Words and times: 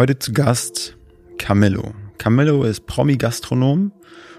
Heute 0.00 0.18
zu 0.18 0.32
Gast 0.32 0.96
Camillo. 1.36 1.92
Camillo 2.16 2.64
ist 2.64 2.86
Promi-Gastronom 2.86 3.92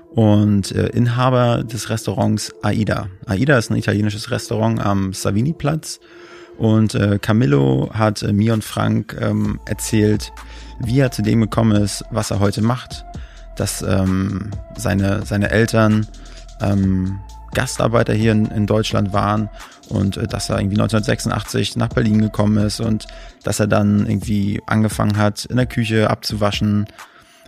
und 0.09 0.71
äh, 0.71 0.87
Inhaber 0.87 1.63
des 1.63 1.91
Restaurants 1.91 2.51
Aida. 2.63 3.10
Aida 3.28 3.60
ist 3.60 3.70
ein 3.70 3.78
italienisches 3.78 4.32
Restaurant 4.32 4.84
am 4.84 5.13
Savini-Platz 5.13 6.00
und 6.58 6.96
äh, 6.96 7.20
Camillo 7.21 7.92
hat 7.94 8.24
äh, 8.24 8.34
mir 8.34 8.55
und 8.55 8.63
Frank 8.63 9.16
ähm, 9.21 9.60
erzählt, 9.68 10.34
wie 10.79 11.00
er 11.00 11.11
zu 11.11 11.21
dem 11.21 11.41
gekommen 11.41 11.80
ist, 11.80 12.05
was 12.09 12.32
er 12.32 12.39
heute 12.39 12.64
macht, 12.64 13.05
dass 13.55 13.84
ähm, 13.84 14.50
seine, 14.75 15.28
seine 15.28 15.52
Eltern 15.52 16.07
ähm, 16.59 17.20
Gastarbeiter 17.54 18.13
hier 18.13 18.31
in, 18.31 18.45
in 18.45 18.65
Deutschland 18.65 19.13
waren 19.13 19.49
und 19.89 20.17
äh, 20.17 20.27
dass 20.27 20.49
er 20.49 20.57
irgendwie 20.59 20.79
1986 20.79 21.75
nach 21.75 21.89
Berlin 21.89 22.21
gekommen 22.21 22.57
ist 22.66 22.79
und 22.79 23.07
dass 23.43 23.59
er 23.59 23.67
dann 23.67 24.05
irgendwie 24.07 24.61
angefangen 24.66 25.17
hat, 25.17 25.45
in 25.45 25.57
der 25.57 25.66
Küche 25.66 26.09
abzuwaschen, 26.09 26.85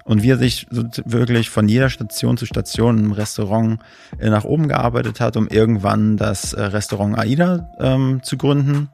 und 0.06 0.24
wie 0.24 0.32
er 0.32 0.38
sich 0.38 0.68
so 0.70 0.84
wirklich 1.06 1.50
von 1.50 1.68
jeder 1.68 1.90
Station 1.90 2.38
zu 2.38 2.46
Station 2.46 3.00
im 3.00 3.12
Restaurant 3.12 3.80
äh, 4.20 4.30
nach 4.30 4.44
oben 4.44 4.68
gearbeitet 4.68 5.20
hat, 5.20 5.38
um 5.38 5.48
irgendwann 5.48 6.18
das 6.18 6.54
äh, 6.54 6.62
Restaurant 6.62 7.18
Aida 7.18 7.70
ähm, 7.80 8.22
zu 8.24 8.38
gründen. 8.38 8.90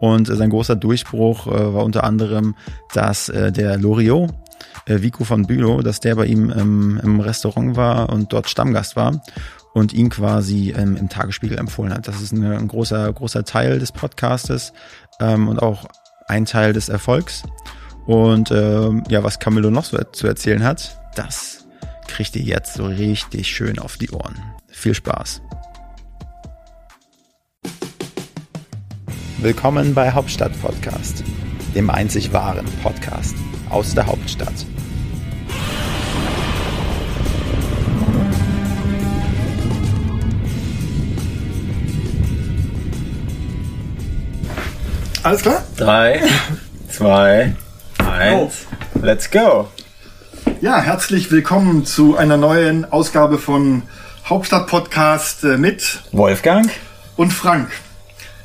Und 0.00 0.28
äh, 0.28 0.36
sein 0.36 0.50
großer 0.50 0.76
Durchbruch 0.76 1.46
äh, 1.46 1.74
war 1.74 1.84
unter 1.84 2.04
anderem, 2.04 2.56
dass 2.94 3.28
äh, 3.28 3.52
der 3.52 3.78
Loriot, 3.78 4.30
Vico 4.86 5.24
von 5.24 5.46
Bülow, 5.46 5.82
dass 5.82 6.00
der 6.00 6.16
bei 6.16 6.26
ihm 6.26 6.50
im, 6.50 7.00
im 7.02 7.20
Restaurant 7.20 7.76
war 7.76 8.10
und 8.10 8.32
dort 8.32 8.48
Stammgast 8.48 8.96
war 8.96 9.22
und 9.72 9.92
ihn 9.92 10.10
quasi 10.10 10.74
ähm, 10.76 10.96
im 10.96 11.08
Tagesspiegel 11.08 11.58
empfohlen 11.58 11.92
hat. 11.92 12.08
Das 12.08 12.20
ist 12.20 12.32
eine, 12.32 12.56
ein 12.58 12.68
großer, 12.68 13.12
großer 13.12 13.44
Teil 13.44 13.78
des 13.78 13.92
Podcastes 13.92 14.72
ähm, 15.20 15.48
und 15.48 15.60
auch 15.60 15.86
ein 16.26 16.44
Teil 16.44 16.72
des 16.72 16.88
Erfolgs. 16.88 17.44
Und 18.06 18.50
ähm, 18.50 19.04
ja, 19.08 19.22
was 19.22 19.38
Camillo 19.38 19.70
noch 19.70 19.84
so 19.84 19.98
zu 20.12 20.26
erzählen 20.26 20.64
hat, 20.64 20.98
das 21.14 21.66
kriegt 22.08 22.34
ihr 22.36 22.42
jetzt 22.42 22.74
so 22.74 22.86
richtig 22.86 23.48
schön 23.48 23.78
auf 23.78 23.96
die 23.96 24.10
Ohren. 24.10 24.34
Viel 24.68 24.94
Spaß. 24.94 25.42
Willkommen 29.38 29.94
bei 29.94 30.12
Hauptstadt 30.12 30.52
Podcast, 30.60 31.24
dem 31.74 31.88
einzig 31.88 32.32
wahren 32.32 32.66
Podcast 32.82 33.34
aus 33.70 33.94
der 33.94 34.06
Hauptstadt. 34.06 34.66
Alles 45.30 45.42
klar? 45.42 45.62
Drei, 45.76 46.22
zwei, 46.88 47.54
eins, 47.98 48.66
let's 49.00 49.30
go. 49.30 49.68
Ja, 50.60 50.80
herzlich 50.80 51.30
willkommen 51.30 51.86
zu 51.86 52.16
einer 52.16 52.36
neuen 52.36 52.84
Ausgabe 52.90 53.38
von 53.38 53.84
Hauptstadt 54.24 54.66
Podcast 54.66 55.44
äh, 55.44 55.56
mit 55.56 56.00
Wolfgang 56.10 56.68
und 57.16 57.32
Frank. 57.32 57.70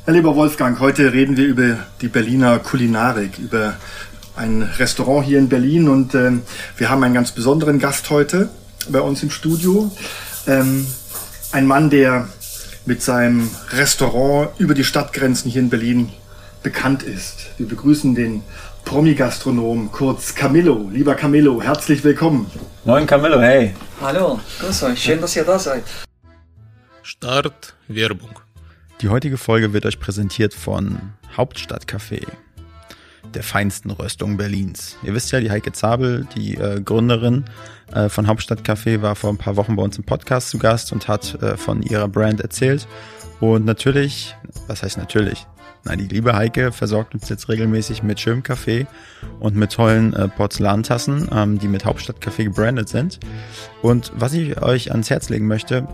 Herr 0.03 0.13
lieber 0.13 0.36
Wolfgang, 0.36 0.80
heute 0.80 1.11
reden 1.11 1.38
wir 1.38 1.47
über 1.47 1.80
die 2.02 2.08
Berliner 2.08 2.59
Kulinarik, 2.59 3.39
über 3.39 3.78
ein 4.36 4.61
Restaurant 4.61 5.25
hier 5.25 5.39
in 5.39 5.50
Berlin 5.50 5.89
und 5.89 6.13
ähm, 6.13 6.44
wir 6.78 6.91
haben 6.91 7.03
einen 7.03 7.16
ganz 7.16 7.31
besonderen 7.31 7.80
Gast 7.80 8.11
heute 8.11 8.50
bei 8.89 9.02
uns 9.02 9.23
im 9.23 9.31
Studio. 9.31 9.91
Ähm, 10.45 10.86
ein 11.52 11.66
Mann, 11.66 11.89
der 11.89 12.28
mit 12.86 13.02
seinem 13.02 13.50
Restaurant 13.72 14.52
über 14.59 14.75
die 14.75 14.83
Stadtgrenzen 14.83 15.50
hier 15.50 15.63
in 15.63 15.72
Berlin 15.72 16.11
bekannt 16.66 17.03
ist. 17.03 17.52
Wir 17.59 17.67
begrüßen 17.67 18.16
den 18.16 18.41
Promi-Gastronom, 18.85 19.91
kurz 19.91 20.33
Camillo. 20.33 20.89
Lieber 20.91 21.13
Camillo, 21.13 21.61
herzlich 21.61 22.03
willkommen. 22.03 22.49
Moin 22.85 23.05
Camillo, 23.05 23.39
hey. 23.39 23.75
Hallo, 24.02 24.39
grüß 24.59 24.81
euch, 24.81 24.99
schön, 24.99 25.22
dass 25.22 25.35
ihr 25.35 25.44
da 25.44 25.59
seid. 25.59 25.83
Start 27.03 27.75
Werbung. 27.88 28.31
Die 29.01 29.09
heutige 29.09 29.38
Folge 29.38 29.73
wird 29.73 29.85
euch 29.85 30.00
präsentiert 30.00 30.56
von 30.56 31.13
Hauptstadtcafé, 31.38 32.25
der 33.35 33.44
feinsten 33.44 33.91
Röstung 33.91 34.35
Berlins. 34.35 34.97
Ihr 35.03 35.13
wisst 35.13 35.31
ja, 35.31 35.40
die 35.40 35.51
Heike 35.51 35.72
Zabel, 35.72 36.28
die 36.35 36.56
äh, 36.56 36.81
Gründerin 36.81 37.45
äh, 37.94 38.09
von 38.09 38.25
Hauptstadtcafé, 38.25 39.03
war 39.03 39.16
vor 39.16 39.29
ein 39.29 39.38
paar 39.38 39.56
Wochen 39.56 39.75
bei 39.75 39.84
uns 39.84 40.00
im 40.00 40.03
Podcast 40.03 40.50
zu 40.50 40.57
Gast 40.57 40.91
und 40.91 41.07
hat 41.07 41.40
äh, 41.44 41.57
von 41.57 41.84
ihrer 41.84 42.07
Brand 42.07 42.41
erzählt. 42.41 42.88
Und 43.40 43.66
natürlich, 43.66 44.35
was 44.66 44.81
heißt 44.81 44.97
natürlich? 44.97 45.45
Nein, 45.85 46.00
die 46.00 46.07
liebe 46.07 46.35
Heike 46.35 46.72
versorgt 46.72 47.13
uns 47.13 47.29
jetzt 47.29 47.47
regelmäßig 47.47 48.01
mit 48.01 48.19
schönem 48.19 48.41
Kaffee 48.41 48.88
und 49.40 49.56
mit 49.56 49.72
tollen 49.72 50.13
äh, 50.13 50.28
Porzellantassen, 50.28 51.29
ähm, 51.31 51.59
die 51.59 51.68
mit 51.68 51.85
Hauptstadtkaffee 51.85 52.46
gebrandet 52.46 52.90
sind. 52.90 53.19
Und 53.84 54.12
was 54.16 54.34
ich 54.34 54.59
euch 54.63 54.91
ans 54.91 55.12
Herz 55.12 55.29
legen 55.29 55.46
möchte, 55.46 55.88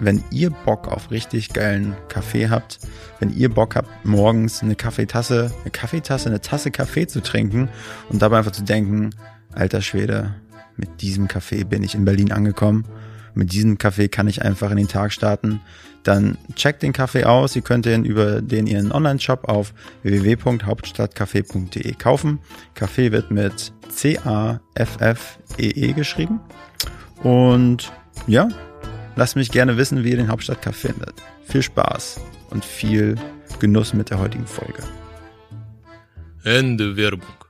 wenn 0.00 0.22
ihr 0.32 0.50
Bock 0.50 0.88
auf 0.88 1.12
richtig 1.12 1.52
geilen 1.52 1.96
Kaffee 2.08 2.50
habt, 2.50 2.80
wenn 3.20 3.34
ihr 3.34 3.48
Bock 3.48 3.76
habt, 3.76 4.04
morgens 4.04 4.64
eine 4.64 4.74
Kaffeetasse, 4.74 5.52
eine 5.62 5.70
Kaffeetasse, 5.70 6.28
eine 6.28 6.40
Tasse 6.40 6.72
Kaffee 6.72 7.06
zu 7.06 7.22
trinken 7.22 7.68
und 8.08 8.22
dabei 8.22 8.38
einfach 8.38 8.50
zu 8.50 8.64
denken, 8.64 9.10
alter 9.54 9.80
Schwede, 9.80 10.34
mit 10.76 11.02
diesem 11.02 11.28
Kaffee 11.28 11.62
bin 11.62 11.84
ich 11.84 11.94
in 11.94 12.04
Berlin 12.04 12.32
angekommen. 12.32 12.84
Mit 13.36 13.52
diesem 13.52 13.78
Kaffee 13.78 14.08
kann 14.08 14.26
ich 14.26 14.42
einfach 14.42 14.70
in 14.72 14.78
den 14.78 14.88
Tag 14.88 15.12
starten 15.12 15.60
dann 16.06 16.38
checkt 16.54 16.82
den 16.82 16.92
Kaffee 16.92 17.24
aus. 17.24 17.56
Ihr 17.56 17.62
könnt 17.62 17.86
ihn 17.86 18.04
über 18.04 18.42
den 18.42 18.66
ihren 18.66 18.92
Online-Shop 18.92 19.48
auf 19.48 19.72
www.hauptstadtcafé.de 20.02 21.94
kaufen. 21.94 22.40
Kaffee 22.74 23.12
wird 23.12 23.30
mit 23.30 23.72
C-A-F-F-E-E 23.88 25.70
-E 25.90 25.92
geschrieben. 25.94 26.40
Und 27.22 27.92
ja, 28.26 28.48
lasst 29.16 29.36
mich 29.36 29.50
gerne 29.50 29.76
wissen, 29.76 30.04
wie 30.04 30.10
ihr 30.10 30.16
den 30.16 30.28
Hauptstadtcafé 30.28 30.72
findet. 30.72 31.14
Viel 31.44 31.62
Spaß 31.62 32.20
und 32.50 32.64
viel 32.64 33.16
Genuss 33.58 33.94
mit 33.94 34.10
der 34.10 34.18
heutigen 34.18 34.46
Folge. 34.46 34.82
Ende 36.44 36.96
Werbung. 36.96 37.45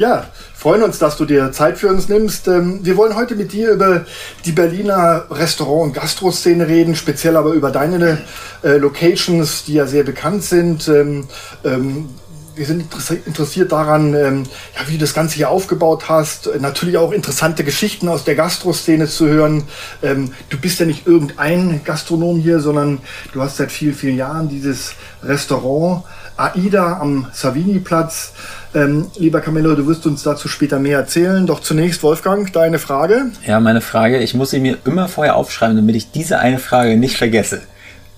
Ja, 0.00 0.24
freuen 0.54 0.82
uns, 0.82 0.98
dass 0.98 1.18
du 1.18 1.26
dir 1.26 1.52
Zeit 1.52 1.76
für 1.76 1.88
uns 1.88 2.08
nimmst. 2.08 2.48
Ähm, 2.48 2.80
wir 2.82 2.96
wollen 2.96 3.16
heute 3.16 3.36
mit 3.36 3.52
dir 3.52 3.72
über 3.72 4.06
die 4.46 4.52
Berliner 4.52 5.26
Restaurant- 5.30 5.88
und 5.88 5.92
Gastroszene 5.92 6.66
reden, 6.66 6.96
speziell 6.96 7.36
aber 7.36 7.52
über 7.52 7.70
deine 7.70 8.16
äh, 8.64 8.78
Locations, 8.78 9.64
die 9.66 9.74
ja 9.74 9.86
sehr 9.86 10.02
bekannt 10.02 10.42
sind. 10.42 10.88
Ähm, 10.88 11.28
ähm, 11.66 12.08
wir 12.54 12.64
sind 12.64 12.86
interessiert 13.26 13.72
daran, 13.72 14.46
wie 14.86 14.92
du 14.92 14.98
das 14.98 15.14
Ganze 15.14 15.36
hier 15.36 15.48
aufgebaut 15.48 16.10
hast. 16.10 16.50
Natürlich 16.60 16.98
auch 16.98 17.12
interessante 17.12 17.64
Geschichten 17.64 18.06
aus 18.08 18.24
der 18.24 18.34
Gastroszene 18.34 19.06
zu 19.06 19.28
hören. 19.28 19.64
du 20.02 20.58
bist 20.60 20.78
ja 20.78 20.84
nicht 20.84 21.06
irgendein 21.06 21.80
Gastronom 21.84 22.38
hier, 22.38 22.60
sondern 22.60 22.98
du 23.32 23.40
hast 23.40 23.56
seit 23.56 23.72
vielen, 23.72 23.94
vielen 23.94 24.18
Jahren 24.18 24.50
dieses 24.50 24.92
Restaurant 25.22 26.04
AIDA 26.36 26.98
am 27.00 27.28
Savini-Platz. 27.32 28.32
Ähm, 28.72 29.10
lieber 29.16 29.40
Camillo, 29.40 29.74
du 29.74 29.86
wirst 29.86 30.06
uns 30.06 30.22
dazu 30.22 30.46
später 30.46 30.78
mehr 30.78 30.98
erzählen. 30.98 31.46
Doch 31.46 31.60
zunächst, 31.60 32.02
Wolfgang, 32.02 32.52
deine 32.52 32.78
Frage. 32.78 33.32
Ja, 33.44 33.58
meine 33.58 33.80
Frage, 33.80 34.18
ich 34.18 34.34
muss 34.34 34.50
sie 34.50 34.60
mir 34.60 34.78
immer 34.84 35.08
vorher 35.08 35.36
aufschreiben, 35.36 35.76
damit 35.76 35.96
ich 35.96 36.12
diese 36.12 36.38
eine 36.38 36.58
Frage 36.58 36.96
nicht 36.96 37.16
vergesse. 37.16 37.62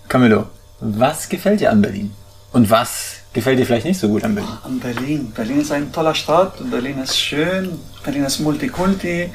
Camillo, 0.08 0.46
was 0.80 1.28
gefällt 1.28 1.60
dir 1.60 1.70
an 1.70 1.80
Berlin? 1.80 2.12
Und 2.52 2.68
was 2.68 3.14
gefällt 3.32 3.58
dir 3.58 3.64
vielleicht 3.64 3.86
nicht 3.86 3.98
so 3.98 4.08
gut 4.08 4.24
an 4.24 4.34
Berlin? 4.34 4.52
An 4.62 4.78
Berlin. 4.78 5.32
Berlin 5.34 5.60
ist 5.62 5.72
eine 5.72 5.90
tolle 5.90 6.14
Stadt. 6.14 6.52
Berlin 6.70 6.98
ist 6.98 7.19
schön. 7.19 7.70
Berlin 8.04 8.24
ist 8.24 8.40
Multikulti. 8.40 9.30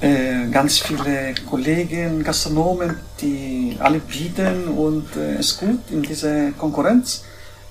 Äh, 0.00 0.48
ganz 0.50 0.80
viele 0.80 1.32
Kollegen, 1.48 2.24
Gastronomen, 2.24 2.96
die 3.20 3.76
alle 3.78 4.00
bieten 4.00 4.66
und 4.66 5.04
es 5.14 5.16
äh, 5.16 5.38
ist 5.38 5.60
gut 5.60 5.78
in 5.92 6.02
dieser 6.02 6.50
Konkurrenz 6.58 7.22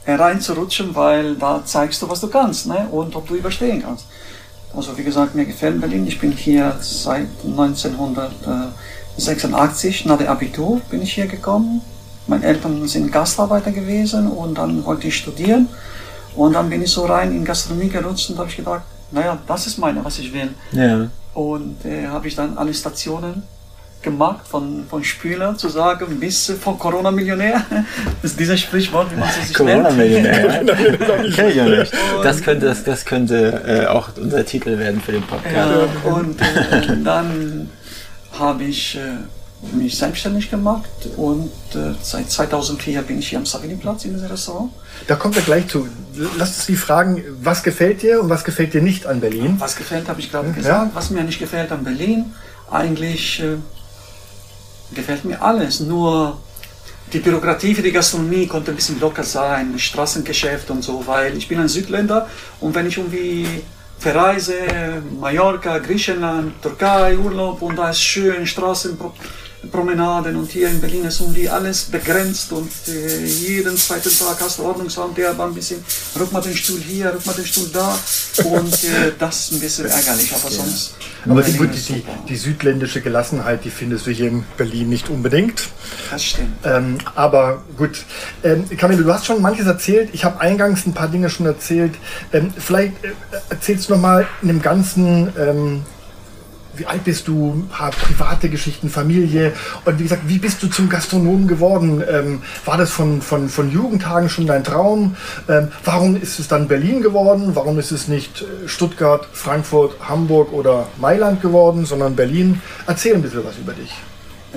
hereinzurutschen, 0.04 0.96
weil 0.96 1.36
da 1.36 1.62
zeigst 1.64 2.02
du, 2.02 2.10
was 2.10 2.22
du 2.22 2.28
kannst 2.28 2.66
ne? 2.68 2.88
und 2.92 3.16
ob 3.16 3.28
du 3.28 3.36
überstehen 3.36 3.84
kannst. 3.84 4.08
Also 4.76 4.98
wie 4.98 5.04
gesagt, 5.04 5.36
mir 5.36 5.46
gefällt 5.46 5.80
Berlin. 5.82 6.08
Ich 6.08 6.20
bin 6.20 6.32
hier 6.32 6.78
seit 6.80 7.28
1986, 7.46 10.06
nach 10.06 10.18
dem 10.18 10.28
Abitur 10.28 10.80
bin 10.90 11.02
ich 11.02 11.14
hier 11.14 11.28
gekommen. 11.28 11.82
Meine 12.28 12.46
Eltern 12.46 12.88
sind 12.88 13.12
Gastarbeiter 13.12 13.72
gewesen 13.72 14.32
und 14.32 14.58
dann 14.58 14.86
wollte 14.86 15.08
ich 15.08 15.18
studieren. 15.18 15.68
Und 16.36 16.54
dann 16.54 16.70
bin 16.70 16.82
ich 16.82 16.92
so 16.92 17.06
rein 17.06 17.36
in 17.36 17.44
Gastronomie 17.44 17.90
gerutscht 17.90 18.30
und 18.30 18.40
habe 18.40 18.48
ich 18.48 18.56
gedacht, 18.56 18.84
naja, 19.12 19.38
das 19.46 19.68
ist 19.68 19.78
meine, 19.78 20.06
was 20.06 20.18
ich 20.20 20.32
will. 20.34 20.52
Ja. 20.72 21.10
Und 21.34 21.84
äh, 21.86 22.08
habe 22.08 22.30
ich 22.30 22.36
dann 22.36 22.58
alle 22.58 22.74
Stationen 22.74 23.44
gemacht 24.02 24.48
von, 24.48 24.86
von 24.90 25.04
Spieler 25.04 25.58
zu 25.58 25.70
sagen, 25.70 26.20
bis 26.20 26.54
von 26.62 26.78
Corona-Millionär. 26.78 27.66
Das 28.22 28.32
ist 28.32 28.40
dieser 28.40 28.58
Sprichwort, 28.58 29.12
wie 29.12 29.16
man 29.16 29.30
es 29.30 29.48
sich 29.48 29.56
Corona-Millionär. 29.56 30.64
Kenn 31.36 31.50
ich 31.50 31.56
ja 31.56 31.66
nicht. 31.66 31.94
Das 32.24 32.42
könnte, 32.42 32.68
das, 32.68 32.84
das 32.84 33.06
könnte 33.06 33.64
äh, 33.66 33.88
auch 33.88 34.10
unser 34.18 34.46
Titel 34.46 34.78
werden 34.78 35.02
für 35.02 35.12
den 35.12 35.24
Podcast. 35.24 35.56
Ja, 35.56 36.12
und 36.12 36.42
äh, 36.42 37.04
dann 37.04 37.70
habe 38.38 38.64
ich 38.64 38.98
äh, 38.98 39.76
mich 39.76 39.98
selbstständig 39.98 40.50
gemacht 40.50 40.90
und 41.18 41.52
äh, 41.74 41.94
seit 42.02 42.30
2004 42.30 43.02
bin 43.04 43.20
ich 43.20 43.30
hier 43.30 43.40
am 43.40 43.46
Savini-Platz 43.46 44.06
in 44.06 44.14
diesem 44.14 44.28
Restaurant. 44.28 44.72
Da 45.08 45.16
kommen 45.16 45.36
wir 45.36 45.42
gleich 45.42 45.68
zu. 45.68 45.88
Lass 46.38 46.50
uns 46.50 46.66
die 46.66 46.76
fragen, 46.76 47.24
was 47.42 47.64
gefällt 47.64 48.02
dir 48.02 48.22
und 48.22 48.30
was 48.30 48.44
gefällt 48.44 48.74
dir 48.74 48.82
nicht 48.82 49.06
an 49.06 49.20
Berlin? 49.20 49.56
Was 49.60 49.76
gefällt, 49.76 50.10
habe 50.10 50.20
ich 50.20 50.32
gerade 50.32 50.52
gesagt. 50.52 50.92
Ja. 50.92 50.96
Was 50.96 51.10
mir 51.10 51.24
nicht 51.24 51.40
gefällt 51.40 51.72
an 51.72 51.84
Berlin, 51.84 52.34
eigentlich 52.70 53.42
äh, 53.42 53.58
gefällt 54.94 55.26
mir 55.26 55.42
alles. 55.42 55.80
Nur 55.80 56.38
die 57.14 57.20
Bürokratie 57.20 57.76
für 57.76 57.82
die 57.82 57.92
Gastronomie 57.92 58.48
konnte 58.48 58.72
ein 58.72 58.76
bisschen 58.76 59.00
locker 59.00 59.24
sein, 59.24 59.78
Straßengeschäft 59.78 60.70
und 60.72 60.82
so, 60.82 61.06
weil 61.06 61.38
ich 61.38 61.48
bin 61.48 61.60
ein 61.60 61.68
Südländer 61.68 62.28
und 62.60 62.74
wenn 62.74 62.88
ich 62.88 62.98
irgendwie 62.98 63.46
verreise, 64.00 64.56
Mallorca, 65.20 65.78
Griechenland, 65.80 66.62
Türkei, 66.62 67.18
Urlaub 67.18 67.62
und 67.62 67.76
da 67.76 67.90
ist 67.90 68.02
schön, 68.02 68.48
Straßenpromenaden 69.62 70.36
und 70.36 70.52
hier 70.52 70.70
in 70.70 70.82
Berlin 70.82 71.06
ist 71.06 71.22
irgendwie 71.22 71.48
alles 71.48 71.84
begrenzt 71.84 72.52
und 72.52 72.72
äh, 72.88 73.24
jeden 73.26 73.78
zweiten 73.78 74.10
Tag 74.10 74.38
hast 74.42 74.60
du 74.60 74.64
Ordnungsamt, 74.64 75.18
der 75.18 75.38
war 75.38 75.48
ein 75.48 75.54
bisschen, 75.54 75.84
rück 76.20 76.32
mal 76.32 76.42
den 76.42 76.56
Stuhl 76.56 76.80
hier, 76.80 77.14
rück 77.14 77.26
mal 77.26 77.34
den 77.34 77.46
Stuhl 77.46 77.70
da 77.72 77.98
und 78.46 78.74
äh, 78.74 79.12
das 79.20 79.40
ist 79.40 79.52
ein 79.54 79.60
bisschen 79.60 79.86
ärgerlich, 79.86 80.34
aber 80.34 80.52
sonst... 80.52 80.96
Aber 81.28 81.44
die, 81.44 81.52
die, 81.52 81.68
die, 81.68 82.06
die 82.28 82.36
südländische 82.36 83.02
Gelassenheit, 83.02 83.64
die 83.64 83.70
findest 83.70 84.08
du 84.08 84.12
hier 84.12 84.30
in 84.30 84.44
Berlin 84.58 84.90
nicht 84.90 85.10
unbedingt. 85.10 85.70
Das 86.10 86.24
stimmt. 86.24 86.50
Ähm, 86.64 86.98
aber 87.14 87.62
gut, 87.78 88.06
ähm, 88.44 88.68
Camille, 88.76 89.04
du 89.04 89.14
hast 89.14 89.28
schon 89.28 89.40
manches 89.40 89.68
erzählt. 89.68 90.10
Ich 90.14 90.26
habe 90.26 90.40
eingangs 90.40 90.88
ein 90.88 90.94
paar 90.94 91.10
Dinge 91.10 91.30
schon 91.30 91.46
erzählt. 91.46 91.94
Ähm, 92.34 92.52
vielleicht 92.58 93.04
äh, 93.04 93.12
erzählst 93.50 93.90
du 93.90 93.94
noch 93.94 94.02
mal 94.02 94.28
in 94.42 94.48
dem 94.48 94.64
Ganzen, 94.64 95.32
ähm, 95.38 95.84
wie 96.76 96.86
alt 96.86 97.04
bist 97.04 97.28
du, 97.28 97.54
ein 97.54 97.68
paar 97.70 97.92
private 97.92 98.50
Geschichten, 98.50 98.90
Familie 98.90 99.54
und 99.86 100.00
wie 100.00 100.04
gesagt, 100.04 100.24
wie 100.28 100.38
bist 100.40 100.64
du 100.64 100.68
zum 100.68 100.90
Gastronomen 100.90 101.48
geworden? 101.48 102.04
Ähm, 102.10 102.42
war 102.66 102.78
das 102.78 102.92
von, 102.92 103.22
von, 103.22 103.50
von 103.50 103.72
Jugendtagen 103.72 104.30
schon 104.30 104.48
dein 104.48 104.64
Traum? 104.64 105.16
Ähm, 105.50 105.70
warum 105.84 106.16
ist 106.16 106.40
es 106.40 106.48
dann 106.48 106.68
Berlin 106.68 107.02
geworden? 107.02 107.52
Warum 107.56 107.78
ist 107.80 107.92
es 107.92 108.08
nicht 108.08 108.42
äh, 108.42 108.68
Stuttgart, 108.68 109.28
Frankfurt, 109.34 109.96
Hamburg 110.08 110.54
oder 110.54 110.88
Mailand 110.98 111.42
geworden, 111.42 111.86
sondern 111.86 112.16
Berlin? 112.16 112.62
Erzähl 112.88 113.16
ein 113.16 113.22
bisschen 113.22 113.46
was 113.46 113.58
über 113.58 113.74
dich. 113.74 113.92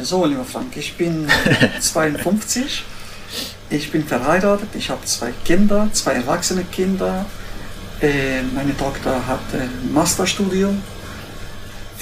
So, 0.03 0.25
lieber 0.27 0.45
Frank, 0.45 0.77
ich 0.77 0.97
bin 0.97 1.27
52. 1.81 2.85
Ich 3.71 3.91
bin 3.91 4.05
verheiratet. 4.05 4.69
Ich 4.75 4.91
habe 4.91 5.05
zwei 5.05 5.33
Kinder, 5.45 5.89
zwei 5.93 6.13
erwachsene 6.13 6.65
Kinder. 6.65 7.27
Äh, 8.01 8.43
meine 8.55 8.77
Tochter 8.77 9.27
hat 9.27 9.41
ein 9.53 9.93
Masterstudium 9.93 10.83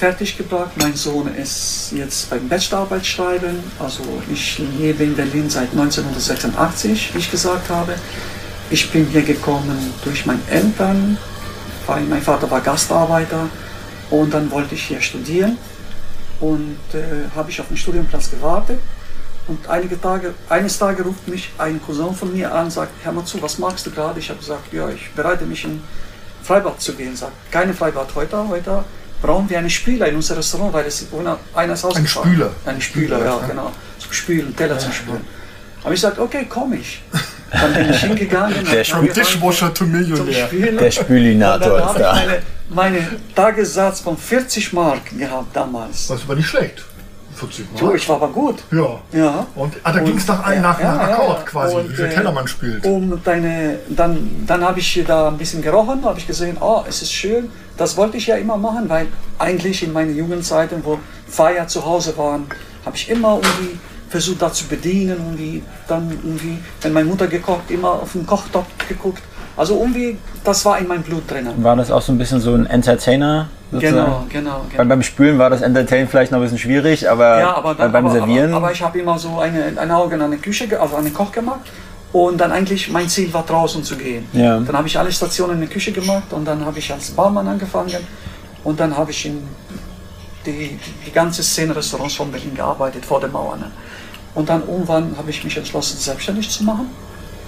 fertiggebracht. 0.03 0.71
Mein 0.75 0.95
Sohn 0.95 1.33
ist 1.33 1.93
jetzt 1.95 2.29
beim 2.29 2.49
Bachelorarbeit 2.49 3.05
schreiben. 3.05 3.63
Also 3.79 4.03
ich 4.29 4.59
lebe 4.77 5.05
in 5.05 5.15
Berlin 5.15 5.49
seit 5.49 5.71
1986, 5.71 7.13
wie 7.13 7.19
ich 7.19 7.31
gesagt 7.31 7.69
habe. 7.69 7.95
Ich 8.69 8.91
bin 8.91 9.07
hier 9.07 9.21
gekommen 9.21 9.93
durch 10.03 10.25
meine 10.25 10.41
Eltern, 10.51 11.17
weil 11.87 12.01
mein 12.01 12.21
Vater 12.21 12.51
war 12.51 12.59
Gastarbeiter 12.59 13.47
und 14.09 14.33
dann 14.33 14.51
wollte 14.51 14.75
ich 14.75 14.83
hier 14.83 14.99
studieren 14.99 15.57
und 16.41 16.79
äh, 16.93 17.33
habe 17.33 17.49
ich 17.49 17.61
auf 17.61 17.69
den 17.69 17.77
Studienplatz 17.77 18.29
gewartet. 18.29 18.79
Und 19.47 19.69
einige 19.69 20.01
Tage, 20.01 20.33
eines 20.49 20.77
Tages 20.77 21.05
ruft 21.05 21.25
mich 21.29 21.49
ein 21.57 21.81
Cousin 21.81 22.13
von 22.13 22.33
mir 22.33 22.53
an, 22.53 22.69
sagt, 22.69 22.91
hör 23.03 23.13
mal 23.13 23.23
zu, 23.23 23.41
was 23.41 23.57
magst 23.57 23.85
du 23.85 23.91
gerade? 23.91 24.19
Ich 24.19 24.29
habe 24.29 24.39
gesagt, 24.39 24.73
ja, 24.73 24.89
ich 24.89 25.11
bereite 25.11 25.45
mich 25.45 25.63
in 25.63 25.81
Freibad 26.43 26.81
zu 26.81 26.93
gehen. 26.93 27.15
Sagt, 27.15 27.51
keine 27.51 27.73
Freibad 27.73 28.13
heute, 28.15 28.49
heute 28.49 28.83
brauchen 29.23 29.49
wir 29.49 29.57
einen 29.57 29.69
Spüler 29.69 30.07
in 30.07 30.15
unser 30.17 30.37
Restaurant, 30.37 30.73
weil 30.73 30.85
es 30.85 31.07
einer 31.17 31.39
einer 31.55 31.73
ist 31.73 31.85
ausgefallen. 31.85 32.33
Spüler. 32.33 32.51
Ein 32.65 32.81
Spüler, 32.81 33.19
ja, 33.19 33.25
ja. 33.25 33.47
genau. 33.47 33.71
Zum 33.97 34.11
Spülen, 34.11 34.55
Teller 34.55 34.77
zum 34.77 34.91
Spülen. 34.91 35.21
Habe 35.83 35.93
ich 35.95 36.01
gesagt, 36.01 36.19
okay, 36.19 36.45
komm 36.47 36.73
ich. 36.73 37.01
Dann 37.51 37.73
bin 37.73 37.89
ich 37.89 37.99
hingegangen. 37.99 38.65
Der 38.71 38.83
to 38.83 39.69
zum 39.73 39.91
Millionär. 39.91 40.49
Der 40.49 40.91
Spülinator 40.91 41.77
ist 41.77 41.99
da. 41.99 42.13
meine, 42.13 42.41
meine 42.69 43.07
Tagessatz 43.35 44.01
von 44.01 44.17
40 44.17 44.73
Mark 44.73 45.17
gehabt 45.17 45.55
damals. 45.55 46.07
Das 46.07 46.27
war 46.27 46.35
nicht 46.35 46.47
schlecht. 46.47 46.83
40 47.33 47.65
Du, 47.77 47.85
Mal. 47.85 47.95
ich 47.95 48.07
war 48.09 48.15
aber 48.17 48.27
gut. 48.29 48.63
Ja. 48.71 48.99
Ja. 49.11 49.47
Und 49.55 49.75
ah, 49.83 49.91
da 49.91 49.99
ging 49.99 50.17
es 50.17 50.27
nach, 50.27 50.39
nach, 50.39 50.79
ja, 50.79 50.95
nach 50.95 51.09
Akkord 51.09 51.39
ja. 51.39 51.43
quasi, 51.45 51.75
Und, 51.75 51.89
wie 51.89 51.95
viel 51.95 52.05
äh, 52.05 52.13
Tellermann 52.13 52.47
spielt. 52.47 52.85
Um 52.85 53.21
deine, 53.23 53.79
dann, 53.89 54.43
dann 54.45 54.63
habe 54.63 54.79
ich 54.79 55.03
da 55.05 55.27
ein 55.29 55.37
bisschen 55.37 55.61
gerochen, 55.61 56.03
habe 56.05 56.19
ich 56.19 56.27
gesehen, 56.27 56.57
oh, 56.59 56.83
es 56.87 57.01
ist 57.01 57.11
schön. 57.11 57.49
Das 57.77 57.97
wollte 57.97 58.17
ich 58.17 58.27
ja 58.27 58.35
immer 58.35 58.57
machen, 58.57 58.87
weil 58.87 59.07
eigentlich 59.39 59.83
in 59.83 59.93
meinen 59.93 60.15
Jugendzeiten, 60.15 60.83
wo 60.83 60.99
Feier 61.27 61.67
zu 61.67 61.85
Hause 61.85 62.15
waren, 62.17 62.45
habe 62.85 62.95
ich 62.95 63.09
immer 63.09 63.39
irgendwie 63.41 63.79
versucht, 64.09 64.43
da 64.43 64.53
zu 64.53 64.65
bedienen, 64.67 65.17
irgendwie 65.17 65.63
dann 65.87 66.11
irgendwie, 66.11 66.59
wenn 66.81 66.93
meine 66.93 67.09
Mutter 67.09 67.25
gekocht, 67.27 67.71
immer 67.71 67.93
auf 67.93 68.11
den 68.11 68.27
Kochtopf 68.27 68.67
geguckt. 68.87 69.23
Also 69.55 69.79
irgendwie, 69.79 70.17
das 70.43 70.65
war 70.65 70.79
in 70.79 70.87
meinem 70.87 71.03
Blut 71.03 71.29
drinnen. 71.29 71.63
War 71.63 71.75
das 71.75 71.91
auch 71.91 72.01
so 72.01 72.11
ein 72.11 72.17
bisschen 72.17 72.39
so 72.39 72.53
ein 72.55 72.65
Entertainer? 72.65 73.47
sozusagen? 73.73 73.95
Genau, 73.95 74.25
genau, 74.29 74.61
Weil 74.61 74.77
genau. 74.77 74.89
beim 74.89 75.03
Spülen 75.03 75.37
war 75.39 75.49
das 75.49 75.61
Entertain 75.61 76.07
vielleicht 76.07 76.31
noch 76.31 76.39
ein 76.39 76.43
bisschen 76.43 76.59
schwierig, 76.59 77.09
aber, 77.09 77.39
Ja, 77.39 77.55
aber, 77.55 77.75
dann, 77.75 77.91
beim 77.91 78.05
aber, 78.05 78.13
Servieren. 78.13 78.53
aber, 78.53 78.65
aber 78.65 78.71
ich 78.71 78.81
habe 78.81 78.99
immer 78.99 79.17
so 79.17 79.39
eine, 79.39 79.73
ein 79.75 79.91
Auge 79.91 80.21
an 80.21 80.31
der 80.31 80.39
Küche, 80.39 80.79
also 80.79 80.95
an 80.95 81.05
den 81.05 81.13
Koch 81.13 81.31
gemacht. 81.31 81.61
Und 82.11 82.39
dann 82.39 82.51
eigentlich 82.51 82.91
mein 82.91 83.09
Ziel 83.09 83.33
war 83.33 83.43
draußen 83.43 83.83
zu 83.83 83.95
gehen. 83.95 84.27
Ja. 84.33 84.59
Dann 84.59 84.77
habe 84.77 84.87
ich 84.87 84.99
alle 84.99 85.11
Stationen 85.11 85.55
in 85.55 85.61
der 85.61 85.69
Küche 85.69 85.91
gemacht 85.91 86.31
und 86.31 86.45
dann 86.45 86.63
habe 86.63 86.77
ich 86.77 86.93
als 86.93 87.09
Barmann 87.09 87.47
angefangen 87.47 87.97
und 88.63 88.79
dann 88.79 88.95
habe 88.95 89.09
ich 89.09 89.25
in 89.25 89.41
die, 90.45 90.77
die 91.05 91.11
ganze 91.11 91.41
Szene 91.41 91.75
Restaurants 91.75 92.13
von 92.13 92.31
Berlin 92.31 92.53
gearbeitet 92.53 93.03
vor 93.03 93.19
der 93.19 93.29
Mauer. 93.29 93.57
Ne? 93.57 93.71
Und 94.35 94.47
dann 94.47 94.61
irgendwann 94.67 95.15
habe 95.17 95.31
ich 95.31 95.43
mich 95.43 95.57
entschlossen, 95.57 95.97
selbstständig 95.97 96.47
zu 96.51 96.63
machen. 96.63 96.87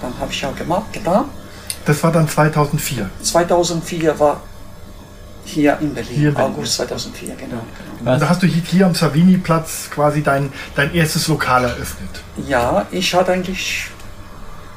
Dann 0.00 0.12
habe 0.18 0.32
ich 0.32 0.44
auch 0.44 0.56
gemacht, 0.56 0.92
getan. 0.92 1.26
Das 1.86 2.02
war 2.02 2.12
dann 2.12 2.28
2004. 2.28 3.08
2004 3.22 4.18
war 4.18 4.40
hier 5.44 5.78
in 5.80 5.94
Berlin, 5.94 6.12
Hier 6.14 6.28
in 6.30 6.34
Berlin. 6.34 6.52
August 6.54 6.74
2004, 6.74 7.28
genau. 7.36 7.62
genau. 7.98 8.12
Und 8.14 8.20
da 8.20 8.28
hast 8.28 8.42
du 8.42 8.46
hier, 8.48 8.86
am 8.86 8.94
Savini-Platz 8.94 9.88
quasi 9.90 10.22
dein, 10.22 10.52
dein 10.74 10.92
erstes 10.94 11.28
Lokal 11.28 11.64
eröffnet. 11.64 12.10
Ja, 12.48 12.84
ich 12.90 13.14
hatte 13.14 13.32
eigentlich 13.32 13.86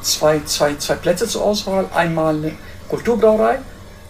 zwei, 0.01 0.39
zwei, 0.45 0.75
zwei 0.75 0.94
Plätze 0.95 1.27
zur 1.27 1.44
Auswahl. 1.44 1.85
Einmal 1.95 2.35
eine 2.35 2.51
Kulturbrauerei 2.88 3.57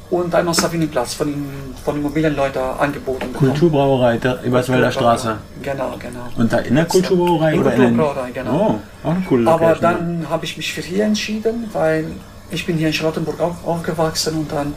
und 0.10 0.36
einmal 0.36 0.54
Savini-Platz 0.54 1.14
von 1.14 1.28
den, 1.28 1.46
von 1.86 1.96
den 1.96 2.02
Immobilienleuten 2.04 2.62
angeboten 2.80 3.32
bekommen. 3.32 3.52
Kulturbrauerei, 3.52 4.18
da, 4.18 4.40
Eberswalder 4.44 4.92
Straße. 4.92 5.38
Genau, 5.64 5.96
genau. 5.98 6.28
Und 6.36 6.52
da 6.52 6.58
in 6.58 6.76
der 6.76 6.86
Kulturbrauerei? 6.86 7.54
In 7.54 7.60
oder 7.62 7.74
in 7.74 7.82
den- 7.82 7.98
Kulturbrauerei, 7.98 8.32
genau. 8.32 8.82
Oh, 9.04 9.08
auch 9.08 9.12
eine 9.12 9.22
coole 9.22 9.50
Aber 9.50 9.70
Location. 9.70 9.82
dann 10.20 10.30
habe 10.30 10.44
ich 10.46 10.58
mich 10.58 10.74
für 10.74 10.82
hier 10.82 11.06
entschieden, 11.06 11.70
weil 11.72 12.08
ich 12.52 12.66
bin 12.66 12.78
hier 12.78 12.88
in 12.88 12.94
Charlottenburg 12.94 13.40
auch 13.40 13.56
aufgewachsen 13.66 14.36
und 14.36 14.52
dann, 14.52 14.74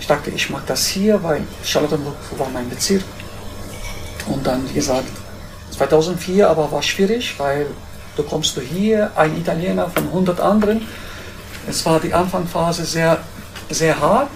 ich 0.00 0.06
dachte, 0.06 0.30
ich 0.30 0.50
mag 0.50 0.66
das 0.66 0.86
hier, 0.86 1.22
weil 1.22 1.42
Charlottenburg 1.64 2.16
war 2.36 2.48
mein 2.48 2.68
Bezirk. 2.68 3.02
Und 4.26 4.46
dann, 4.46 4.68
wie 4.68 4.74
gesagt, 4.74 5.08
2004 5.72 6.48
aber 6.48 6.70
war 6.70 6.82
schwierig, 6.82 7.34
weil 7.38 7.66
du 8.16 8.22
kommst 8.22 8.56
du 8.56 8.60
hier, 8.60 9.10
ein 9.16 9.36
Italiener 9.36 9.88
von 9.90 10.04
100 10.04 10.40
anderen. 10.40 10.86
Es 11.68 11.84
war 11.86 11.98
die 12.00 12.12
Anfangsphase 12.12 12.84
sehr, 12.84 13.18
sehr 13.70 13.98
hart, 14.00 14.30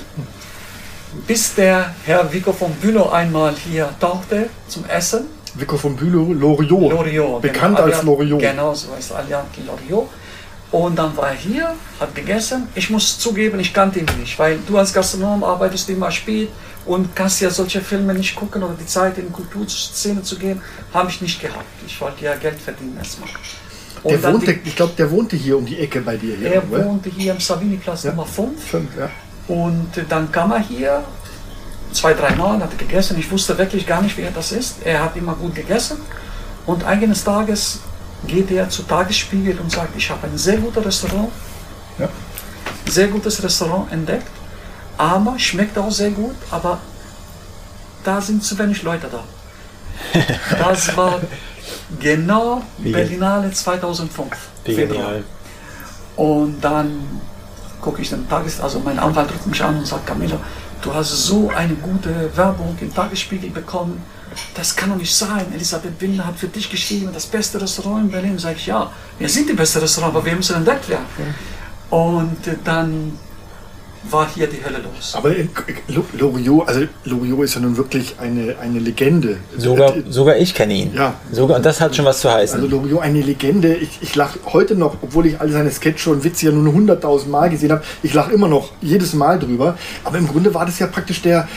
bis 1.27 1.55
der 1.55 1.95
Herr 2.05 2.33
Vico 2.33 2.53
von 2.53 2.73
Bülow 2.75 3.11
einmal 3.11 3.55
hier 3.55 3.89
tauchte 4.01 4.49
zum 4.69 4.85
Essen. 4.87 5.27
Vico 5.55 5.77
von 5.77 5.97
Bülow, 5.97 6.33
Loriot. 6.33 6.93
Loriot. 6.93 7.43
Bekannt 7.43 7.77
genau, 7.77 7.89
als 7.89 8.03
Loriot. 8.03 8.41
Genau, 8.41 8.75
so 8.75 8.95
heißt 8.95 9.13
Allianz 9.13 9.47
Loriot. 9.67 10.09
Und 10.73 10.97
dann 10.97 11.17
war 11.17 11.29
er 11.31 11.35
hier, 11.37 11.75
hat 12.01 12.15
gegessen. 12.15 12.69
Ich 12.75 12.91
muss 12.91 13.19
zugeben, 13.19 13.61
ich 13.61 13.73
kannte 13.73 14.01
ihn 14.01 14.07
nicht, 14.19 14.39
weil 14.39 14.59
du 14.67 14.77
als 14.79 14.93
Gastronom 14.93 15.45
arbeitest 15.45 15.89
immer 15.91 16.11
spät 16.11 16.49
und 16.85 17.15
kannst 17.15 17.41
ja 17.41 17.51
solche 17.51 17.81
Filme 17.81 18.13
nicht 18.15 18.35
gucken 18.35 18.63
oder 18.63 18.75
die 18.75 18.87
Zeit 18.87 19.17
in 19.19 19.33
Kulturszene 19.33 20.23
zu 20.23 20.37
gehen, 20.37 20.61
habe 20.93 21.09
ich 21.11 21.21
nicht 21.21 21.41
gehabt. 21.41 21.65
Ich 21.87 22.01
wollte 22.01 22.25
ja 22.25 22.35
Geld 22.35 22.61
verdienen 22.61 22.97
erstmal. 22.99 23.29
Und 24.03 24.13
Der 24.13 24.33
wohnte, 24.33 24.55
die- 24.55 24.69
ich 24.69 24.77
glaube, 24.77 24.93
der 24.99 25.11
wohnte 25.11 25.37
hier 25.37 25.57
um 25.57 25.65
die 25.67 25.79
Ecke 25.79 26.01
bei 26.01 26.17
dir. 26.17 26.37
Er 26.43 26.63
oder? 26.71 26.85
wohnte 26.85 27.11
hier 27.11 27.33
am 27.33 27.41
Savini-Platz 27.41 28.03
Ja. 28.05 28.11
Nummer 28.11 28.27
5. 28.27 28.67
Stimmt, 28.69 28.91
ja. 28.99 29.09
Und 29.49 29.91
dann 30.09 30.31
kam 30.33 30.51
er 30.53 30.59
hier, 30.61 31.03
zwei, 31.93 32.13
drei 32.13 32.35
Mal, 32.35 32.61
hat 32.61 32.77
gegessen. 32.79 33.17
Ich 33.19 33.31
wusste 33.31 33.57
wirklich 33.57 33.87
gar 33.87 34.03
nicht, 34.03 34.17
wer 34.19 34.31
das 34.33 34.53
ist. 34.53 34.77
Er 34.85 35.03
hat 35.05 35.17
immer 35.17 35.35
gut 35.35 35.55
gegessen. 35.55 35.99
Und 36.67 36.85
eines 36.85 37.23
Tages 37.25 37.81
geht 38.27 38.51
er 38.51 38.69
zu 38.69 38.83
Tagesspiegel 38.83 39.59
und 39.59 39.71
sagt, 39.71 39.97
ich 39.97 40.11
habe 40.11 40.27
ein 40.27 40.37
sehr 40.39 40.59
gutes 40.59 40.85
Restaurant, 40.85 41.31
Ja. 41.99 42.09
sehr 42.89 43.09
gutes 43.09 43.43
Restaurant 43.43 43.91
entdeckt, 43.93 44.29
aber 44.99 45.39
schmeckt 45.39 45.77
auch 45.79 45.91
sehr 45.91 46.11
gut, 46.11 46.35
aber 46.51 46.79
da 48.05 48.21
sind 48.21 48.43
zu 48.43 48.59
wenig 48.59 48.83
Leute 48.83 49.09
da. 49.11 49.23
Das 50.59 50.97
war 50.97 51.21
genau 52.01 52.63
Berlinale 52.79 53.51
2005. 53.51 54.29
Februar. 54.65 55.15
Und 56.17 56.61
dann 56.63 57.21
gucke 57.81 58.03
ich 58.03 58.09
den 58.11 58.29
Tages, 58.29 58.61
also 58.61 58.81
mein 58.81 58.99
Anwalt 58.99 59.31
ruft 59.33 59.47
mich 59.47 59.63
an 59.63 59.77
und 59.79 59.87
sagt, 59.87 60.07
Camilla, 60.07 60.39
du 60.83 60.93
hast 60.95 61.11
so 61.11 61.51
eine 61.51 61.75
gute 61.75 62.35
Werbung 62.37 62.77
im 62.81 62.93
Tagesspiegel 62.95 63.51
bekommen. 63.51 64.03
Das 64.55 64.75
kann 64.75 64.91
doch 64.91 64.97
nicht 64.97 65.15
sein. 65.15 65.47
Elisabeth 65.55 65.99
Binder 65.99 66.27
hat 66.27 66.39
für 66.39 66.49
dich 66.49 66.71
geschrieben, 66.71 67.11
das 67.13 67.27
beste 67.27 67.61
Restaurant 67.61 68.05
in 68.05 68.11
Berlin. 68.11 68.39
Sag 68.39 68.57
ich, 68.57 68.67
ja, 68.67 68.91
wir 69.19 69.29
sind 69.29 69.49
die 69.49 69.55
beste 69.55 69.81
Restaurant, 69.81 70.15
aber 70.15 70.25
wir 70.25 70.37
müssen 70.37 70.57
entdeckt 70.57 70.89
werden. 70.89 71.07
Und 71.91 72.47
äh, 72.47 72.57
dann 72.65 73.19
war 74.11 74.29
hier 74.35 74.47
die 74.47 74.63
Hölle 74.65 74.79
los. 74.79 75.15
Aber 75.15 75.31
äh, 75.37 75.47
Lo- 75.89 76.05
Loriot, 76.17 76.69
also 76.69 76.81
Loriot 77.05 77.45
ist 77.45 77.55
ja 77.55 77.61
nun 77.61 77.77
wirklich 77.77 78.15
eine, 78.21 78.57
eine 78.61 78.79
Legende. 78.79 79.39
Sogar, 79.57 79.97
Äh, 79.97 80.03
sogar 80.09 80.37
ich 80.37 80.55
kenne 80.55 80.75
ihn. 80.75 80.95
Ja. 80.95 81.15
Sogar, 81.33 81.57
und 81.59 81.67
das 81.67 81.81
hat 81.81 81.95
schon 81.97 82.05
was 82.05 82.21
zu 82.21 82.31
heißen. 82.31 82.61
Also 82.61 82.69
Loriot, 82.75 83.03
eine 83.03 83.21
Legende. 83.21 83.75
Ich, 83.75 83.99
ich 84.01 84.15
lache 84.15 84.39
heute 84.53 84.75
noch, 84.75 84.97
obwohl 85.03 85.27
ich 85.27 85.41
alle 85.41 85.53
seine 85.53 85.71
Sketche 85.71 86.11
und 86.11 86.25
Witze 86.25 86.47
ja 86.47 86.53
nur 86.53 86.73
100.000 86.73 87.29
Mal 87.29 87.51
gesehen 87.51 87.73
habe, 87.73 87.83
ich 88.03 88.15
lache 88.15 88.33
immer 88.33 88.49
noch 88.49 88.71
jedes 88.81 89.15
Mal 89.15 89.39
drüber. 89.39 89.77
Aber 90.05 90.19
im 90.19 90.29
Grunde 90.29 90.53
war 90.55 90.67
das 90.67 90.79
ja 90.79 90.87
praktisch 90.87 91.23
der, 91.23 91.49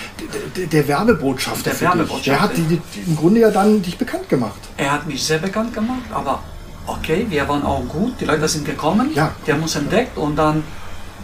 der, 0.55 0.65
der 0.67 0.87
Werbebotschafter 0.87 1.63
Der 1.63 1.73
für 1.73 1.85
dich. 1.85 1.93
Werbebotschafter. 1.95 2.31
Der 2.31 2.41
hat 2.41 2.57
die, 2.57 2.61
die, 2.63 2.81
im 3.07 3.15
Grunde 3.15 3.41
ja 3.41 3.51
dann 3.51 3.81
dich 3.81 3.97
bekannt 3.97 4.29
gemacht. 4.29 4.59
Er 4.77 4.91
hat 4.93 5.07
mich 5.07 5.23
sehr 5.23 5.37
bekannt 5.39 5.73
gemacht, 5.73 6.03
aber 6.13 6.41
okay, 6.87 7.25
wir 7.29 7.47
waren 7.47 7.63
auch 7.63 7.83
gut, 7.87 8.13
die 8.19 8.25
Leute 8.25 8.47
sind 8.47 8.65
gekommen, 8.65 9.11
Ja. 9.13 9.31
die 9.45 9.53
haben 9.53 9.61
uns 9.61 9.75
entdeckt 9.75 10.17
und 10.17 10.35
dann, 10.35 10.63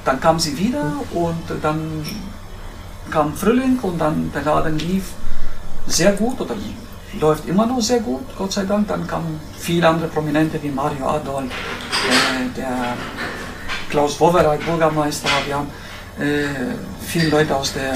dann 0.06 0.22
kamen 0.22 0.40
sie 0.40 0.58
wieder 0.58 0.94
und 1.12 1.44
dann 1.62 2.06
kam 3.12 3.34
Frühling 3.34 3.80
und 3.82 4.00
dann 4.00 4.32
der 4.34 4.44
Laden 4.44 4.80
lief 4.80 5.04
sehr 5.88 6.14
gut 6.14 6.40
oder 6.40 6.56
läuft 7.20 7.48
immer 7.48 7.66
noch 7.66 7.82
sehr 7.82 8.00
gut, 8.00 8.24
Gott 8.38 8.52
sei 8.52 8.64
Dank. 8.64 8.88
Dann 8.88 9.06
kamen 9.08 9.40
viele 9.58 9.88
andere 9.88 10.08
Prominente 10.08 10.62
wie 10.62 10.70
Mario 10.70 11.08
Adol, 11.08 11.44
äh, 11.44 11.50
der 12.56 12.96
Klaus 13.90 14.20
Wowereit, 14.20 14.66
Bürgermeister, 14.66 15.30
wir 15.46 15.56
haben 15.56 15.68
äh, 16.20 16.46
viele 17.06 17.30
Leute 17.30 17.56
aus 17.56 17.74
der 17.74 17.94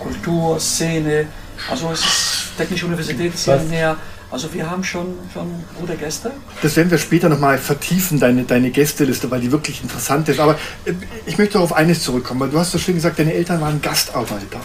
Kulturszene, 0.00 1.26
also 1.70 1.90
es 1.92 2.00
ist 2.00 2.32
Technische 2.56 2.86
Universität 2.86 3.34
ist 3.34 3.46
Was? 3.48 3.64
näher. 3.64 3.96
Also 4.32 4.54
wir 4.54 4.70
haben 4.70 4.82
schon, 4.82 5.08
schon 5.34 5.46
gute 5.78 5.94
Gäste. 5.94 6.30
Das 6.62 6.74
werden 6.74 6.90
wir 6.90 6.96
später 6.96 7.28
nochmal 7.28 7.58
vertiefen, 7.58 8.18
deine, 8.18 8.44
deine 8.44 8.70
Gästeliste, 8.70 9.30
weil 9.30 9.42
die 9.42 9.52
wirklich 9.52 9.82
interessant 9.82 10.26
ist. 10.30 10.40
Aber 10.40 10.54
äh, 10.86 10.94
ich 11.26 11.36
möchte 11.36 11.60
auf 11.60 11.74
eines 11.74 12.02
zurückkommen, 12.02 12.40
weil 12.40 12.48
du 12.48 12.58
hast 12.58 12.72
so 12.72 12.78
schön 12.78 12.94
gesagt, 12.94 13.18
deine 13.18 13.34
Eltern 13.34 13.60
waren 13.60 13.82
Gastarbeiter. 13.82 14.60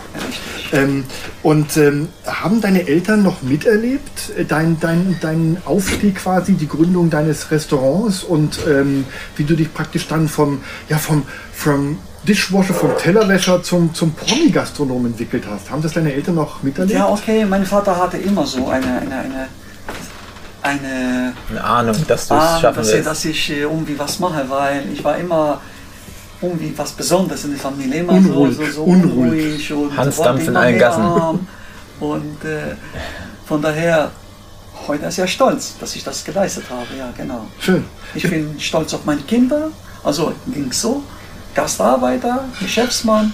Ähm, 0.71 1.03
und 1.43 1.75
ähm, 1.75 2.07
haben 2.25 2.61
deine 2.61 2.87
Eltern 2.87 3.23
noch 3.23 3.41
miterlebt, 3.41 4.31
äh, 4.37 4.45
dein, 4.45 4.79
dein, 4.79 5.17
dein 5.19 5.57
Aufstieg 5.65 6.15
quasi, 6.15 6.53
die 6.53 6.69
Gründung 6.69 7.09
deines 7.09 7.51
Restaurants 7.51 8.23
und 8.23 8.59
ähm, 8.69 9.03
wie 9.35 9.43
du 9.43 9.57
dich 9.57 9.73
praktisch 9.73 10.07
dann 10.07 10.29
vom, 10.29 10.63
ja, 10.87 10.97
vom, 10.97 11.23
vom 11.51 11.97
Dishwasher, 12.27 12.73
vom 12.73 12.97
Tellerwäscher 12.97 13.63
zum, 13.63 13.93
zum 13.93 14.13
Promi-Gastronom 14.13 15.05
entwickelt 15.05 15.43
hast? 15.49 15.69
Haben 15.71 15.81
das 15.81 15.93
deine 15.93 16.13
Eltern 16.13 16.35
noch 16.35 16.61
miterlebt? 16.63 16.93
Ja, 16.99 17.07
okay, 17.09 17.45
mein 17.45 17.65
Vater 17.65 17.95
hatte 17.97 18.17
immer 18.17 18.45
so 18.45 18.67
eine, 18.67 18.85
eine, 18.85 19.15
eine, 19.19 19.47
eine 20.61 21.33
Eine 21.49 21.63
Ahnung, 21.63 21.95
dass 22.07 22.27
du 22.27 22.35
es 22.35 22.59
schaffen 22.61 22.75
dass, 22.77 22.87
ich- 22.89 22.93
willst. 22.95 23.07
dass 23.07 23.25
ich 23.25 23.49
äh, 23.51 23.61
irgendwie 23.61 23.97
was 23.97 24.19
mache, 24.19 24.43
weil 24.49 24.83
ich 24.91 25.03
war 25.03 25.17
immer 25.17 25.61
irgendwie 26.41 26.73
was 26.77 26.91
Besonderes 26.91 27.43
in 27.45 27.51
der 27.51 27.59
Familie, 27.59 28.01
immer 28.01 28.13
Unruhig, 28.13 28.55
so, 28.57 28.65
so, 28.65 28.71
so 28.71 28.83
unruhig. 28.83 29.71
unruhig 29.71 29.73
und 29.73 29.97
Hansdampf 29.97 30.27
wollte 30.27 30.41
in 30.41 30.47
immer 30.49 30.59
allen 30.59 30.71
mehr 30.77 30.79
Gassen. 30.87 31.03
haben. 31.03 31.47
Und 31.99 32.45
äh, 32.45 32.75
von 33.47 33.61
daher, 33.61 34.11
heute 34.87 35.05
ist 35.05 35.17
er 35.17 35.27
stolz, 35.27 35.75
dass 35.79 35.95
ich 35.95 36.03
das 36.03 36.23
geleistet 36.23 36.65
habe, 36.69 36.85
ja 36.97 37.09
genau. 37.17 37.47
Schön. 37.59 37.85
Ich 38.13 38.29
bin 38.29 38.59
stolz 38.59 38.93
auf 38.93 39.05
meine 39.05 39.21
Kinder, 39.21 39.69
also 40.03 40.33
ging 40.53 40.71
so, 40.71 41.01
Gastarbeiter, 41.57 42.45
Geschäftsmann, 42.61 43.33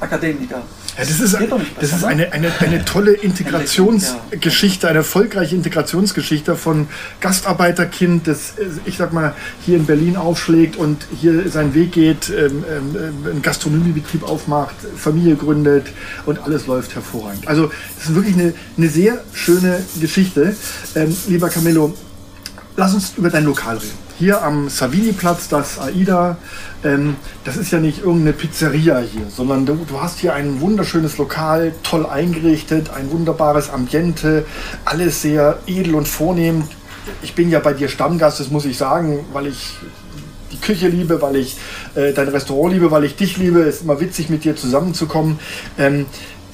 Akademiker. 0.00 0.62
Ja, 0.96 1.04
das 1.04 1.10
ist, 1.10 1.34
das 1.34 1.40
besser, 1.78 1.96
ist 1.96 2.02
ne? 2.02 2.08
eine, 2.08 2.32
eine, 2.32 2.58
eine 2.58 2.84
tolle 2.86 3.12
Integrationsgeschichte, 3.12 4.88
eine 4.88 4.98
erfolgreiche 4.98 5.54
Integrationsgeschichte 5.54 6.56
von 6.56 6.88
Gastarbeiterkind, 7.20 8.26
das, 8.26 8.52
äh, 8.58 8.64
ich 8.86 8.96
sag 8.96 9.12
mal, 9.12 9.34
hier 9.66 9.76
in 9.76 9.84
Berlin 9.84 10.16
aufschlägt 10.16 10.76
und 10.76 11.06
hier 11.20 11.50
seinen 11.50 11.74
Weg 11.74 11.92
geht, 11.92 12.30
ähm, 12.30 12.64
ähm, 12.66 12.96
einen 13.30 13.42
Gastronomiebetrieb 13.42 14.22
aufmacht, 14.22 14.76
Familie 14.96 15.36
gründet 15.36 15.88
und 16.24 16.38
alles 16.38 16.66
läuft 16.66 16.94
hervorragend. 16.94 17.46
Also, 17.46 17.70
das 17.98 18.06
ist 18.06 18.14
wirklich 18.14 18.36
eine, 18.36 18.54
eine 18.78 18.88
sehr 18.88 19.22
schöne 19.34 19.84
Geschichte. 20.00 20.56
Ähm, 20.94 21.14
lieber 21.28 21.50
Camillo, 21.50 21.94
Lass 22.78 22.92
uns 22.92 23.14
über 23.16 23.30
dein 23.30 23.44
Lokal 23.44 23.78
reden. 23.78 24.06
Hier 24.18 24.42
am 24.42 24.68
Savini-Platz, 24.68 25.48
das 25.48 25.78
AIDA, 25.78 26.36
ähm, 26.84 27.16
das 27.44 27.56
ist 27.56 27.70
ja 27.70 27.80
nicht 27.80 28.00
irgendeine 28.00 28.34
Pizzeria 28.34 28.98
hier, 28.98 29.22
sondern 29.34 29.64
du, 29.64 29.86
du 29.88 30.00
hast 30.02 30.18
hier 30.18 30.34
ein 30.34 30.60
wunderschönes 30.60 31.16
Lokal, 31.16 31.72
toll 31.82 32.04
eingerichtet, 32.04 32.90
ein 32.90 33.10
wunderbares 33.10 33.70
Ambiente, 33.70 34.44
alles 34.84 35.22
sehr 35.22 35.58
edel 35.66 35.94
und 35.94 36.06
vornehm. 36.06 36.64
Ich 37.22 37.34
bin 37.34 37.50
ja 37.50 37.60
bei 37.60 37.72
dir 37.72 37.88
Stammgast, 37.88 38.40
das 38.40 38.50
muss 38.50 38.66
ich 38.66 38.76
sagen, 38.76 39.24
weil 39.32 39.46
ich 39.46 39.78
die 40.52 40.58
Küche 40.58 40.88
liebe, 40.88 41.22
weil 41.22 41.36
ich 41.36 41.56
äh, 41.94 42.12
dein 42.12 42.28
Restaurant 42.28 42.74
liebe, 42.74 42.90
weil 42.90 43.04
ich 43.04 43.16
dich 43.16 43.38
liebe. 43.38 43.60
Es 43.60 43.76
ist 43.76 43.82
immer 43.82 44.00
witzig, 44.00 44.28
mit 44.28 44.44
dir 44.44 44.54
zusammenzukommen. 44.54 45.38
Ähm, 45.78 46.04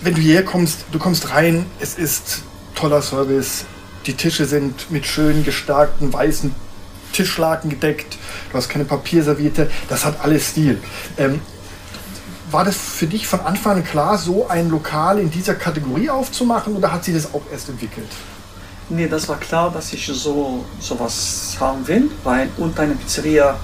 wenn 0.02 0.14
du 0.14 0.21
hierher 0.21 0.45
kommst, 0.45 0.85
du 0.93 1.00
kommst 1.00 1.31
rein, 1.31 1.67
es 1.81 1.97
ist 1.97 2.43
toller 2.76 3.02
Service. 3.02 3.64
Die 4.06 4.14
Tische 4.14 4.47
sind 4.47 4.90
mit 4.90 5.06
schön 5.06 5.44
gestarkten 5.44 6.12
weißen 6.12 6.54
Tischlaken 7.12 7.71
gedeckt. 7.71 8.16
Du 8.50 8.56
hast 8.56 8.68
keine 8.68 8.85
Papierserviette. 8.85 9.71
Das 9.88 10.04
hat 10.04 10.23
alles 10.23 10.50
Stil. 10.50 10.78
Ähm, 11.18 11.40
war 12.50 12.64
das 12.64 12.76
für 12.76 13.06
dich 13.06 13.26
von 13.26 13.40
Anfang 13.40 13.78
an 13.78 13.85
klar, 13.85 14.18
so 14.18 14.49
ein 14.49 14.68
Lokal 14.68 15.18
in 15.18 15.30
dieser 15.30 15.54
Kategorie 15.54 16.11
aufzumachen 16.11 16.76
oder 16.76 16.92
hat 16.92 17.04
sich 17.04 17.14
das 17.14 17.32
auch 17.32 17.42
erst 17.50 17.68
entwickelt? 17.68 18.09
Nee, 18.88 19.09
das 19.09 19.28
war 19.28 19.38
klar, 19.38 19.71
dass 19.71 19.92
ich 19.92 20.06
so 20.06 20.64
sowas 20.78 21.56
haben 21.59 21.87
will, 21.88 22.11
weil 22.25 22.50
und 22.59 22.78
eine 22.78 22.94
Pizzeria 22.94 23.59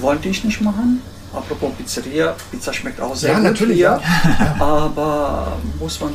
wollte 0.00 0.28
ich 0.28 0.44
nicht 0.44 0.60
machen. 0.60 1.02
Apropos 1.36 1.70
Pizzeria, 1.76 2.34
Pizza 2.50 2.72
schmeckt 2.72 3.00
auch 3.00 3.14
sehr 3.14 3.30
Ja, 3.32 3.36
gut 3.36 3.44
natürlich, 3.44 3.76
hier, 3.76 4.00
ja. 4.02 4.56
aber 4.58 5.52
muss 5.78 6.00
man 6.00 6.10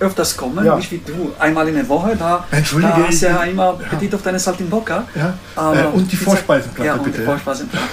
öfters 0.00 0.36
kommen, 0.36 0.64
Ja. 0.64 0.76
nicht 0.76 0.90
wie 0.90 0.98
du, 1.06 1.32
einmal 1.38 1.68
in 1.68 1.74
der 1.74 1.88
Woche, 1.88 2.16
da, 2.16 2.44
Entschuldige, 2.50 2.92
da 2.96 3.06
hast 3.06 3.22
du 3.22 3.26
ja 3.26 3.42
immer. 3.44 3.68
Appetit 3.70 4.14
auf 4.14 4.22
deine 4.22 4.38
Saltimbocca. 4.38 5.04
Ja. 5.14 5.72
Äh, 5.72 5.86
und 5.88 6.10
die 6.10 6.16
Pizza- 6.16 6.30
Vorspeisenplatte, 6.30 6.86
ja, 6.86 6.94
und 6.94 7.04
bitte. 7.04 7.18
Die 7.18 7.24
Vorspeisenplatte. 7.24 7.86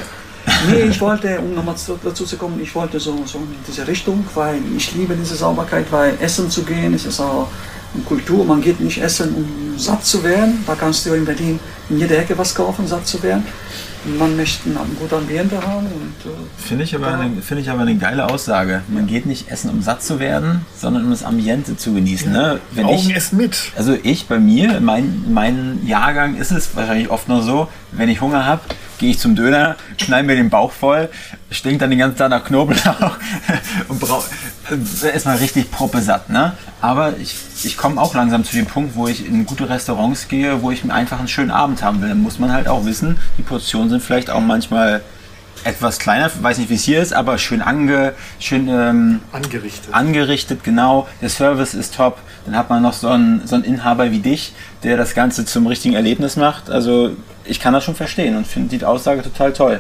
nee, 0.72 0.82
ich 0.84 1.00
wollte, 1.02 1.40
um 1.40 1.54
nochmal 1.54 1.76
zu- 1.76 2.00
dazu 2.04 2.26
zu 2.26 2.38
kommen, 2.38 2.60
ich 2.62 2.74
wollte 2.74 3.00
so, 3.00 3.14
so 3.26 3.38
in 3.40 3.48
diese 3.68 3.86
Richtung, 3.88 4.26
weil 4.34 4.60
ich 4.76 4.94
liebe 4.96 5.16
diese 5.16 5.36
Sauberkeit, 5.36 5.86
weil 5.92 6.14
Essen 6.22 6.50
zu 6.50 6.64
gehen, 6.64 6.94
es 6.94 7.06
ist 7.06 7.20
auch 7.20 7.48
eine 7.94 8.04
Kultur, 8.04 8.46
man 8.46 8.62
geht 8.62 8.80
nicht 8.80 9.02
essen, 9.02 9.34
um 9.36 9.78
satt 9.78 10.06
zu 10.06 10.24
werden. 10.24 10.64
Da 10.66 10.76
kannst 10.76 11.06
du 11.06 11.14
in 11.14 11.26
Berlin 11.26 11.60
in 11.90 12.00
jeder 12.00 12.18
Ecke 12.20 12.38
was 12.38 12.54
kaufen, 12.56 12.88
satt 12.88 13.06
zu 13.08 13.22
werden. 13.24 13.46
Man 14.18 14.36
möchte 14.36 14.70
ein 14.70 14.96
gutes 14.98 15.18
Ambiente 15.18 15.62
haben 15.62 15.86
äh, 15.86 16.62
Finde 16.62 16.84
ich, 16.84 16.96
aber 16.96 17.20
eine, 17.20 17.42
finde 17.42 17.62
ich 17.62 17.70
aber 17.70 17.82
eine 17.82 17.96
geile 17.96 18.30
Aussage. 18.30 18.82
Man 18.88 19.08
geht 19.08 19.26
nicht 19.26 19.52
essen, 19.52 19.70
um 19.70 19.82
satt 19.82 20.02
zu 20.04 20.20
werden, 20.20 20.66
sondern 20.76 21.06
um 21.06 21.12
das 21.12 21.24
Ambiente 21.24 21.78
zu 21.78 21.94
genießen. 21.94 22.32
Ne? 22.32 22.60
Wenn 22.72 22.86
Augen 22.86 22.96
ich, 22.96 23.16
essen 23.16 23.38
mit. 23.38 23.72
also 23.76 23.96
ich 24.02 24.28
bei 24.28 24.40
mir, 24.40 24.80
mein, 24.82 25.26
mein 25.32 25.86
Jahrgang 25.86 26.38
ist 26.38 26.52
es 26.52 26.76
wahrscheinlich 26.76 27.10
oft 27.10 27.28
nur 27.28 27.44
so, 27.44 27.68
wenn 27.92 28.10
ich 28.10 28.22
Hunger 28.22 28.46
habe, 28.46 28.62
gehe 28.98 29.12
ich 29.12 29.20
zum 29.20 29.36
Döner, 29.36 29.76
knall 29.98 30.24
mir 30.24 30.36
den 30.36 30.50
Bauch 30.50 30.72
voll, 30.72 31.10
stinkt 31.52 31.82
dann 31.82 31.90
den 31.90 32.00
ganzen 32.00 32.18
Tag 32.18 32.30
nach 32.30 32.44
Knoblauch 32.44 33.18
und 33.88 34.00
brauche 34.00 34.30
erstmal 35.04 35.38
richtig 35.38 35.72
proppesatt. 35.72 36.30
Ne? 36.30 36.54
Aber 36.82 37.18
ich, 37.18 37.36
ich 37.64 37.78
komme 37.78 38.02
auch 38.02 38.14
langsam 38.14 38.44
zu 38.44 38.56
dem 38.56 38.66
Punkt, 38.66 38.96
wo 38.96 39.08
ich 39.08 39.26
in 39.26 39.46
gute 39.46 39.70
Restaurants 39.70 40.28
gehe, 40.28 40.62
wo 40.62 40.72
ich 40.72 40.84
mir 40.84 40.94
einfach 40.94 41.20
einen 41.20 41.28
schönen 41.28 41.52
Abend 41.52 41.84
haben 41.84 42.02
will. 42.02 42.10
Dann 42.10 42.22
muss 42.22 42.40
man 42.40 42.52
halt 42.52 42.68
auch 42.68 42.86
wissen, 42.86 43.18
die 43.38 43.44
Portionen 43.44 43.90
sind 43.90 44.04
vielleicht 44.04 44.30
auch 44.30 44.42
manchmal 44.42 45.02
etwas 45.64 46.00
kleiner, 46.00 46.32
weiß 46.42 46.58
nicht 46.58 46.70
wie 46.70 46.76
es 46.76 46.84
hier 46.84 47.02
ist, 47.02 47.14
aber 47.14 47.38
schön 47.38 47.62
ange, 47.62 48.14
schön 48.40 48.70
ähm, 48.70 49.20
Angerichtet. 49.32 49.94
angerichtet, 49.94 50.64
genau. 50.64 51.08
Der 51.22 51.30
Service 51.30 51.74
ist 51.74 51.96
top. 51.96 52.18
Dann 52.46 52.56
hat 52.56 52.70
man 52.70 52.82
noch 52.82 52.94
so 52.94 53.10
einen, 53.10 53.46
so 53.46 53.56
einen 53.56 53.66
Inhaber 53.66 54.12
wie 54.12 54.20
dich, 54.20 54.54
der 54.84 54.96
das 54.96 55.14
Ganze 55.14 55.46
zum 55.46 55.68
richtigen 55.68 55.96
Erlebnis 55.96 56.38
macht. 56.38 56.70
Also 56.70 57.12
ich 57.44 57.60
kann 57.60 57.74
das 57.74 57.84
schon 57.84 57.96
verstehen 57.96 58.38
und 58.38 58.48
finde 58.48 58.78
die 58.78 58.86
Aussage 58.86 59.22
total 59.22 59.54
toll. 59.54 59.80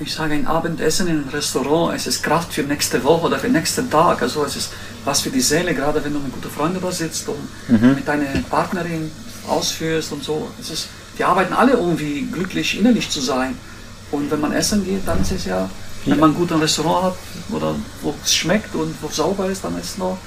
Ich 0.00 0.12
sage, 0.14 0.34
ein 0.34 0.46
Abendessen 0.46 1.06
in 1.06 1.18
einem 1.18 1.28
Restaurant, 1.28 1.94
es 1.94 2.06
ist 2.06 2.22
Kraft 2.22 2.52
für 2.52 2.62
nächste 2.62 3.02
Woche 3.04 3.26
oder 3.26 3.38
für 3.38 3.48
nächsten 3.48 3.90
Tag. 3.90 4.22
Also 4.22 4.44
es 4.44 4.56
ist 4.56 4.72
was 5.04 5.20
für 5.20 5.30
die 5.30 5.40
Seele, 5.40 5.74
gerade 5.74 6.04
wenn 6.04 6.12
du 6.12 6.18
mit 6.18 6.32
guten 6.32 6.50
Freunden 6.50 6.80
da 6.80 6.90
sitzt 6.90 7.28
und 7.28 7.38
mit 7.94 8.06
deiner 8.06 8.24
Partnerin 8.50 9.10
ausführst 9.48 10.12
und 10.12 10.22
so. 10.24 10.48
Es 10.60 10.70
ist, 10.70 10.88
wir 11.16 11.28
arbeiten 11.28 11.52
alle 11.52 11.72
irgendwie 11.72 12.22
glücklich, 12.30 12.78
innerlich 12.78 13.10
zu 13.10 13.20
sein. 13.20 13.56
Und 14.10 14.30
wenn 14.30 14.40
man 14.40 14.52
essen 14.52 14.84
geht, 14.84 15.06
dann 15.06 15.20
ist 15.22 15.32
es 15.32 15.44
ja, 15.46 15.68
wenn 16.04 16.18
man 16.18 16.30
ein 16.30 16.36
gutes 16.36 16.60
Restaurant 16.60 17.04
hat 17.06 17.16
oder 17.50 17.74
wo 18.02 18.14
es 18.24 18.34
schmeckt 18.34 18.74
und 18.74 18.94
wo 19.00 19.08
es 19.08 19.16
sauber 19.16 19.46
ist, 19.46 19.64
dann 19.64 19.76
ist 19.78 19.90
es 19.90 19.98
noch, 19.98 20.18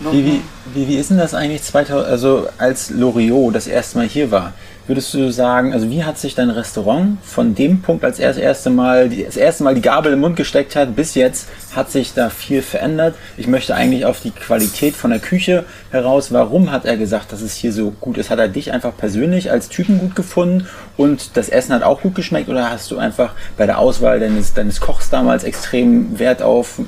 noch 0.00 0.12
Wie, 0.12 0.24
wie, 0.24 0.42
wie, 0.74 0.88
wie 0.88 0.96
ist 0.96 1.10
denn 1.10 1.18
das 1.18 1.34
eigentlich 1.34 1.62
2000, 1.62 2.08
also 2.08 2.48
als 2.58 2.90
Loriot 2.90 3.54
das 3.54 3.66
erste 3.66 3.98
Mal 3.98 4.08
hier 4.08 4.30
war? 4.30 4.52
Würdest 4.86 5.14
du 5.14 5.30
sagen, 5.30 5.72
also 5.72 5.90
wie 5.90 6.04
hat 6.04 6.18
sich 6.18 6.34
dein 6.34 6.50
Restaurant 6.50 7.18
von 7.22 7.54
dem 7.54 7.82
Punkt, 7.82 8.04
als 8.04 8.18
er 8.18 8.28
das 8.28 8.36
erste 8.36 8.70
Mal, 8.70 9.08
das 9.08 9.36
erste 9.36 9.64
Mal 9.64 9.74
die 9.74 9.80
Gabel 9.80 10.12
im 10.12 10.20
Mund 10.20 10.36
gesteckt 10.36 10.76
hat, 10.76 10.96
bis 10.96 11.14
jetzt, 11.14 11.48
hat 11.74 11.90
sich 11.90 12.14
da 12.14 12.30
viel 12.30 12.62
verändert? 12.62 13.14
Ich 13.36 13.46
möchte 13.46 13.74
eigentlich 13.74 14.04
auf 14.04 14.20
die 14.20 14.30
Qualität 14.30 14.94
von 14.94 15.10
der 15.10 15.20
Küche 15.20 15.64
heraus. 15.90 16.32
Warum 16.32 16.72
hat 16.72 16.84
er 16.84 16.96
gesagt, 16.96 17.32
dass 17.32 17.40
es 17.40 17.54
hier 17.54 17.72
so 17.72 17.92
gut 18.00 18.18
ist? 18.18 18.30
Hat 18.30 18.38
er 18.38 18.48
dich 18.48 18.72
einfach 18.72 18.96
persönlich 18.96 19.50
als 19.50 19.68
Typen 19.68 19.98
gut 19.98 20.16
gefunden 20.16 20.66
und 20.96 21.36
das 21.36 21.48
Essen 21.48 21.74
hat 21.74 21.82
auch 21.82 22.02
gut 22.02 22.14
geschmeckt 22.14 22.48
oder 22.48 22.70
hast 22.70 22.90
du 22.90 22.98
einfach 22.98 23.34
bei 23.56 23.66
der 23.66 23.78
Auswahl 23.78 24.20
deines, 24.20 24.52
deines 24.52 24.80
Kochs 24.80 25.10
damals 25.10 25.44
extrem 25.44 26.18
Wert 26.18 26.42
auf 26.42 26.80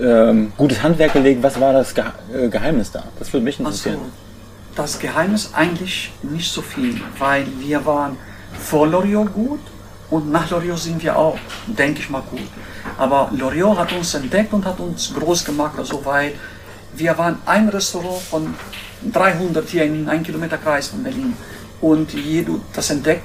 ähm, 0.00 0.52
gutes 0.56 0.82
Handwerk 0.82 1.12
gelegt? 1.12 1.42
Was 1.42 1.60
war 1.60 1.72
das 1.72 1.94
Ge 1.94 2.04
äh, 2.34 2.48
Geheimnis 2.48 2.90
da? 2.90 3.04
Das 3.18 3.32
würde 3.32 3.44
mich 3.44 3.58
interessieren. 3.58 3.98
Das 4.74 4.98
Geheimnis 4.98 5.50
eigentlich 5.52 6.12
nicht 6.22 6.50
so 6.50 6.62
viel, 6.62 7.00
weil 7.18 7.46
wir 7.58 7.84
waren 7.84 8.16
vor 8.58 8.86
Loriot 8.86 9.32
gut 9.34 9.60
und 10.08 10.30
nach 10.30 10.48
Loriot 10.50 10.78
sind 10.78 11.02
wir 11.02 11.16
auch, 11.16 11.38
denke 11.66 12.00
ich 12.00 12.08
mal, 12.08 12.22
gut. 12.22 12.48
Aber 12.96 13.30
Loriot 13.32 13.78
hat 13.78 13.92
uns 13.92 14.14
entdeckt 14.14 14.52
und 14.52 14.64
hat 14.64 14.78
uns 14.80 15.12
groß 15.14 15.44
gemacht, 15.44 15.74
also 15.76 16.04
weil 16.04 16.34
wir 16.94 17.16
waren 17.16 17.38
ein 17.46 17.68
Restaurant 17.68 18.22
von 18.22 18.54
300 19.10 19.68
hier 19.68 19.84
in 19.84 20.08
einem 20.08 20.22
Kilometer 20.22 20.58
Kreis 20.58 20.88
von 20.88 21.02
Berlin. 21.02 21.34
Und 21.80 22.12
je 22.12 22.42
du 22.42 22.60
das 22.72 22.90
entdeckt 22.90 23.24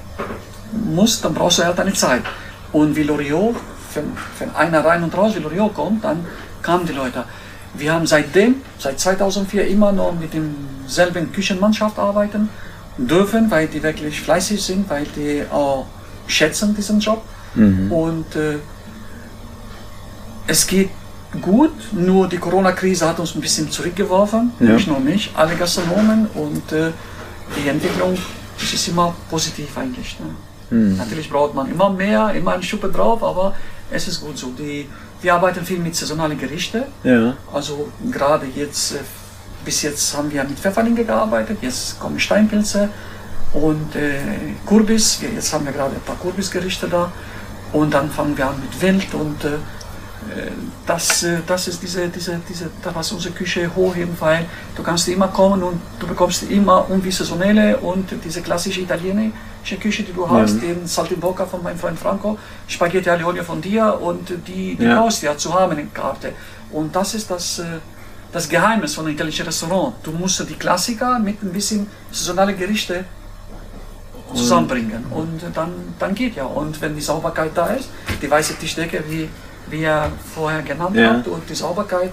musst, 0.71 1.23
dann 1.23 1.33
brauchst 1.33 1.59
du 1.59 1.65
halt 1.65 1.79
eine 1.79 1.93
Zeit. 1.93 2.23
Und 2.71 2.95
wie 2.95 3.03
Loriot, 3.03 3.55
wenn, 3.93 4.11
wenn 4.39 4.55
einer 4.55 4.83
rein 4.83 5.03
und 5.03 5.15
raus 5.15 5.33
wie 5.35 5.39
Loriot 5.39 5.73
kommt, 5.73 6.03
dann 6.03 6.25
kamen 6.61 6.85
die 6.85 6.93
Leute. 6.93 7.23
Wir 7.77 7.93
haben 7.93 8.07
seitdem, 8.07 8.55
seit 8.79 8.99
2004 8.99 9.67
immer 9.67 9.91
noch 9.91 10.13
mit 10.19 10.31
demselben 10.33 11.31
Küchenmannschaft 11.31 11.99
arbeiten 11.99 12.49
dürfen, 12.97 13.51
weil 13.51 13.67
die 13.67 13.81
wirklich 13.83 14.19
fleißig 14.21 14.61
sind, 14.63 14.89
weil 14.89 15.05
die 15.15 15.43
auch 15.51 15.85
schätzen 16.27 16.75
diesen 16.75 16.99
Job. 16.99 17.21
Mhm. 17.55 17.91
Und 17.91 18.35
äh, 18.35 18.57
es 20.47 20.65
geht 20.65 20.89
gut, 21.41 21.71
nur 21.91 22.27
die 22.27 22.37
Corona-Krise 22.37 23.07
hat 23.07 23.19
uns 23.19 23.35
ein 23.35 23.41
bisschen 23.41 23.69
zurückgeworfen, 23.69 24.53
Ja. 24.59 24.73
nicht 24.73 24.87
nur 24.87 24.99
mich, 24.99 25.31
alle 25.35 25.55
Gastronomen 25.55 26.27
und 26.33 26.71
äh, 26.71 26.91
die 27.55 27.67
Entwicklung 27.69 28.17
ist 28.59 28.87
immer 28.87 29.13
positiv 29.29 29.77
eigentlich. 29.77 30.17
Ne? 30.19 30.25
Natürlich 30.97 31.29
braucht 31.29 31.53
man 31.53 31.69
immer 31.71 31.89
mehr, 31.89 32.33
immer 32.33 32.53
eine 32.53 32.63
Schuppe 32.63 32.89
drauf, 32.89 33.23
aber 33.23 33.55
es 33.89 34.07
ist 34.07 34.19
gut 34.19 34.37
so. 34.37 34.47
Die, 34.47 34.89
wir 35.21 35.33
arbeiten 35.33 35.65
viel 35.65 35.79
mit 35.79 35.95
saisonalen 35.95 36.37
Gerichten. 36.37 36.83
Ja. 37.03 37.35
Also 37.53 37.89
gerade 38.11 38.45
jetzt, 38.55 38.93
äh, 38.93 38.99
bis 39.65 39.81
jetzt 39.81 40.15
haben 40.15 40.31
wir 40.31 40.43
mit 40.43 40.59
Pfefferlinge 40.59 41.03
gearbeitet, 41.03 41.59
jetzt 41.61 41.99
kommen 41.99 42.19
Steinpilze 42.19 42.89
und 43.53 43.95
äh, 43.95 44.19
Kürbis. 44.65 45.19
Jetzt 45.21 45.53
haben 45.53 45.65
wir 45.65 45.73
gerade 45.73 45.95
ein 45.95 46.01
paar 46.01 46.17
Kürbisgerichte 46.17 46.87
da 46.87 47.11
und 47.73 47.93
dann 47.93 48.09
fangen 48.09 48.37
wir 48.37 48.47
an 48.47 48.59
mit 48.59 48.81
Wild 48.81 49.13
und 49.13 49.43
äh, 49.43 49.57
das, 50.85 51.23
äh, 51.23 51.39
das 51.45 51.67
ist 51.67 51.81
diese, 51.81 52.07
diese, 52.09 52.39
diese, 52.47 52.69
da 52.81 52.93
was 52.93 53.11
unsere 53.11 53.33
Küche 53.33 53.73
hochheben, 53.75 54.15
weil 54.19 54.45
du 54.75 54.83
kannst 54.83 55.07
immer 55.07 55.27
kommen 55.29 55.63
und 55.63 55.79
du 55.99 56.07
bekommst 56.07 56.43
immer 56.43 56.85
irgendwie 56.89 57.11
saisonelle 57.11 57.77
und 57.77 58.09
diese 58.23 58.41
klassische 58.41 58.81
italienische 58.81 59.31
Küche, 59.75 60.03
die 60.03 60.13
du 60.13 60.29
hast, 60.29 60.61
den 60.61 60.87
Saltimbocca 60.87 61.45
von 61.45 61.61
meinem 61.61 61.77
Freund 61.77 61.99
Franco, 61.99 62.37
Spaghetti 62.67 63.09
alle 63.09 63.25
Olio 63.25 63.43
von 63.43 63.61
dir 63.61 63.99
und 64.01 64.29
die, 64.47 64.75
die 64.75 64.83
Ja. 64.83 65.07
ja 65.21 65.37
zu 65.37 65.53
haben 65.53 65.71
in 65.77 65.89
der 65.93 66.01
Karte. 66.01 66.31
Und 66.71 66.95
das 66.95 67.13
ist 67.13 67.29
das, 67.29 67.59
äh, 67.59 67.63
das 68.31 68.47
Geheimnis 68.47 68.95
von 68.95 69.05
einem 69.05 69.15
italienischen 69.15 69.45
Restaurant. 69.45 69.95
Du 70.03 70.11
musst 70.11 70.39
die 70.49 70.53
Klassiker 70.55 71.19
mit 71.19 71.43
ein 71.43 71.51
bisschen 71.51 71.87
saisonale 72.11 72.53
Gerichte 72.55 73.03
zusammenbringen 74.33 75.05
und 75.11 75.41
dann, 75.53 75.71
dann 75.99 76.13
geht 76.13 76.35
ja. 76.35 76.45
Und 76.45 76.79
wenn 76.81 76.95
die 76.95 77.01
Sauberkeit 77.01 77.51
da 77.55 77.67
ist, 77.67 77.89
die 78.21 78.29
weiße 78.29 78.55
Tischdecke, 78.55 79.03
wie, 79.07 79.29
wie 79.69 79.83
er 79.83 80.11
vorher 80.35 80.61
genannt 80.61 80.95
Ja. 80.95 81.11
hat, 81.13 81.27
und 81.27 81.49
die 81.49 81.55
Sauberkeit, 81.55 82.11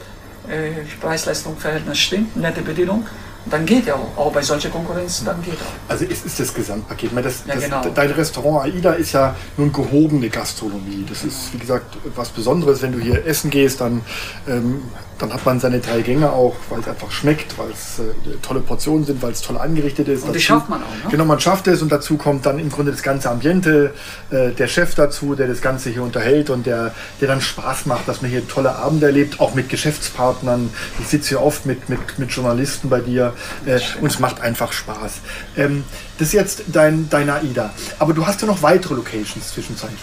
äh, 0.48 0.70
Preis-Leistung-Verhältnis 1.00 1.98
stimmt, 1.98 2.36
nette 2.36 2.62
Bedienung, 2.62 3.06
dann 3.46 3.66
geht 3.66 3.86
ja 3.86 3.94
auch. 3.94 4.16
Auch 4.16 4.32
bei 4.32 4.42
solcher 4.42 4.70
Konkurrenz, 4.70 5.22
dann 5.24 5.42
geht 5.42 5.54
auch. 5.54 5.90
Also 5.90 6.04
es 6.04 6.24
ist 6.24 6.40
das 6.40 6.54
Gesamtpaket. 6.54 7.10
Das, 7.16 7.44
Ja, 7.46 7.54
das, 7.54 7.64
genau. 7.64 7.84
Dein 7.94 8.10
Restaurant 8.10 8.64
AIDA 8.64 8.92
ist 8.92 9.12
ja 9.12 9.36
nun 9.56 9.72
gehobene 9.72 10.28
Gastronomie. 10.30 11.04
Das 11.08 11.24
ist, 11.24 11.52
wie 11.52 11.58
gesagt, 11.58 11.96
was 12.14 12.30
Besonderes. 12.30 12.82
Wenn 12.82 12.92
du 12.92 12.98
hier 12.98 13.26
essen 13.26 13.50
gehst, 13.50 13.80
dann, 13.80 14.02
ähm, 14.48 14.82
dann 15.24 15.32
hat 15.34 15.44
man 15.46 15.58
seine 15.60 15.80
drei 15.80 16.02
Gänge 16.02 16.30
auch, 16.32 16.54
weil 16.68 16.80
es 16.80 16.88
einfach 16.88 17.10
schmeckt, 17.10 17.56
weil 17.58 17.70
es 17.70 17.98
äh, 17.98 18.36
tolle 18.42 18.60
Portionen 18.60 19.04
sind, 19.04 19.22
weil 19.22 19.32
es 19.32 19.40
toll 19.40 19.56
angerichtet 19.56 20.08
ist. 20.08 20.22
Und 20.24 20.30
Dazu- 20.30 20.40
schafft 20.40 20.68
man 20.68 20.82
auch, 20.82 21.04
ne? 21.04 21.10
Genau, 21.10 21.24
man 21.24 21.40
schafft 21.40 21.66
es 21.66 21.80
und 21.82 21.90
dazu 21.90 22.16
kommt 22.16 22.44
dann 22.46 22.58
im 22.58 22.68
Grunde 22.70 22.92
das 22.92 23.02
ganze 23.02 23.30
Ambiente, 23.30 23.94
äh, 24.30 24.50
der 24.50 24.66
Chef 24.68 24.94
dazu, 24.94 25.34
der 25.34 25.46
das 25.48 25.60
Ganze 25.62 25.90
hier 25.90 26.02
unterhält 26.02 26.50
und 26.50 26.66
der, 26.66 26.94
der 27.20 27.28
dann 27.28 27.40
Spaß 27.40 27.86
macht, 27.86 28.06
dass 28.06 28.20
man 28.22 28.30
hier 28.30 28.46
tolle 28.46 28.76
Abende 28.76 29.06
erlebt, 29.06 29.40
auch 29.40 29.54
mit 29.54 29.68
Geschäftspartnern. 29.68 30.70
Ich 31.00 31.08
sitze 31.08 31.30
hier 31.30 31.42
oft 31.42 31.64
mit, 31.66 31.88
mit, 31.88 32.18
mit 32.18 32.30
Journalisten 32.30 32.88
bei 32.90 33.00
dir 33.00 33.32
äh, 33.66 33.80
und 34.00 34.10
es 34.10 34.18
macht 34.18 34.40
einfach 34.40 34.72
Spaß. 34.72 35.12
Ähm, 35.56 35.84
das 36.18 36.28
ist 36.28 36.34
jetzt 36.34 36.62
dein, 36.68 37.08
dein 37.08 37.30
AIDA. 37.30 37.70
Aber 37.98 38.12
du 38.12 38.26
hast 38.26 38.40
ja 38.42 38.46
noch 38.46 38.62
weitere 38.62 38.94
Locations 38.94 39.48
zwischenzeitlich. 39.52 39.98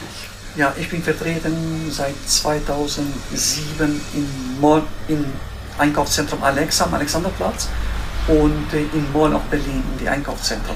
Ja, 0.55 0.73
ich 0.77 0.89
bin 0.89 1.01
vertreten 1.01 1.89
seit 1.89 2.13
2007 2.27 4.01
im 4.13 4.27
Mall, 4.61 4.83
im 5.07 5.25
Einkaufszentrum 5.77 6.43
Alexa 6.43 6.85
am 6.85 6.93
Alexanderplatz 6.93 7.69
und 8.27 8.67
äh, 8.73 8.81
im 8.93 9.11
Mall 9.13 9.33
auch 9.35 9.41
Berlin, 9.49 9.83
in 9.93 9.97
die 9.99 10.09
Einkaufszentren. 10.09 10.75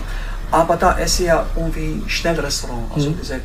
Aber 0.52 0.78
da 0.78 0.94
ist 0.94 1.20
ja 1.20 1.46
irgendwie 1.56 2.02
Schnellrestaurant, 2.08 2.90
also 2.94 3.10
diese 3.12 3.36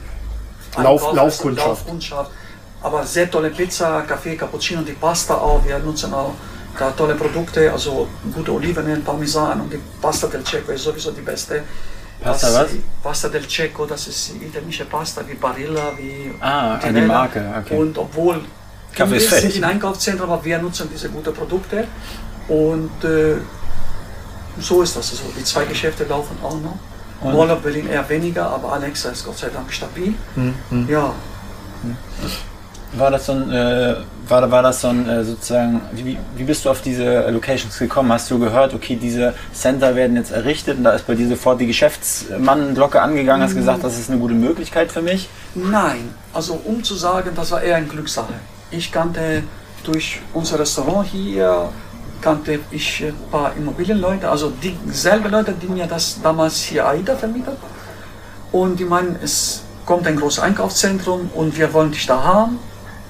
Lauf- 0.76 1.02
Einkauf- 1.02 1.14
Laufkundschaft. 1.16 1.68
Laufkundschaft. 1.68 2.30
Aber 2.82 3.04
sehr 3.04 3.30
tolle 3.30 3.50
Pizza, 3.50 4.02
Kaffee, 4.02 4.36
Cappuccino, 4.36 4.82
die 4.82 4.92
Pasta 4.92 5.34
auch. 5.34 5.62
Wir 5.66 5.78
nutzen 5.80 6.14
auch 6.14 6.32
da 6.78 6.90
tolle 6.92 7.14
Produkte, 7.14 7.70
also 7.72 8.08
gute 8.32 8.52
Olivenöl, 8.52 9.00
Parmesan 9.00 9.60
und 9.62 9.72
die 9.72 9.80
Pasta 10.00 10.28
del 10.28 10.44
Cecco 10.44 10.72
ist 10.72 10.84
sowieso 10.84 11.10
die 11.10 11.20
beste. 11.20 11.64
Pasta 12.22 12.46
das, 12.50 12.62
was? 12.64 12.70
Pasta 13.02 13.28
del 13.28 13.48
Cecco, 13.48 13.86
das 13.86 14.06
ist 14.08 14.34
italienische 14.40 14.84
Pasta 14.84 15.22
wie 15.26 15.34
Barilla, 15.34 15.92
wie 15.96 16.32
Ah, 16.40 16.76
die 16.76 16.88
Tivella. 16.88 17.06
Marke, 17.06 17.44
okay. 17.58 17.76
Und 17.78 17.96
obwohl 17.98 18.40
Kaffee 18.94 19.16
ist 19.16 19.30
wir 19.30 19.38
sind 19.40 19.56
in 19.56 19.64
Einkaufszentren, 19.64 20.28
aber 20.30 20.44
wir 20.44 20.58
nutzen 20.58 20.88
diese 20.92 21.08
guten 21.08 21.32
Produkte. 21.32 21.86
Und 22.48 23.04
äh, 23.04 23.36
so 24.58 24.82
ist 24.82 24.96
das. 24.96 25.10
Also 25.12 25.24
die 25.38 25.44
zwei 25.44 25.64
Geschäfte 25.64 26.04
laufen 26.04 26.36
auch 26.42 26.60
noch. 26.60 26.78
Und- 27.22 27.50
of 27.50 27.60
Berlin 27.60 27.88
eher 27.88 28.06
weniger, 28.08 28.50
aber 28.50 28.72
Alexa 28.72 29.10
ist 29.10 29.24
Gott 29.24 29.38
sei 29.38 29.48
Dank 29.50 29.72
stabil. 29.72 30.14
Mhm. 30.36 30.88
Ja, 30.88 31.14
War 32.92 33.10
das 33.10 33.26
so 33.26 33.32
ein, 33.32 33.52
äh, 33.52 33.94
war, 34.28 34.50
war 34.50 34.62
das 34.62 34.80
so 34.80 34.88
ein 34.88 35.08
äh, 35.08 35.22
sozusagen, 35.22 35.80
wie, 35.92 36.18
wie 36.36 36.44
bist 36.44 36.64
du 36.64 36.70
auf 36.70 36.82
diese 36.82 37.30
Locations 37.30 37.78
gekommen? 37.78 38.12
Hast 38.12 38.30
du 38.30 38.38
gehört, 38.38 38.74
okay, 38.74 38.96
diese 38.96 39.34
Center 39.52 39.94
werden 39.94 40.16
jetzt 40.16 40.32
errichtet 40.32 40.78
und 40.78 40.84
da 40.84 40.90
ist 40.92 41.06
bei 41.06 41.14
dir 41.14 41.28
sofort 41.28 41.60
die 41.60 41.66
Geschäftsmannglocke 41.66 43.00
angegangen, 43.00 43.44
hast 43.44 43.54
gesagt, 43.54 43.84
das 43.84 43.98
ist 43.98 44.10
eine 44.10 44.18
gute 44.18 44.34
Möglichkeit 44.34 44.90
für 44.90 45.02
mich? 45.02 45.28
Nein, 45.54 46.14
also 46.32 46.60
um 46.64 46.82
zu 46.82 46.96
sagen, 46.96 47.30
das 47.34 47.52
war 47.52 47.62
eher 47.62 47.76
eine 47.76 47.86
Glückssache. 47.86 48.34
Ich 48.72 48.90
kannte 48.90 49.44
durch 49.84 50.20
unser 50.34 50.58
Restaurant 50.58 51.06
hier, 51.06 51.68
kannte 52.20 52.58
ich 52.70 53.04
ein 53.04 53.14
paar 53.30 53.52
Immobilienleute, 53.56 54.28
also 54.28 54.52
dieselben 54.62 55.30
Leute, 55.30 55.52
die 55.52 55.68
mir 55.68 55.86
das 55.86 56.20
damals 56.22 56.58
hier 56.58 56.86
AIDA 56.86 57.16
vermietet. 57.16 57.56
Und 58.52 58.80
die 58.80 58.84
meinen, 58.84 59.16
es 59.22 59.62
kommt 59.86 60.06
ein 60.06 60.16
großes 60.16 60.40
Einkaufszentrum 60.40 61.30
und 61.34 61.56
wir 61.56 61.72
wollen 61.72 61.92
dich 61.92 62.06
da 62.06 62.22
haben. 62.22 62.58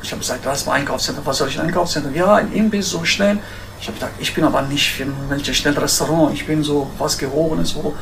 Ich 0.02 0.10
habe 0.12 0.20
gesagt, 0.20 0.46
ist 0.46 0.66
ein 0.68 0.74
Einkaufszentrum, 0.74 1.26
was 1.26 1.38
soll 1.38 1.48
ich 1.48 1.58
ein 1.60 1.66
Einkaufszentrum? 1.66 2.14
Ja, 2.14 2.34
ein 2.36 2.52
Imbiss, 2.52 2.90
so 2.90 3.04
schnell. 3.04 3.38
Ich 3.80 3.86
habe 3.86 3.94
gesagt, 3.98 4.14
ich 4.20 4.34
bin 4.34 4.44
aber 4.44 4.62
nicht 4.62 4.90
für 4.90 5.04
ein 5.04 5.44
schnelles 5.44 5.80
Restaurant, 5.82 6.34
ich 6.34 6.46
bin 6.46 6.62
so 6.62 6.90
was 6.98 7.16
Gehobenes, 7.16 7.74
wo 7.74 7.94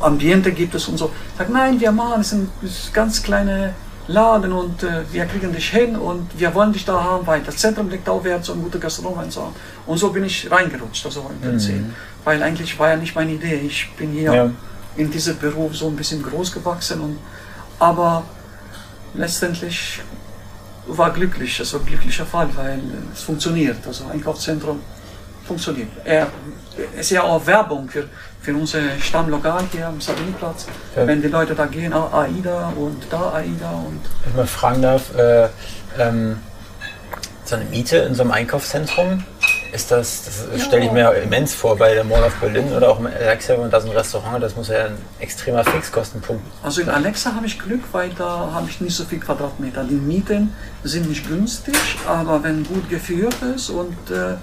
Ambiente 0.00 0.52
gibt 0.52 0.74
es 0.74 0.86
und 0.88 0.96
so. 0.96 1.10
Ich 1.32 1.38
sage, 1.38 1.52
nein, 1.52 1.80
wir 1.80 1.92
machen 1.92 2.20
es 2.20 2.32
ein 2.32 2.48
ganz 2.92 3.22
kleine 3.22 3.74
Laden 4.06 4.52
und 4.52 4.82
äh, 4.82 5.02
wir 5.12 5.26
kriegen 5.26 5.52
dich 5.52 5.68
hin 5.70 5.96
und 5.96 6.26
wir 6.38 6.52
wollen 6.54 6.72
dich 6.72 6.84
da 6.84 7.02
haben, 7.02 7.26
weil 7.26 7.42
das 7.42 7.56
Zentrum 7.58 7.88
liegt 7.90 8.08
auch 8.08 8.24
wert, 8.24 8.44
so 8.44 8.52
ein 8.54 8.62
guter 8.62 8.78
Gastronom 8.78 9.18
und 9.18 9.32
so. 9.32 9.52
Und 9.86 9.98
so 9.98 10.10
bin 10.10 10.24
ich 10.24 10.50
reingerutscht, 10.50 11.04
also 11.06 11.30
im 11.32 11.40
Prinzip. 11.40 11.84
Weil 12.24 12.42
eigentlich 12.42 12.76
war 12.78 12.90
ja 12.90 12.96
nicht 12.96 13.14
meine 13.14 13.32
Idee. 13.32 13.60
Ich 13.66 13.92
bin 13.96 14.10
hier 14.12 14.32
Ja. 14.34 14.50
in 14.96 15.10
diesem 15.10 15.38
Beruf 15.38 15.76
so 15.76 15.86
ein 15.88 15.96
bisschen 15.96 16.22
groß 16.22 16.50
gewachsen 16.52 17.00
und 17.00 17.18
aber 17.78 18.24
letztendlich 19.14 20.00
war 20.86 21.12
glücklich, 21.12 21.60
war 21.60 21.80
ein 21.80 21.86
glücklicher 21.86 22.26
Fall, 22.26 22.48
weil 22.56 22.80
es 23.12 23.22
funktioniert. 23.22 23.78
Also 23.86 24.06
Einkaufszentrum 24.06 24.80
funktioniert. 25.46 25.88
Er, 26.04 26.28
es 26.94 27.06
ist 27.06 27.10
ja 27.10 27.22
auch 27.22 27.44
Werbung 27.46 27.88
für, 27.88 28.08
für 28.40 28.54
unser 28.54 28.80
Stammlokal 29.00 29.64
hier 29.72 29.88
am 29.88 30.00
Sabiniplatz. 30.00 30.66
Ja. 30.96 31.06
Wenn 31.06 31.20
die 31.20 31.28
Leute 31.28 31.54
da 31.54 31.66
gehen, 31.66 31.92
ah, 31.92 32.22
AIDA 32.22 32.72
und 32.76 33.02
da 33.10 33.32
AIDA 33.32 33.70
und 33.70 34.00
Wenn 34.22 34.30
ich 34.30 34.36
mal 34.36 34.46
fragen 34.46 34.82
darf, 34.82 35.14
äh, 35.16 35.48
ähm, 35.98 36.38
so 37.44 37.56
eine 37.56 37.64
Miete 37.64 37.96
in 37.98 38.14
so 38.14 38.22
einem 38.22 38.30
Einkaufszentrum, 38.30 39.24
Ist 39.72 39.90
das, 39.90 40.22
das 40.52 40.62
stelle 40.64 40.86
ich 40.86 40.92
mir 40.92 41.12
immens 41.14 41.54
vor 41.54 41.76
bei 41.76 41.94
der 41.94 42.04
Mall 42.04 42.22
of 42.24 42.34
Berlin 42.36 42.72
oder 42.72 42.90
auch 42.90 42.98
im 42.98 43.06
Alexa, 43.06 43.52
wenn 43.52 43.60
man 43.60 43.70
da 43.70 43.80
so 43.80 43.88
ein 43.88 43.96
Restaurant 43.96 44.32
hat, 44.32 44.42
das 44.42 44.56
muss 44.56 44.68
ja 44.68 44.86
ein 44.86 44.98
extremer 45.20 45.64
Fixkostenpunkt. 45.64 46.42
Also 46.62 46.80
in 46.80 46.88
Alexa 46.88 47.34
habe 47.34 47.46
ich 47.46 47.58
Glück, 47.58 47.82
weil 47.92 48.10
da 48.10 48.50
habe 48.52 48.68
ich 48.68 48.80
nicht 48.80 48.96
so 48.96 49.04
viel 49.04 49.20
Quadratmeter. 49.20 49.84
Die 49.84 49.94
Mieten 49.94 50.52
sind 50.82 51.08
nicht 51.08 51.28
günstig, 51.28 51.76
aber 52.06 52.42
wenn 52.42 52.64
gut 52.64 52.88
geführt 52.90 53.36
ist 53.54 53.70
und 53.70 53.94
äh, 54.10 54.36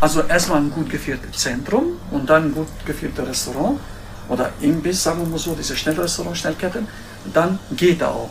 also 0.00 0.22
erstmal 0.22 0.60
ein 0.60 0.70
gut 0.70 0.88
geführtes 0.88 1.36
Zentrum 1.36 1.98
und 2.10 2.30
dann 2.30 2.44
ein 2.44 2.54
gut 2.54 2.68
geführtes 2.86 3.26
Restaurant 3.26 3.80
oder 4.28 4.50
Imbiss, 4.60 5.02
sagen 5.02 5.20
wir 5.20 5.28
mal 5.28 5.38
so, 5.38 5.54
diese 5.54 5.76
Schnellrestaurant, 5.76 6.36
Schnellketten, 6.36 6.86
dann 7.34 7.58
geht 7.72 8.00
er 8.00 8.12
auch. 8.12 8.30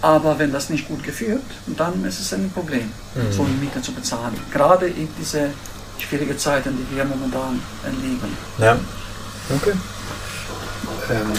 Aber 0.00 0.38
wenn 0.38 0.52
das 0.52 0.70
nicht 0.70 0.86
gut 0.86 1.02
geführt, 1.02 1.42
dann 1.66 2.04
ist 2.04 2.20
es 2.20 2.32
ein 2.32 2.50
Problem, 2.52 2.92
Mhm. 3.14 3.32
so 3.32 3.42
eine 3.42 3.52
Miete 3.54 3.82
zu 3.82 3.92
bezahlen. 3.92 4.34
Gerade 4.52 4.86
in 4.86 5.08
diese 5.18 5.50
schwierigen 5.98 6.38
Zeiten, 6.38 6.76
die 6.76 6.96
wir 6.96 7.04
momentan 7.04 7.60
erleben. 7.84 8.36
Ja. 8.58 8.78
Okay. 9.56 9.72
Ähm, 11.10 11.32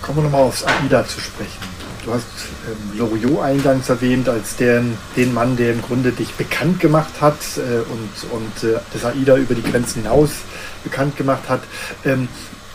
kommen 0.00 0.18
wir 0.18 0.22
nochmal 0.24 0.42
aufs 0.42 0.64
AIDA 0.64 1.06
zu 1.06 1.20
sprechen. 1.20 1.76
Du 2.04 2.14
hast 2.14 2.24
ähm, 2.68 2.98
Loriot 2.98 3.42
eingangs 3.42 3.88
erwähnt 3.88 4.28
als 4.28 4.54
den, 4.56 4.96
den 5.16 5.34
Mann, 5.34 5.56
der 5.56 5.72
im 5.72 5.82
Grunde 5.82 6.12
dich 6.12 6.32
bekannt 6.34 6.78
gemacht 6.80 7.12
hat 7.20 7.36
äh, 7.56 7.60
und, 7.90 8.30
und 8.30 8.70
äh, 8.70 8.78
das 8.92 9.04
AIDA 9.04 9.36
über 9.36 9.54
die 9.54 9.62
Grenzen 9.62 10.02
hinaus 10.02 10.30
bekannt 10.84 11.16
gemacht 11.16 11.42
hat. 11.48 11.62
Ähm, 12.04 12.28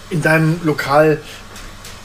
in 0.09 0.21
deinem 0.21 0.59
Lokal, 0.63 1.21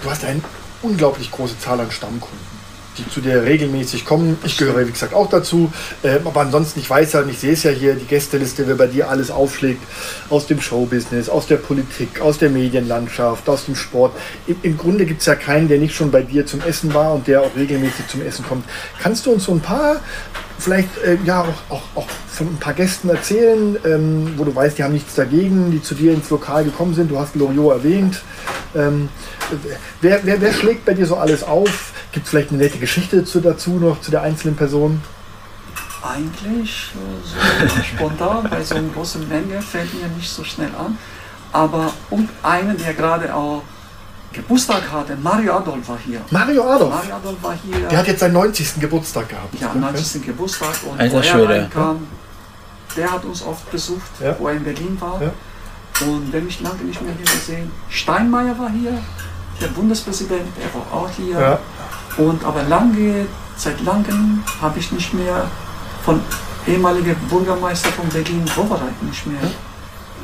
du 0.02 0.10
hast 0.10 0.24
eine 0.24 0.40
unglaublich 0.82 1.30
große 1.30 1.58
Zahl 1.58 1.80
an 1.80 1.90
Stammkunden, 1.90 2.56
die 2.98 3.08
zu 3.08 3.20
dir 3.20 3.42
regelmäßig 3.42 4.04
kommen. 4.04 4.38
Ich 4.44 4.56
gehöre, 4.56 4.86
wie 4.86 4.90
gesagt, 4.90 5.14
auch 5.14 5.28
dazu. 5.28 5.72
Ähm, 6.02 6.26
aber 6.26 6.40
ansonsten, 6.40 6.80
ich 6.80 6.88
weiß 6.88 7.12
ja, 7.12 7.20
und 7.20 7.30
ich 7.30 7.38
sehe 7.38 7.52
es 7.52 7.62
ja 7.62 7.70
hier, 7.70 7.94
die 7.94 8.06
Gästeliste, 8.06 8.66
wer 8.66 8.74
bei 8.74 8.86
dir 8.86 9.08
alles 9.10 9.30
aufschlägt, 9.30 9.82
aus 10.30 10.46
dem 10.46 10.60
Showbusiness, 10.60 11.28
aus 11.28 11.46
der 11.46 11.56
Politik, 11.56 12.20
aus 12.20 12.38
der 12.38 12.50
Medienlandschaft, 12.50 13.48
aus 13.48 13.66
dem 13.66 13.76
Sport. 13.76 14.12
Im, 14.46 14.56
im 14.62 14.76
Grunde 14.76 15.04
gibt 15.06 15.20
es 15.20 15.26
ja 15.26 15.34
keinen, 15.34 15.68
der 15.68 15.78
nicht 15.78 15.94
schon 15.94 16.10
bei 16.10 16.22
dir 16.22 16.46
zum 16.46 16.60
Essen 16.62 16.94
war 16.94 17.14
und 17.14 17.26
der 17.26 17.42
auch 17.42 17.54
regelmäßig 17.56 18.08
zum 18.08 18.22
Essen 18.22 18.44
kommt. 18.46 18.64
Kannst 19.00 19.26
du 19.26 19.32
uns 19.32 19.44
so 19.44 19.52
ein 19.52 19.60
paar, 19.60 19.96
vielleicht 20.58 20.88
äh, 21.04 21.18
ja 21.24 21.42
auch, 21.42 21.76
auch, 21.76 21.82
auch 21.94 22.08
von 22.28 22.48
ein 22.48 22.58
paar 22.58 22.74
Gästen 22.74 23.08
erzählen, 23.08 23.76
ähm, 23.84 24.34
wo 24.36 24.44
du 24.44 24.54
weißt, 24.54 24.78
die 24.78 24.84
haben 24.84 24.92
nichts 24.92 25.14
dagegen, 25.14 25.70
die 25.70 25.82
zu 25.82 25.94
dir 25.94 26.12
ins 26.12 26.28
Lokal 26.30 26.64
gekommen 26.64 26.94
sind? 26.94 27.10
Du 27.10 27.18
hast 27.18 27.34
Loriot 27.34 27.78
erwähnt. 27.78 28.22
Ähm, 28.74 29.08
wer, 30.00 30.20
wer, 30.24 30.40
wer 30.40 30.52
schlägt 30.52 30.84
bei 30.84 30.94
dir 30.94 31.06
so 31.06 31.16
alles 31.16 31.42
auf? 31.42 31.92
Gibt 32.12 32.26
es 32.26 32.30
vielleicht 32.30 32.50
eine 32.50 32.58
nette 32.58 32.78
Geschichte 32.78 33.24
zu, 33.24 33.40
dazu 33.40 33.72
noch, 33.72 34.00
zu 34.00 34.10
der 34.10 34.22
einzelnen 34.22 34.56
Person? 34.56 35.02
Eigentlich 36.02 36.92
äh, 36.94 37.68
so 37.68 37.82
spontan, 37.82 38.48
bei 38.48 38.62
so 38.62 38.76
einer 38.76 38.88
großen 38.88 39.28
Menge 39.28 39.60
fällt 39.60 39.92
mir 39.94 40.08
nicht 40.08 40.30
so 40.30 40.44
schnell 40.44 40.70
an. 40.78 40.98
Aber 41.52 41.92
und 42.10 42.28
einen, 42.42 42.76
der 42.76 42.94
gerade 42.94 43.34
auch 43.34 43.62
Geburtstag 44.32 44.82
hatte, 44.92 45.16
Mario 45.16 45.56
Adolf 45.56 45.88
war 45.88 45.98
hier. 46.04 46.20
Mario 46.30 46.62
Adolf. 46.70 46.94
Mario 46.94 47.14
Adolf 47.16 47.42
war 47.42 47.54
hier. 47.64 47.88
Der 47.88 47.98
hat 47.98 48.06
jetzt 48.06 48.20
seinen 48.20 48.34
90. 48.34 48.80
Geburtstag 48.80 49.28
gehabt. 49.28 49.58
ja, 49.60 49.72
90. 49.74 50.24
Geburtstag 50.26 50.74
und 50.90 51.00
Alter 51.00 51.16
wo 51.16 51.20
er 51.20 51.48
reinkam, 51.48 52.06
der 52.96 53.10
hat 53.12 53.24
uns 53.24 53.42
oft 53.42 53.70
besucht, 53.70 54.02
Ja. 54.22 54.36
wo 54.38 54.48
er 54.48 54.54
in 54.54 54.64
Berlin 54.64 54.96
war. 55.00 55.22
Ja. 55.22 55.30
Und 56.00 56.32
den 56.32 56.48
ich 56.48 56.60
lange 56.60 56.82
nicht 56.82 57.00
mehr 57.00 57.12
hier 57.16 57.24
gesehen. 57.24 57.70
Steinmeier 57.88 58.58
war 58.58 58.70
hier, 58.70 58.92
der 59.60 59.68
Bundespräsident, 59.68 60.42
er 60.62 60.74
war 60.74 61.00
auch 61.00 61.08
hier. 61.10 61.38
Ja. 61.40 61.58
Und 62.18 62.44
aber 62.44 62.62
lange, 62.64 63.26
seit 63.56 63.80
langem 63.82 64.42
habe 64.60 64.78
ich 64.78 64.92
nicht 64.92 65.14
mehr 65.14 65.46
von 66.04 66.20
ehemaliger 66.66 67.14
Bürgermeister 67.30 67.88
von 67.90 68.08
Berlin 68.08 68.44
Wowereit 68.56 69.02
nicht 69.02 69.26
mehr 69.26 69.40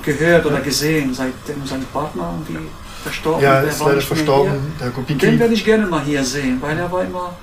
gehört 0.03 0.45
oder 0.47 0.61
gesehen, 0.61 1.15
seitdem 1.15 1.65
sein 1.67 1.85
Partner 1.93 2.33
irgendwie 2.33 2.67
verstorben 3.03 3.43
Ja, 3.43 3.61
Der 3.61 3.71
ist 3.71 3.81
leider 3.81 4.01
verstorben, 4.01 4.53
hier. 4.53 4.61
der 4.81 4.87
Den 4.89 4.95
Kubicki. 4.95 5.39
werde 5.39 5.55
ich 5.55 5.65
gerne 5.65 5.87
mal 5.87 6.03
hier 6.03 6.25
sehen, 6.25 6.59
weil 6.61 6.77
er 6.79 6.91
war 6.91 7.03
immer, 7.05 7.35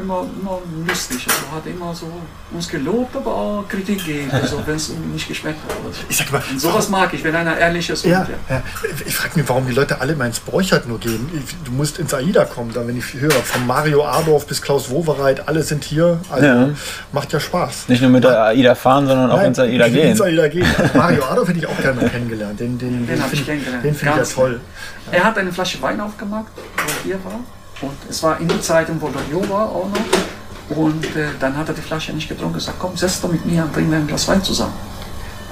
immer, 0.00 0.26
immer 0.40 0.58
lustig. 0.86 1.26
Also 1.28 1.56
hat 1.56 1.66
immer 1.66 1.94
so 1.94 2.10
uns 2.52 2.68
gelobt, 2.68 3.14
aber 3.16 3.34
auch 3.34 3.64
Kritik 3.68 3.98
gegeben, 4.04 4.30
also 4.32 4.60
wenn 4.66 4.74
es 4.76 4.90
ihm 4.90 5.12
nicht 5.12 5.28
geschmeckt 5.28 5.58
hat. 5.68 5.76
oder 5.84 5.92
so. 5.94 6.00
Ich 6.08 6.16
sag 6.16 6.32
mal, 6.32 6.42
Und 6.50 6.60
sowas 6.60 6.88
mag 6.88 7.12
ich, 7.14 7.22
wenn 7.24 7.34
einer 7.36 7.56
ehrlich 7.56 7.88
ist. 7.90 8.04
Ja, 8.04 8.20
und, 8.22 8.28
ja. 8.30 8.56
ja. 8.56 8.62
Ich 9.06 9.14
frage 9.14 9.38
mich, 9.38 9.48
warum 9.48 9.66
die 9.66 9.72
Leute 9.72 10.00
alle 10.00 10.14
mal 10.16 10.26
ins 10.26 10.40
Borchert 10.40 10.88
nur 10.88 10.98
gehen. 10.98 11.28
Ich- 11.34 11.56
Du 11.64 11.72
musst 11.72 11.98
ins 11.98 12.12
AIDA 12.14 12.44
kommen, 12.46 12.72
da 12.74 12.86
wenn 12.86 12.96
ich 12.96 13.14
höre, 13.14 13.30
von 13.30 13.66
Mario 13.66 14.04
Adorf 14.04 14.46
bis 14.46 14.60
Klaus 14.60 14.90
Wowereit, 14.90 15.46
alle 15.46 15.62
sind 15.62 15.84
hier. 15.84 16.18
Also 16.30 16.46
Ja. 16.46 16.68
macht 17.12 17.32
ja 17.32 17.38
Spaß. 17.40 17.88
Nicht 17.88 18.00
nur 18.02 18.10
mit 18.10 18.24
der 18.24 18.42
AIDA 18.46 18.74
fahren, 18.74 19.06
sondern 19.06 19.30
auch 19.30 19.36
Nein, 19.36 19.46
ins 19.48 19.58
AIDA 19.58 19.88
gehen. 19.88 20.10
Ins 20.10 20.20
AIDA 20.20 20.48
gehen. 20.48 20.66
Also 20.78 20.98
Mario 20.98 21.24
Adorf 21.24 21.48
hätte 21.48 21.58
ich 21.60 21.66
auch 21.66 21.76
gerne 21.80 22.08
kennengelernt. 22.08 22.58
Den, 22.58 22.78
den, 22.78 23.06
Den 23.06 23.22
habe 23.22 23.32
ich 23.34 23.40
finde 23.40 23.44
kennengelernt. 23.52 23.84
den 23.84 23.94
finde 23.94 24.14
ich 24.22 24.28
ja 24.28 24.34
toll. 24.34 24.60
Er 25.12 25.24
hat 25.24 25.38
eine 25.38 25.52
Flasche 25.52 25.80
Wein 25.82 26.00
aufgemacht, 26.00 26.46
wo 26.56 26.82
er 26.82 27.04
hier 27.04 27.24
war. 27.24 27.40
Und 27.82 27.96
es 28.08 28.22
war 28.22 28.38
in 28.40 28.48
der 28.48 28.60
Zeit, 28.60 28.88
wo 29.00 29.08
Loriot 29.08 29.48
war 29.50 29.68
auch 29.68 29.88
noch. 29.88 30.76
Und 30.76 31.04
äh, 31.16 31.30
dann 31.38 31.56
hat 31.56 31.68
er 31.68 31.74
die 31.74 31.80
Flasche 31.80 32.12
nicht 32.12 32.28
getrunken 32.28 32.54
gesagt, 32.54 32.78
komm, 32.78 32.96
setz 32.96 33.20
doch 33.20 33.32
mit 33.32 33.44
mir 33.44 33.64
und 33.64 33.72
trinken 33.72 33.94
ein 33.94 34.06
Glas 34.06 34.28
Wein 34.28 34.42
zusammen. 34.42 34.74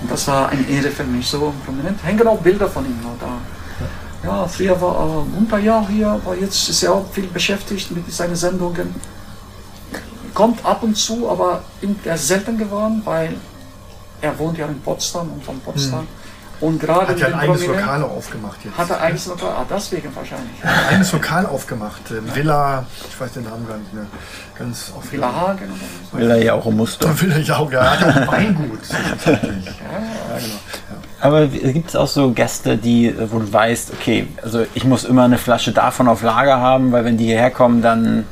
Und 0.00 0.10
das 0.10 0.28
war 0.28 0.48
eine 0.48 0.66
Ehre 0.68 0.90
für 0.90 1.04
mich, 1.04 1.26
so 1.26 1.52
prominent. 1.64 1.98
Hängen 2.04 2.26
auch 2.26 2.38
Bilder 2.38 2.68
von 2.68 2.84
ihm 2.84 3.00
noch 3.02 3.18
da. 3.18 3.38
Ja, 4.22 4.46
früher 4.46 4.80
war 4.80 4.96
er 4.96 5.26
unter 5.36 5.58
Jahr 5.58 5.86
hier, 5.88 6.08
aber 6.08 6.36
jetzt 6.36 6.68
ist 6.68 6.82
er 6.82 6.92
auch 6.92 7.10
viel 7.12 7.26
beschäftigt 7.26 7.90
mit 7.90 8.12
seinen 8.12 8.36
Sendungen. 8.36 8.94
Kommt 10.34 10.64
ab 10.64 10.82
und 10.82 10.96
zu, 10.96 11.28
aber 11.28 11.62
er 12.04 12.14
ist 12.14 12.28
selten 12.28 12.58
geworden, 12.58 13.02
weil 13.04 13.34
er 14.20 14.38
wohnt 14.38 14.58
ja 14.58 14.66
in 14.66 14.80
Potsdam 14.80 15.32
und 15.32 15.44
von 15.44 15.58
Potsdam. 15.60 16.06
Und 16.60 16.80
gerade 16.80 17.08
Hat 17.08 17.18
ja 17.20 17.28
ein 17.28 17.34
eigenes 17.34 17.66
Lokal 17.66 18.02
aufgemacht 18.02 18.64
jetzt. 18.64 18.76
hat 18.76 18.90
er 18.90 19.00
eigenes 19.00 19.26
Lokal? 19.26 19.50
Ah, 19.50 19.64
deswegen 19.70 20.14
wahrscheinlich. 20.14 20.50
Ein 20.62 20.88
eigenes 20.90 21.12
Lokal 21.12 21.46
aufgemacht. 21.46 22.10
Ähm, 22.10 22.34
Villa, 22.34 22.84
ich 23.08 23.20
weiß 23.20 23.32
den 23.32 23.44
Namen 23.44 23.66
gar 23.68 23.76
nicht 23.76 23.94
mehr. 23.94 24.06
Ganz 24.58 24.92
oft. 24.96 25.12
Villa 25.12 25.32
Hagen 25.32 25.72
er 26.18 26.36
ja 26.42 26.54
auch 26.54 26.66
im 26.66 26.76
Muster. 26.76 27.08
Villa 27.20 27.38
Jauge, 27.38 27.76
er 27.76 27.90
hat 27.92 28.00
ja 28.00 28.08
auch 28.08 28.16
ein 28.16 28.28
Weingut. 28.28 28.80
Ja, 29.26 30.38
genau. 30.38 31.00
Aber 31.20 31.46
gibt 31.46 31.88
es 31.88 31.96
auch 31.96 32.06
so 32.06 32.30
Gäste, 32.30 32.76
die, 32.76 33.14
wo 33.30 33.38
du 33.38 33.52
weißt, 33.52 33.92
okay, 33.92 34.28
also 34.42 34.64
ich 34.74 34.84
muss 34.84 35.04
immer 35.04 35.24
eine 35.24 35.38
Flasche 35.38 35.72
davon 35.72 36.08
auf 36.08 36.22
Lager 36.22 36.58
haben, 36.58 36.92
weil 36.92 37.04
wenn 37.04 37.16
die 37.16 37.24
hierher 37.26 37.50
kommen, 37.50 37.82
dann 37.82 38.24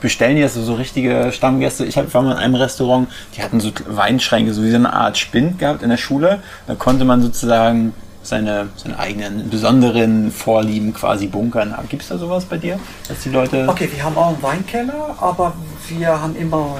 bestellen 0.00 0.40
das 0.40 0.54
so, 0.54 0.62
so 0.62 0.74
richtige 0.74 1.30
Stammgäste. 1.32 1.84
Ich 1.84 1.96
hab- 1.98 2.12
war 2.14 2.22
mal 2.22 2.32
in 2.32 2.38
einem 2.38 2.54
Restaurant, 2.54 3.08
die 3.36 3.42
hatten 3.42 3.60
so 3.60 3.70
Weinschränke, 3.86 4.52
so 4.52 4.62
wie 4.62 4.70
so 4.70 4.76
eine 4.76 4.92
Art 4.92 5.18
Spind 5.18 5.58
gehabt 5.58 5.82
in 5.82 5.90
der 5.90 5.96
Schule. 5.96 6.40
Da 6.66 6.74
konnte 6.74 7.04
man 7.04 7.22
sozusagen 7.22 7.94
seine, 8.22 8.68
seine 8.76 8.98
eigenen 8.98 9.48
besonderen 9.48 10.30
Vorlieben 10.32 10.92
quasi 10.92 11.26
bunkern. 11.28 11.74
Gibt 11.88 12.02
es 12.02 12.08
da 12.08 12.18
sowas 12.18 12.44
bei 12.44 12.58
dir? 12.58 12.78
Dass 13.08 13.20
die 13.22 13.30
Leute. 13.30 13.64
Okay, 13.68 13.88
wir 13.94 14.02
haben 14.04 14.16
auch 14.16 14.28
einen 14.28 14.42
Weinkeller, 14.42 15.16
aber 15.20 15.54
wir 15.88 16.08
haben 16.20 16.36
immer 16.36 16.78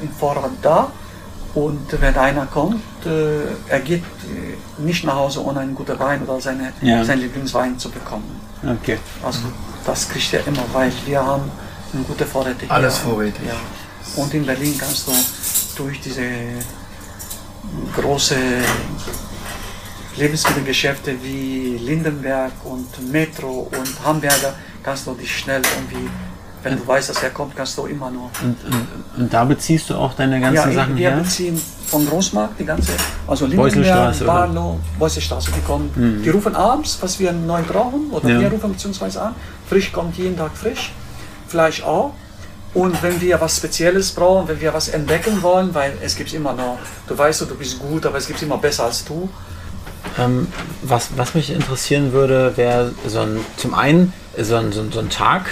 den 0.00 0.10
Vorrat 0.10 0.50
da. 0.62 0.88
Und 1.54 1.86
wenn 2.02 2.14
einer 2.16 2.44
kommt, 2.46 2.82
äh, 3.06 3.70
er 3.70 3.80
geht 3.80 4.02
äh, 4.02 4.82
nicht 4.82 5.04
nach 5.04 5.14
Hause 5.16 5.42
ohne 5.42 5.60
einen 5.60 5.74
guten 5.74 5.98
Wein 5.98 6.22
oder 6.22 6.38
seine, 6.38 6.72
Ja. 6.82 7.02
seinen 7.02 7.20
Lieblingswein 7.22 7.78
zu 7.78 7.90
bekommen. 7.90 8.24
Okay. 8.82 8.98
Also 9.24 9.40
das 9.86 10.06
kriegt 10.08 10.34
er 10.34 10.46
immer, 10.46 10.64
weil 10.74 10.92
wir 11.06 11.24
haben 11.24 11.50
eine 11.92 12.02
gute 12.04 12.26
Vorräte. 12.26 12.68
Alles 12.68 12.98
Vorräte. 12.98 13.40
Ja. 13.46 13.54
Und 14.22 14.32
in 14.34 14.46
Berlin 14.46 14.76
kannst 14.78 15.08
du 15.08 15.12
durch 15.76 16.00
diese 16.00 16.22
große 17.94 18.36
Lebensmittelgeschäfte 20.16 21.14
wie 21.22 21.78
Lindenberg 21.78 22.52
und 22.64 23.12
Metro 23.12 23.68
und 23.70 24.04
Hamburger 24.04 24.54
kannst 24.82 25.06
du 25.06 25.14
dich 25.14 25.36
schnell 25.38 25.60
irgendwie, 25.76 26.08
wenn 26.62 26.78
du 26.78 26.86
weißt, 26.86 27.10
dass 27.10 27.22
er 27.22 27.30
kommt, 27.30 27.54
kannst 27.56 27.76
du 27.76 27.86
immer 27.86 28.10
noch. 28.10 28.30
Und, 28.42 28.56
und, 28.64 28.86
und 29.18 29.32
da 29.34 29.44
beziehst 29.44 29.90
du 29.90 29.94
auch 29.94 30.14
deine 30.14 30.40
ganzen 30.40 30.70
ja, 30.70 30.72
Sachen 30.72 30.96
wir 30.96 31.10
her? 31.10 31.18
beziehen 31.18 31.60
von 31.86 32.06
Großmarkt 32.06 32.58
die 32.58 32.64
ganze, 32.64 32.92
also 33.26 33.46
Lindenberg? 33.46 34.24
Barlow, 34.24 34.80
Beuselstraße, 34.98 35.50
die 35.54 35.60
kommen, 35.60 36.22
die 36.24 36.30
rufen 36.30 36.54
abends, 36.56 36.96
was 37.00 37.18
wir 37.18 37.32
neu 37.32 37.62
brauchen, 37.62 38.10
oder 38.10 38.28
Ja. 38.28 38.40
wir 38.40 38.50
rufen 38.50 38.72
beziehungsweise 38.72 39.20
an, 39.20 39.34
frisch 39.68 39.92
kommt 39.92 40.16
jeden 40.16 40.36
Tag 40.36 40.56
frisch, 40.56 40.92
Fleisch 41.48 41.82
auch. 41.82 42.12
Und 42.74 43.02
wenn 43.02 43.20
wir 43.20 43.40
was 43.40 43.56
Spezielles 43.56 44.12
brauchen, 44.12 44.48
wenn 44.48 44.60
wir 44.60 44.74
was 44.74 44.88
entdecken 44.88 45.42
wollen, 45.42 45.74
weil 45.74 45.94
es 46.02 46.14
gibt 46.14 46.34
immer 46.34 46.52
noch, 46.52 46.78
du 47.08 47.16
weißt, 47.16 47.40
du 47.40 47.54
bist 47.54 47.78
gut, 47.78 48.04
aber 48.04 48.18
es 48.18 48.26
gibt 48.26 48.42
immer 48.42 48.58
besser 48.58 48.84
als 48.84 49.04
du. 49.04 49.30
Ähm, 50.18 50.48
was, 50.82 51.10
was 51.16 51.34
mich 51.34 51.50
interessieren 51.50 52.12
würde, 52.12 52.56
wäre 52.56 52.92
so 53.06 53.20
ein, 53.20 53.40
zum 53.56 53.74
einen 53.74 54.12
so 54.38 54.56
ein, 54.56 54.72
so, 54.72 54.80
ein, 54.82 54.92
so 54.92 55.00
ein 55.00 55.08
Tag, 55.08 55.46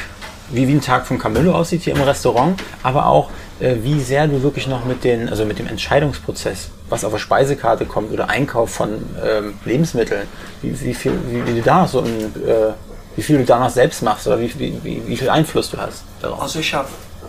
wie, 0.51 0.69
wie 0.69 0.75
ein 0.75 0.81
Tag 0.81 1.07
von 1.07 1.19
Camillo 1.19 1.55
aussieht 1.55 1.83
hier 1.83 1.95
im 1.95 2.03
Restaurant, 2.03 2.61
aber 2.83 3.07
auch 3.07 3.31
äh, 3.61 3.77
wie 3.83 4.01
sehr 4.01 4.27
du 4.27 4.43
wirklich 4.43 4.67
noch 4.67 4.85
mit, 4.85 5.05
den, 5.05 5.29
also 5.29 5.45
mit 5.45 5.59
dem 5.59 5.67
Entscheidungsprozess, 5.67 6.69
was 6.89 7.05
auf 7.05 7.13
der 7.13 7.19
Speisekarte 7.19 7.87
kommt 7.87 8.13
oder 8.13 8.29
Einkauf 8.29 8.71
von 8.71 9.03
ähm, 9.25 9.55
Lebensmitteln, 9.65 10.27
wie, 10.61 10.79
wie, 10.81 10.95
viel, 10.95 11.13
wie, 11.31 11.47
wie 11.47 11.55
du 11.55 11.63
da 11.63 11.87
so 11.87 12.01
ein, 12.01 12.35
äh, 12.47 12.73
wie 13.17 13.23
viel 13.23 13.39
du 13.39 13.45
danach 13.45 13.71
selbst 13.71 14.03
machst 14.03 14.27
oder 14.27 14.41
wie, 14.41 14.53
wie, 14.59 14.79
wie, 14.83 15.03
wie 15.07 15.17
viel 15.17 15.31
Einfluss 15.31 15.71
du 15.71 15.79
hast 15.79 16.03
darauf. 16.21 16.41
Also 16.41 16.59
ich 16.59 16.75
habe 16.75 16.89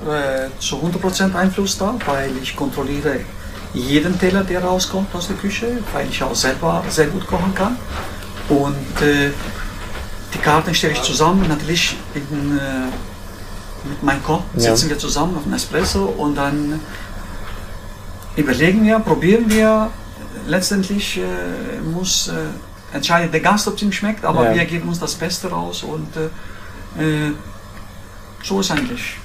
äh, 0.09 0.49
zu 0.59 0.77
100% 0.77 1.35
Einfluss 1.35 1.77
da, 1.77 1.95
weil 2.05 2.31
ich 2.41 2.55
kontrolliere 2.55 3.19
jeden 3.73 4.17
Teller, 4.17 4.43
der 4.43 4.63
rauskommt 4.63 5.13
aus 5.13 5.27
der 5.27 5.35
Küche, 5.35 5.77
weil 5.93 6.07
ich 6.09 6.23
auch 6.23 6.35
selber 6.35 6.83
sehr 6.89 7.07
gut 7.07 7.27
kochen 7.27 7.53
kann. 7.53 7.77
Und 8.49 9.01
äh, 9.01 9.31
die 10.33 10.37
Karten 10.39 10.73
stelle 10.73 10.93
ich 10.93 11.01
zusammen, 11.01 11.47
natürlich 11.47 11.95
in, 12.13 12.57
äh, 12.57 13.89
mit 13.89 14.01
meinem 14.01 14.23
Koch 14.23 14.41
sitzen 14.55 14.89
wir 14.89 14.97
zusammen 14.97 15.37
auf 15.37 15.43
einem 15.43 15.53
Espresso 15.53 16.05
und 16.05 16.35
dann 16.35 16.79
überlegen 18.35 18.83
wir, 18.83 18.99
probieren 18.99 19.49
wir. 19.49 19.91
Letztendlich 20.47 21.17
äh, 21.17 21.21
muss 21.81 22.27
äh, 22.27 22.33
entscheidet 22.95 23.33
der 23.33 23.41
Gast, 23.41 23.67
ob 23.67 23.75
es 23.75 23.81
ihm 23.81 23.91
schmeckt, 23.91 24.23
aber 24.25 24.45
Ja. 24.45 24.55
wir 24.55 24.65
geben 24.65 24.87
uns 24.89 24.99
das 24.99 25.13
Beste 25.15 25.49
raus 25.49 25.83
und 25.83 26.07
äh, 26.15 27.03
äh, 27.03 27.31
so 28.43 28.59
ist 28.59 28.71
eigentlich. 28.71 29.17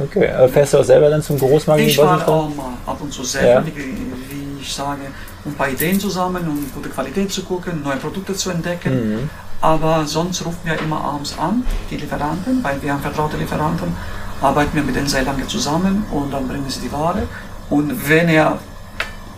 Okay, 0.00 0.30
aber 0.30 0.48
fährst 0.48 0.74
du 0.74 0.78
auch 0.78 0.84
selber 0.84 1.10
dann 1.10 1.22
zum 1.22 1.38
Großmarkt? 1.38 1.82
Ich 1.82 1.96
fahre 1.96 2.26
auch 2.28 2.48
mal 2.54 2.74
ab 2.86 2.98
und 3.00 3.12
zu 3.12 3.24
selber, 3.24 3.60
Ja. 3.60 3.66
wie, 3.66 3.76
wie 3.76 4.60
ich 4.60 4.72
sage, 4.72 5.00
um 5.44 5.52
ein 5.52 5.54
paar 5.54 5.68
Ideen 5.68 5.98
zu 5.98 6.08
sammeln, 6.08 6.46
um 6.48 6.66
gute 6.74 6.88
Qualität 6.88 7.32
zu 7.32 7.42
gucken, 7.44 7.82
neue 7.82 7.96
Produkte 7.96 8.34
zu 8.34 8.50
entdecken. 8.50 8.92
Mhm. 9.22 9.30
Aber 9.60 10.06
sonst 10.06 10.44
rufen 10.44 10.60
wir 10.64 10.78
immer 10.80 11.00
abends 11.00 11.36
an, 11.38 11.64
die 11.90 11.96
Lieferanten, 11.96 12.62
weil 12.62 12.80
wir 12.80 12.92
haben 12.92 13.02
vertraute 13.02 13.36
Lieferanten, 13.36 13.92
arbeiten 14.40 14.74
wir 14.76 14.84
mit 14.84 14.94
denen 14.94 15.08
sehr 15.08 15.22
lange 15.22 15.46
zusammen 15.48 16.04
und 16.12 16.32
dann 16.32 16.46
bringen 16.46 16.68
sie 16.68 16.80
die 16.80 16.92
Ware. 16.92 17.22
Und 17.68 18.08
wenn 18.08 18.28
er, 18.28 18.58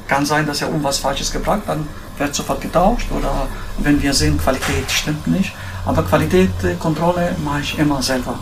kann 0.08 0.26
sein, 0.26 0.46
dass 0.46 0.60
er 0.60 0.68
irgendwas 0.68 0.98
Falsches 0.98 1.32
gebracht 1.32 1.62
dann 1.66 1.88
wird 2.20 2.34
sofort 2.34 2.60
getauscht 2.60 3.10
oder 3.10 3.48
wenn 3.78 4.00
wir 4.00 4.12
sehen, 4.14 4.38
Qualität 4.38 4.90
stimmt 4.90 5.26
nicht. 5.26 5.52
Aber 5.86 6.02
Qualitätskontrolle 6.04 7.34
mache 7.44 7.60
ich 7.60 7.78
immer 7.78 8.02
selber. 8.02 8.38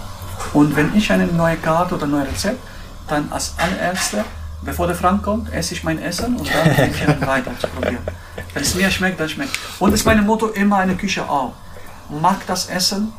Und 0.52 0.74
wenn 0.76 0.94
ich 0.96 1.10
eine 1.12 1.26
neue 1.26 1.56
Karte 1.56 1.94
oder 1.94 2.04
ein 2.04 2.10
neues 2.10 2.28
Rezept, 2.28 2.60
dann 3.06 3.30
als 3.32 3.54
allererste, 3.56 4.24
bevor 4.62 4.86
der 4.86 4.96
Frank 4.96 5.22
kommt, 5.22 5.52
esse 5.52 5.74
ich 5.74 5.84
mein 5.84 6.00
Essen 6.02 6.36
und 6.36 6.48
dann 6.52 6.74
fange 6.74 6.90
ich 6.90 7.08
an 7.08 7.26
weiter 7.26 7.52
zu 7.58 7.68
probieren. 7.68 7.98
Wenn 8.52 8.62
es 8.62 8.74
mir 8.74 8.90
schmeckt, 8.90 9.20
dann 9.20 9.28
schmeckt. 9.28 9.58
Und 9.78 9.92
das 9.92 10.00
ist 10.00 10.06
mein 10.06 10.24
Motto 10.26 10.48
immer 10.48 10.82
in 10.82 10.88
der 10.88 10.98
Küche 10.98 11.28
auch. 11.28 11.52
Mag 12.10 12.44
das 12.46 12.66
Essen 12.68 13.12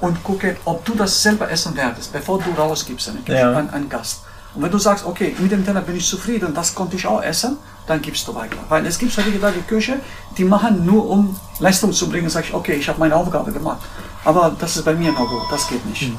und 0.00 0.22
gucke, 0.24 0.56
ob 0.64 0.84
du 0.84 0.94
das 0.94 1.22
selber 1.22 1.50
essen 1.50 1.76
werdest, 1.76 2.12
bevor 2.12 2.40
du 2.40 2.50
rausgibst 2.52 3.08
an, 3.08 3.18
Ja. 3.26 3.52
an 3.52 3.68
einen 3.70 3.88
Gast. 3.88 4.22
Und 4.54 4.62
wenn 4.62 4.70
du 4.70 4.78
sagst, 4.78 5.04
okay, 5.06 5.34
mit 5.38 5.52
dem 5.52 5.64
Teller 5.64 5.80
bin 5.80 5.96
ich 5.96 6.06
zufrieden, 6.08 6.52
das 6.54 6.74
konnte 6.74 6.96
ich 6.96 7.06
auch 7.06 7.22
essen, 7.22 7.56
dann 7.86 8.02
gibst 8.02 8.26
du 8.26 8.34
weiter. 8.34 8.56
Weil 8.68 8.84
es 8.86 8.98
gibt 8.98 9.12
solche 9.12 9.30
der 9.30 9.52
Küche, 9.68 10.00
die 10.36 10.44
machen 10.44 10.84
nur 10.84 11.08
um 11.08 11.38
Leistung 11.60 11.92
zu 11.92 12.08
bringen, 12.08 12.28
sag 12.28 12.44
ich, 12.44 12.54
okay, 12.54 12.74
ich 12.74 12.88
habe 12.88 12.98
meine 12.98 13.14
Aufgabe 13.14 13.52
gemacht. 13.52 13.80
Aber 14.24 14.54
das 14.58 14.76
ist 14.76 14.84
bei 14.84 14.94
mir 14.94 15.12
noch 15.12 15.28
gut, 15.28 15.42
das 15.50 15.68
geht 15.68 15.84
nicht. 15.86 16.12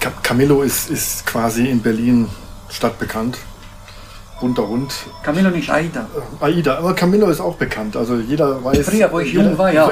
Ca- 0.00 0.10
Camillo 0.22 0.62
ist, 0.62 0.90
ist 0.90 1.24
quasi 1.26 1.68
in 1.68 1.80
Berlin 1.82 2.28
stadtbekannt. 2.68 3.38
Bunter 4.42 4.66
Hund. 4.66 4.92
Camilo 5.22 5.50
nicht 5.50 5.70
Aida. 5.70 6.04
Aida, 6.40 6.78
aber 6.78 6.94
Camillo 6.94 7.30
ist 7.30 7.40
auch 7.40 7.54
bekannt. 7.54 7.96
Also 7.96 8.16
jeder 8.16 8.62
weiß. 8.64 8.88
Früher, 8.88 9.10
wo 9.12 9.20
ich 9.20 9.32
jeder, 9.32 9.44
jung 9.44 9.56
war, 9.56 9.72
ja. 9.72 9.88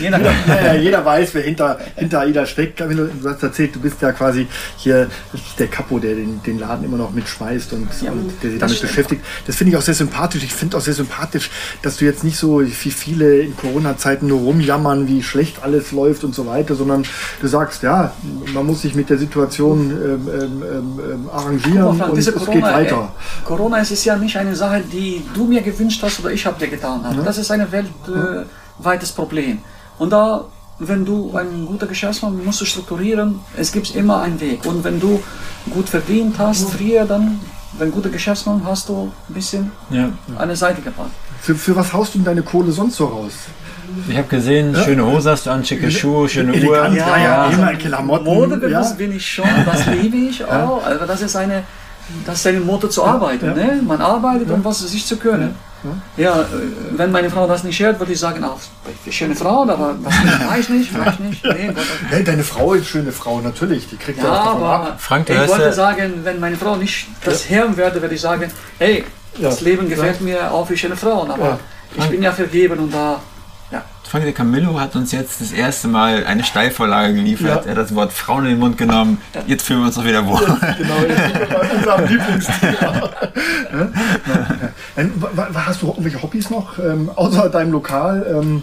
jeder, 0.00 0.18
ja, 0.18 0.32
ja, 0.64 0.74
jeder 0.74 1.04
weiß, 1.04 1.34
wer 1.34 1.42
hinter, 1.42 1.78
hinter 1.96 2.20
Aida 2.20 2.46
steckt. 2.46 2.78
Camillo, 2.78 3.08
du 3.22 3.28
hast 3.28 3.42
erzählt, 3.42 3.76
du 3.76 3.80
bist 3.80 4.00
ja 4.00 4.12
quasi 4.12 4.46
hier 4.78 5.08
der 5.58 5.66
Capo, 5.66 5.98
der 5.98 6.14
den, 6.14 6.42
den 6.42 6.58
Laden 6.58 6.82
immer 6.86 6.96
noch 6.96 7.10
mitschmeißt 7.10 7.74
und, 7.74 7.88
Ja, 8.00 8.10
und 8.12 8.32
der 8.42 8.52
sich 8.52 8.58
damit 8.58 8.76
stimmt. 8.76 8.90
beschäftigt. 8.90 9.22
Das 9.46 9.54
finde 9.56 9.72
ich 9.72 9.76
auch 9.76 9.82
sehr 9.82 9.92
sympathisch. 9.92 10.44
Ich 10.44 10.54
finde 10.54 10.78
auch 10.78 10.80
sehr 10.80 10.94
sympathisch, 10.94 11.50
dass 11.82 11.98
du 11.98 12.06
jetzt 12.06 12.24
nicht 12.24 12.38
so 12.38 12.62
wie 12.62 12.70
viele 12.70 13.40
in 13.40 13.54
Corona-Zeiten 13.54 14.26
nur 14.26 14.40
rumjammern, 14.40 15.08
wie 15.08 15.22
schlecht 15.22 15.62
alles 15.62 15.92
läuft 15.92 16.24
und 16.24 16.34
so 16.34 16.46
weiter, 16.46 16.74
sondern 16.74 17.04
du 17.42 17.46
sagst, 17.48 17.82
ja, 17.82 18.12
man 18.54 18.64
muss 18.64 18.80
sich 18.80 18.94
mit 18.94 19.10
der 19.10 19.18
Situation 19.18 19.90
ähm, 19.90 20.28
ähm, 20.32 20.62
ähm, 20.62 21.00
ähm, 21.12 21.30
arrangieren 21.30 21.82
Guck 21.82 21.96
Frank, 21.98 22.12
und 22.12 22.18
es 22.18 22.24
geht 22.24 22.34
Corona, 22.36 22.72
weiter. 22.72 23.12
äh, 23.42 23.44
Corona 23.44 23.78
ist 23.78 23.89
es 23.90 24.04
ja 24.04 24.16
nicht 24.16 24.36
eine 24.36 24.54
Sache, 24.56 24.82
die 24.92 25.22
du 25.34 25.44
mir 25.44 25.62
gewünscht 25.62 26.02
hast 26.02 26.20
oder 26.20 26.30
ich 26.32 26.44
habe 26.46 26.58
dir 26.58 26.68
getan 26.68 27.04
habe. 27.04 27.22
Das 27.22 27.38
ist 27.38 27.50
ein 27.50 27.66
weltweites 27.70 29.12
Problem. 29.12 29.58
Und 29.98 30.10
da, 30.10 30.44
wenn 30.78 31.04
du 31.04 31.36
ein 31.36 31.66
guter 31.66 31.86
Geschäftsmann 31.86 32.42
musst 32.44 32.60
du 32.60 32.64
strukturieren, 32.64 33.40
es 33.56 33.70
gibt 33.72 33.94
immer 33.94 34.22
einen 34.22 34.40
Weg. 34.40 34.64
Und 34.66 34.82
wenn 34.84 34.98
du 35.00 35.22
gut 35.70 35.88
verdient 35.88 36.38
hast, 36.38 36.70
früher, 36.70 37.04
dann, 37.04 37.40
wenn 37.78 37.90
guter 37.90 38.08
Geschäftsmann, 38.08 38.62
hast 38.64 38.88
du 38.88 39.12
ein 39.28 39.34
bisschen 39.34 39.70
Ja. 39.90 40.08
eine 40.38 40.56
Seite 40.56 40.80
gebracht. 40.80 41.10
Für, 41.40 41.54
für 41.54 41.76
was 41.76 41.92
haust 41.92 42.14
du 42.14 42.18
denn 42.18 42.24
deine 42.26 42.42
Kohle 42.42 42.72
sonst 42.72 42.96
so 42.96 43.06
raus? 43.06 43.32
Ich 44.08 44.16
habe 44.16 44.28
gesehen, 44.28 44.74
schöne 44.84 45.04
Hose 45.04 45.30
hast 45.30 45.46
du 45.46 45.50
an, 45.50 45.64
schicke 45.64 45.90
Schuhe, 45.90 46.28
schöne 46.28 46.52
Uhr. 46.52 46.56
Elegant, 46.56 46.96
ja, 46.96 47.18
ja, 47.18 47.42
also 47.42 47.60
immer 47.60 47.74
Klamotten. 47.74 48.24
Modebewusst 48.24 48.90
ja. 48.90 48.96
bin 48.96 49.16
ich 49.16 49.26
schon, 49.26 49.48
das 49.66 49.86
liebe 49.86 50.16
ich 50.16 50.44
auch. 50.44 50.84
Also 50.84 51.06
das 51.06 51.22
ist 51.22 51.34
eine, 51.36 51.64
das 52.26 52.38
ist 52.40 52.46
ein 52.46 52.64
Motto 52.64 52.88
zu 52.88 53.04
arbeiten. 53.04 53.52
Ne? 53.54 53.80
Man 53.86 54.00
arbeitet, 54.00 54.50
um 54.50 54.64
was 54.64 54.80
sich 54.80 55.06
zu 55.06 55.16
können. 55.16 55.54
Ja, 56.18 56.40
äh, 56.42 56.44
wenn 56.92 57.10
meine 57.10 57.30
Frau 57.30 57.46
das 57.46 57.64
nicht 57.64 57.80
hört, 57.80 57.98
würde 57.98 58.12
ich 58.12 58.18
sagen, 58.18 58.44
auch 58.44 58.58
schöne 59.10 59.34
Frau, 59.34 59.62
aber 59.62 59.94
das 60.04 60.14
ich 60.60 60.68
nicht, 60.68 60.90
ich 60.92 61.18
nicht. 61.20 61.42
Nee, 61.44 61.72
Hey, 62.10 62.22
deine 62.22 62.44
Frau 62.44 62.74
ist 62.74 62.94
eine 62.94 63.10
Frau, 63.12 63.40
natürlich. 63.40 63.88
Die 63.88 63.96
kriegt 63.96 64.18
ja, 64.18 64.24
ja, 64.24 64.30
auch 64.30 64.44
davon 64.44 64.62
ab. 64.62 64.80
aber 64.88 64.98
Frank, 64.98 65.30
ich 65.30 65.38
wollte 65.48 65.62
ja- 65.64 65.72
sagen, 65.72 66.20
wenn 66.22 66.38
meine 66.38 66.56
Frau 66.56 66.76
nicht 66.76 67.06
das 67.24 67.48
hören 67.48 67.74
würde, 67.78 68.02
würde 68.02 68.14
ich 68.14 68.20
sagen, 68.20 68.50
hey, 68.78 69.04
das 69.40 69.60
Ja. 69.60 69.64
Leben 69.68 69.88
gefällt 69.88 70.20
mir 70.20 70.52
auch 70.52 70.66
für 70.66 70.76
schöne 70.76 70.96
Frauen, 70.96 71.30
aber 71.30 71.44
Ja. 71.46 71.58
ich 71.96 72.10
bin 72.10 72.22
ja 72.22 72.32
vergeben 72.32 72.78
und 72.78 72.92
da, 72.92 73.12
ja. 73.12 73.20
Frank 74.10 74.24
der 74.24 74.32
Camillo 74.32 74.78
hat 74.80 74.96
uns 74.96 75.12
jetzt 75.12 75.40
das 75.40 75.52
erste 75.52 75.86
Mal 75.86 76.24
eine 76.24 76.42
Steilvorlage 76.42 77.14
geliefert. 77.14 77.64
Ja. 77.64 77.70
Er 77.70 77.76
hat 77.76 77.84
das 77.84 77.94
Wort 77.94 78.12
Frauen 78.12 78.44
in 78.44 78.50
den 78.52 78.58
Mund 78.58 78.76
genommen. 78.76 79.20
Jetzt 79.46 79.64
fühlen 79.66 79.80
wir 79.80 79.86
uns 79.86 79.94
doch 79.94 80.04
wieder 80.04 80.26
wohl. 80.26 80.40
Genau, 80.40 80.98
jetzt 81.08 81.22
sind 81.22 81.38
wir 81.38 81.46
bei 81.46 81.70
unserem 81.76 82.04
Lieblingsthema. 82.08 83.10
Wa- 85.36 85.48
Hast 85.66 85.82
du 85.82 85.86
irgendwelche 85.88 86.20
Hobbys 86.22 86.50
noch, 86.50 86.78
ähm, 86.78 87.10
außer 87.14 87.48
deinem 87.50 87.72
Lokal? 87.72 88.26
Ähm, 88.40 88.62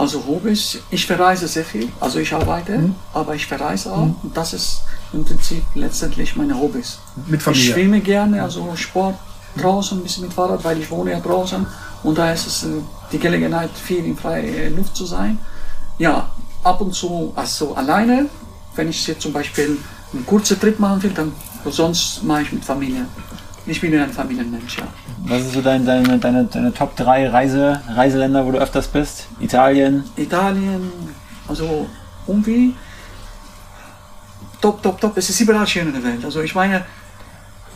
Also 0.00 0.22
Hobbys, 0.28 0.78
ich 0.90 1.04
verreise 1.08 1.48
sehr 1.48 1.64
viel, 1.64 1.88
also 1.98 2.20
ich 2.20 2.32
arbeite, 2.32 2.78
Mhm. 2.78 2.94
aber 3.12 3.34
ich 3.34 3.48
verreise 3.48 3.90
auch. 3.92 3.98
Und 4.22 4.30
das 4.32 4.52
ist 4.52 4.82
im 5.12 5.24
Prinzip 5.24 5.64
letztendlich 5.74 6.36
meine 6.36 6.56
Hobbys. 6.56 7.00
Mit 7.26 7.40
Ich 7.40 7.42
Familie? 7.42 7.72
schwimme 7.72 8.00
gerne, 8.00 8.40
also 8.44 8.70
Sport 8.76 9.16
draußen, 9.56 9.98
ein 9.98 10.04
bisschen 10.04 10.22
mit 10.26 10.32
Fahrrad, 10.34 10.62
weil 10.62 10.78
ich 10.78 10.88
wohne 10.88 11.10
ja 11.10 11.18
draußen. 11.18 11.66
Und 12.04 12.16
da 12.16 12.30
ist 12.32 12.46
es 12.46 12.62
äh, 12.62 12.68
die 13.12 13.18
Gelegenheit, 13.18 13.70
viel 13.70 14.04
in 14.04 14.16
freier 14.16 14.70
Luft 14.70 14.96
zu 14.96 15.04
sein. 15.04 15.38
Ja, 15.98 16.30
ab 16.62 16.80
und 16.80 16.94
zu, 16.94 17.32
also 17.34 17.74
alleine, 17.74 18.26
wenn 18.74 18.88
ich 18.88 19.06
jetzt 19.06 19.22
zum 19.22 19.32
Beispiel 19.32 19.78
einen 20.12 20.26
kurzen 20.26 20.58
Trip 20.60 20.78
machen 20.78 21.02
will, 21.02 21.10
dann 21.10 21.32
sonst 21.66 22.22
mache 22.22 22.42
ich 22.42 22.52
mit 22.52 22.64
Familie. 22.64 23.06
Ich 23.66 23.80
bin 23.80 23.92
ja 23.92 24.04
ein 24.04 24.12
Familienmensch, 24.12 24.78
ja. 24.78 24.84
Was 25.26 25.42
ist 25.42 25.52
so 25.52 25.60
dein, 25.60 25.84
deine, 25.84 26.18
deine, 26.18 26.44
deine 26.44 26.72
Top 26.72 26.96
3 26.96 27.28
Reise, 27.28 27.82
Reiseländer, 27.88 28.46
wo 28.46 28.52
du 28.52 28.58
öfters 28.58 28.88
bist? 28.88 29.26
Italien? 29.40 30.04
Italien, 30.16 30.90
also 31.46 31.86
irgendwie 32.26 32.74
top, 34.60 34.82
top, 34.82 35.00
top. 35.00 35.16
Es 35.16 35.28
ist 35.28 35.40
überall 35.40 35.66
schön 35.66 35.88
in 35.88 35.92
der 35.92 36.02
Welt. 36.02 36.24
Also 36.24 36.40
ich 36.40 36.54
meine, 36.54 36.84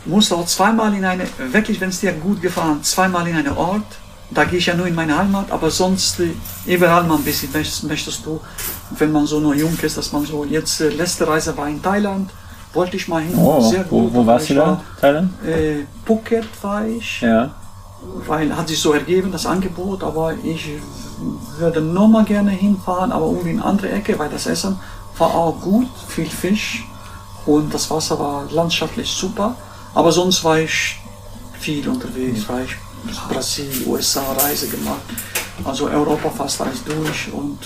musst 0.05 0.33
auch 0.33 0.45
zweimal 0.45 0.93
in 0.95 1.05
eine, 1.05 1.25
wirklich, 1.51 1.79
wenn 1.79 1.89
es 1.89 1.99
dir 1.99 2.13
gut 2.13 2.41
gefallen, 2.41 2.83
zweimal 2.83 3.27
in 3.27 3.35
einen 3.35 3.53
Ort. 3.55 3.85
Da 4.33 4.45
gehe 4.45 4.57
ich 4.59 4.65
ja 4.65 4.73
nur 4.75 4.87
in 4.87 4.95
meine 4.95 5.17
Heimat, 5.17 5.51
aber 5.51 5.69
sonst 5.69 6.19
äh, 6.19 6.29
überall 6.65 7.03
mal 7.03 7.17
ein 7.17 7.23
bisschen 7.23 7.51
möchtest, 7.51 7.83
möchtest 7.83 8.25
du, 8.25 8.39
wenn 8.97 9.11
man 9.11 9.25
so 9.27 9.39
noch 9.39 9.53
jung 9.53 9.77
ist, 9.81 9.97
dass 9.97 10.11
man 10.11 10.25
so, 10.25 10.43
jetzt 10.45 10.81
äh, 10.81 10.89
letzte 10.89 11.27
Reise 11.27 11.55
war 11.57 11.67
in 11.67 11.81
Thailand, 11.81 12.31
wollte 12.73 12.97
ich 12.97 13.07
mal 13.07 13.21
hin, 13.21 13.37
Oh, 13.37 13.61
sehr 13.69 13.85
wo, 13.91 14.01
gut. 14.03 14.13
wo 14.13 14.19
aber 14.21 14.27
warst 14.33 14.49
du 14.49 14.55
da? 14.55 14.65
war, 14.67 14.83
Thailand? 14.99 15.31
Äh, 15.45 15.85
Phuket 16.05 16.47
war 16.63 16.85
ich 16.87 17.21
Ja. 17.21 17.51
weil 18.27 18.55
hat 18.55 18.67
sich 18.67 18.79
so 18.79 18.93
ergeben, 18.93 19.31
das 19.31 19.45
Angebot, 19.45 20.03
aber 20.03 20.33
ich 20.43 20.69
würde 21.59 21.81
nochmal 21.81 22.23
gerne 22.25 22.51
hinfahren, 22.51 23.11
aber 23.11 23.27
irgendwie 23.27 23.51
in 23.51 23.59
eine 23.59 23.65
andere 23.69 23.91
Ecke, 23.91 24.17
weil 24.17 24.29
das 24.29 24.47
Essen 24.47 24.79
war 25.17 25.33
auch 25.35 25.59
gut, 25.61 25.87
viel 26.07 26.25
Fisch 26.29 26.83
und 27.45 27.73
das 27.73 27.89
Wasser 27.91 28.17
war 28.19 28.45
landschaftlich 28.51 29.09
super, 29.11 29.55
aber 29.93 30.11
sonst 30.11 30.43
war 30.43 30.57
ich 30.59 30.99
viel 31.59 31.87
unterwegs, 31.87 32.49
war 32.49 32.61
ich 32.63 32.71
Brasilien, 33.29 33.87
USA 33.87 34.21
Reise 34.33 34.67
gemacht, 34.67 35.01
also 35.63 35.89
Europa 35.89 36.29
fast 36.29 36.61
alles 36.61 36.83
durch 36.83 37.31
und 37.31 37.59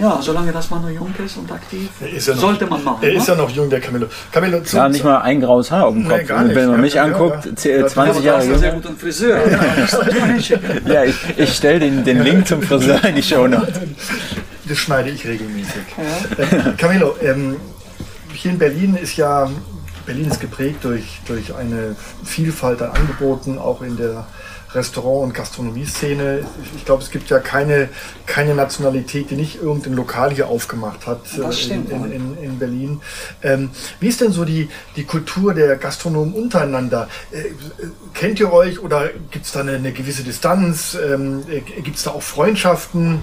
ja, 0.00 0.20
solange 0.22 0.52
dass 0.52 0.70
man 0.70 0.80
noch 0.82 0.90
jung 0.90 1.12
ist 1.24 1.36
und 1.38 1.50
aktiv, 1.50 1.88
Er 2.00 2.10
ist 2.12 2.28
ja 2.28 2.34
noch- 2.34 2.40
sollte 2.42 2.66
man 2.66 2.84
machen. 2.84 2.98
Er 3.02 3.14
ist 3.14 3.26
ne? 3.26 3.34
ja 3.34 3.42
noch 3.42 3.50
jung, 3.50 3.68
der 3.68 3.80
Camillo. 3.80 4.06
Camillo, 4.30 4.60
zu, 4.60 4.76
Ja, 4.76 4.88
nicht 4.88 5.02
mal 5.02 5.18
ein 5.22 5.40
graues 5.40 5.72
Haar 5.72 5.86
auf 5.86 5.94
dem 5.94 6.04
Nee, 6.04 6.18
Kopf. 6.18 6.26
gar 6.28 6.44
nicht. 6.44 6.54
wenn 6.54 6.66
man 6.66 6.76
Ja, 6.76 6.80
mich 6.82 6.94
ja, 6.94 7.02
anguckt, 7.02 7.46
ja. 7.46 7.50
zäh- 7.52 7.80
Ja, 7.80 7.86
20 7.88 7.98
aber 7.98 8.20
du 8.20 8.26
Jahre 8.26 8.42
einen 8.42 8.58
sehr 8.60 8.72
guten 8.72 8.96
Friseur. 8.96 9.50
Ja, 9.50 9.58
das 9.76 9.98
ich. 10.38 10.50
Ja, 10.86 11.02
ich, 11.04 11.16
stelle 11.52 11.80
den, 11.80 12.04
den 12.04 12.22
Link 12.22 12.46
zum 12.46 12.62
Friseur 12.62 13.04
in 13.06 13.16
die 13.16 13.22
Show 13.24 13.48
Notes. 13.48 13.74
das 14.68 14.78
schneide 14.78 15.10
ich 15.10 15.26
regelmäßig. 15.26 15.82
Ähm, 16.38 16.76
Camillo, 16.76 17.16
ähm, 17.20 17.56
hier 18.32 18.52
in 18.52 18.58
Berlin 18.58 18.94
ist 18.94 19.16
ja 19.16 19.50
Berlin 20.06 20.30
ist 20.30 20.40
geprägt 20.40 20.84
durch, 20.84 21.18
durch 21.26 21.52
eine 21.56 21.96
Vielfalt 22.24 22.80
an 22.82 22.92
Angeboten, 22.92 23.58
auch 23.58 23.82
in 23.82 23.96
der 23.96 24.26
Restaurant- 24.74 25.24
und 25.24 25.34
Gastronomieszene. 25.34 26.46
Ich, 26.76 26.84
glaube, 26.84 27.02
es 27.02 27.10
gibt 27.10 27.30
ja 27.30 27.38
keine, 27.38 27.88
keine 28.26 28.54
Nationalität, 28.54 29.30
die 29.30 29.36
nicht 29.36 29.62
irgendein 29.62 29.94
Lokal 29.94 30.32
hier 30.32 30.48
aufgemacht 30.48 31.06
hat 31.06 31.20
äh, 31.38 31.52
stimmt, 31.52 31.90
in, 31.90 32.04
in, 32.04 32.12
in, 32.12 32.42
in 32.42 32.58
Berlin. 32.58 33.00
Ähm, 33.42 33.70
wie 34.00 34.08
ist 34.08 34.20
denn 34.20 34.32
so 34.32 34.44
die, 34.44 34.68
die 34.96 35.04
Kultur 35.04 35.54
der 35.54 35.76
Gastronomen 35.76 36.34
untereinander? 36.34 37.08
Äh, 37.30 37.52
kennt 38.14 38.40
ihr 38.40 38.52
euch 38.52 38.80
oder 38.80 39.08
gibt 39.30 39.46
es 39.46 39.52
da 39.52 39.60
eine, 39.60 39.76
eine, 39.76 39.92
gewisse 39.92 40.22
Distanz? 40.22 40.94
Ähm, 40.94 41.44
äh, 41.48 41.60
gibt 41.60 41.96
es 41.96 42.04
da 42.04 42.10
auch 42.10 42.22
Freundschaften? 42.22 43.22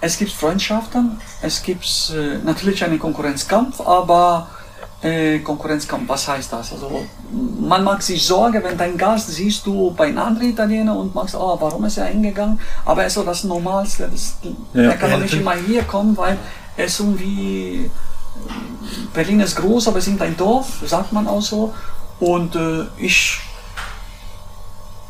Es 0.00 0.16
gibt 0.16 0.30
Freundschaften, 0.30 1.20
es 1.42 1.62
gibt 1.64 2.12
äh, 2.14 2.38
natürlich 2.44 2.84
einen 2.84 3.00
Konkurrenzkampf, 3.00 3.80
aber 3.80 4.48
äh, 5.02 5.38
Konkurrenzkampf, 5.40 6.08
was 6.08 6.26
heißt 6.26 6.52
das? 6.52 6.72
Also 6.72 7.04
man 7.60 7.84
mag 7.84 8.02
sich 8.02 8.26
sorgen, 8.26 8.62
wenn 8.64 8.76
dein 8.76 8.98
Gast 8.98 9.28
siehst 9.28 9.64
du 9.66 9.92
bei 9.92 10.06
einem 10.06 10.18
anderen 10.18 10.48
Italiener 10.50 10.96
und 10.96 11.14
magst, 11.14 11.34
oh, 11.34 11.56
warum 11.60 11.84
ist 11.84 11.98
er 11.98 12.06
hingegangen? 12.06 12.60
Aber 12.84 13.02
er 13.02 13.06
ist 13.06 13.14
so 13.14 13.22
das 13.22 13.44
Normalste. 13.44 14.08
Das, 14.10 14.36
ja. 14.74 14.90
Er 14.90 14.96
kann 14.96 15.10
doch 15.10 15.20
nicht 15.20 15.34
immer 15.34 15.54
hier 15.54 15.84
kommen, 15.84 16.16
weil 16.16 16.36
es 16.76 16.98
irgendwie 16.98 17.90
Berlin 19.14 19.40
ist 19.40 19.56
groß, 19.56 19.88
aber 19.88 19.98
es 19.98 20.08
ist 20.08 20.20
ein 20.20 20.36
Dorf, 20.36 20.82
sagt 20.84 21.12
man 21.12 21.26
auch 21.26 21.42
so. 21.42 21.74
Und 22.20 22.56
äh, 22.56 22.84
ich, 22.96 23.40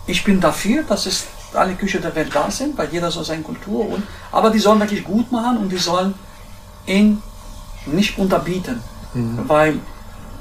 ich 0.07 0.24
bin 0.24 0.40
dafür, 0.40 0.83
dass 0.83 1.07
es 1.07 1.27
alle 1.55 1.74
Küche 1.74 2.01
der 2.01 2.14
Welt 2.14 2.35
da 2.35 2.51
sind, 2.51 2.77
weil 2.77 2.88
jeder 2.92 3.11
so 3.11 3.22
seine 3.22 3.42
Kultur 3.42 3.88
und 3.88 4.03
aber 4.31 4.51
die 4.51 4.59
sollen 4.59 4.81
wirklich 4.81 5.03
gut 5.03 5.33
machen 5.33 5.57
und 5.57 5.70
die 5.70 5.79
sollen 5.79 6.12
ihn 6.87 7.22
nicht 7.87 8.18
unterbieten. 8.18 8.83
Mhm. 9.19 9.49
Weil 9.49 9.75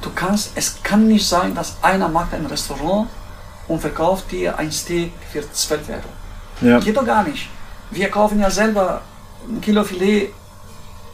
du 0.02 0.10
kannst, 0.14 0.52
es 0.56 0.82
kann 0.84 1.08
nicht 1.08 1.28
sein, 1.28 1.56
dass 1.56 1.78
einer 1.82 2.08
macht 2.08 2.34
ein 2.34 2.46
Restaurant 2.46 3.08
und 3.68 3.80
verkauft 3.80 4.32
dir 4.32 4.58
ein 4.58 4.72
Steak 4.72 5.12
für 5.32 5.42
12 5.52 5.90
Euro. 5.90 6.02
Ja. 6.62 6.80
Geht 6.80 6.98
doch 6.98 7.06
gar 7.06 7.24
nicht. 7.24 7.50
Wir 7.92 8.10
kaufen 8.10 8.40
ja 8.40 8.50
selber 8.50 9.02
ein 9.48 9.62
Kilo 9.62 9.84
Filet 9.84 10.34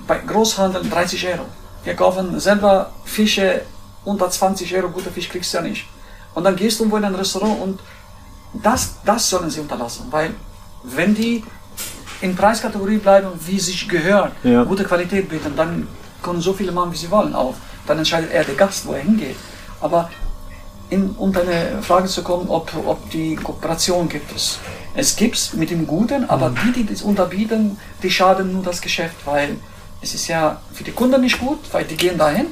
bei 0.08 0.20
Großhandel 0.20 0.90
30 0.90 1.28
Euro. 1.28 1.46
Wir 1.84 1.96
kaufen 1.96 2.40
selber 2.40 2.92
Fische 3.04 3.62
unter 4.06 4.30
20 4.30 4.76
Euro, 4.76 4.90
guter 4.90 5.12
Fisch 5.12 5.30
kriegst 5.30 5.54
du 5.54 5.58
ja 5.58 5.64
nicht. 5.64 5.88
Und 6.34 6.44
dann 6.44 6.56
gehst 6.56 6.80
du 6.80 6.84
irgendwo 6.84 6.98
in 6.98 7.06
ein 7.06 7.16
Restaurant 7.16 7.62
und 7.62 7.80
das, 8.54 8.96
das 9.06 9.30
sollen 9.30 9.50
sie 9.50 9.60
unterlassen, 9.60 10.08
weil 10.12 10.32
wenn 10.84 11.16
die 11.16 11.44
in 12.22 12.36
Preiskategorie 12.36 12.98
bleiben, 12.98 13.30
wie 13.46 13.60
sich 13.60 13.88
gehört, 13.88 14.32
ja. 14.44 14.64
gute 14.64 14.84
Qualität 14.84 15.30
bieten, 15.30 15.54
dann 15.56 15.88
können 16.24 16.42
so 16.42 16.54
viele 16.54 16.72
machen, 16.72 16.92
wie 16.92 16.98
sie 16.98 17.12
wollen 17.12 17.36
auch. 17.36 17.54
Dann 17.86 18.00
entscheidet 18.00 18.32
er 18.32 18.44
der 18.44 18.56
Gast, 18.56 18.88
wo 18.88 18.94
er 18.94 19.02
hingeht. 19.02 19.36
Aber 19.82 20.10
in, 20.90 21.12
um 21.12 21.32
deine 21.32 21.82
Frage 21.82 22.08
zu 22.08 22.24
kommen, 22.24 22.50
ob, 22.50 22.72
ob 22.86 23.10
die 23.12 23.36
Kooperation 23.36 24.10
gibt 24.10 24.36
es. 24.36 24.60
Es 24.96 25.16
gibt 25.16 25.36
es 25.36 25.54
mit 25.54 25.70
dem 25.70 25.88
Guten, 25.88 26.30
aber 26.30 26.50
mhm. 26.50 26.58
die, 26.66 26.84
die 26.84 26.86
das 26.86 27.02
unterbieten, 27.02 27.78
die 28.02 28.12
schaden 28.12 28.54
nur 28.54 28.64
das 28.64 28.82
Geschäft, 28.82 29.16
weil 29.26 29.58
es 30.02 30.14
ist 30.14 30.28
ja 30.28 30.62
für 30.74 30.84
die 30.84 30.92
Kunden 30.92 31.22
nicht 31.22 31.40
gut, 31.40 31.60
weil 31.72 31.86
die 31.86 31.96
gehen 31.96 32.18
dahin, 32.18 32.48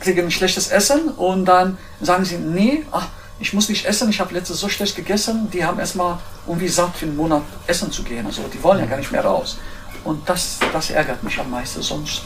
kriegen 0.00 0.26
ein 0.26 0.30
schlechtes 0.30 0.68
Essen 0.68 1.08
und 1.08 1.44
dann 1.44 1.78
sagen 2.00 2.24
sie, 2.24 2.36
nee, 2.36 2.84
ach, 2.92 3.08
ich 3.40 3.52
muss 3.52 3.68
nicht 3.68 3.84
essen, 3.84 4.08
ich 4.08 4.20
habe 4.20 4.32
letztes 4.32 4.60
so 4.60 4.68
schlecht 4.68 4.94
gegessen, 4.94 5.50
die 5.50 5.64
haben 5.64 5.78
erstmal 5.78 6.18
irgendwie 6.46 6.68
satt 6.68 6.96
für 6.96 7.06
einen 7.06 7.16
Monat 7.16 7.42
essen 7.66 7.90
zu 7.90 8.02
gehen. 8.02 8.24
Also 8.24 8.42
die 8.52 8.62
wollen 8.62 8.78
ja 8.78 8.86
gar 8.86 8.96
nicht 8.96 9.10
mehr 9.10 9.24
raus. 9.24 9.58
Und 10.04 10.28
das, 10.28 10.58
das 10.72 10.90
ärgert 10.90 11.22
mich 11.24 11.38
am 11.38 11.50
meisten, 11.50 11.82
sonst 11.82 12.22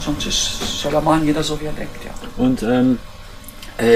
Sonst 0.00 0.26
ist, 0.26 0.80
machen, 1.00 1.24
jeder 1.24 1.42
so 1.42 1.60
wie 1.60 1.66
er 1.66 1.72
denkt, 1.72 2.04
ja. 2.04 2.10
Und 2.36 2.62
ähm, 2.62 2.98
äh, 2.98 3.17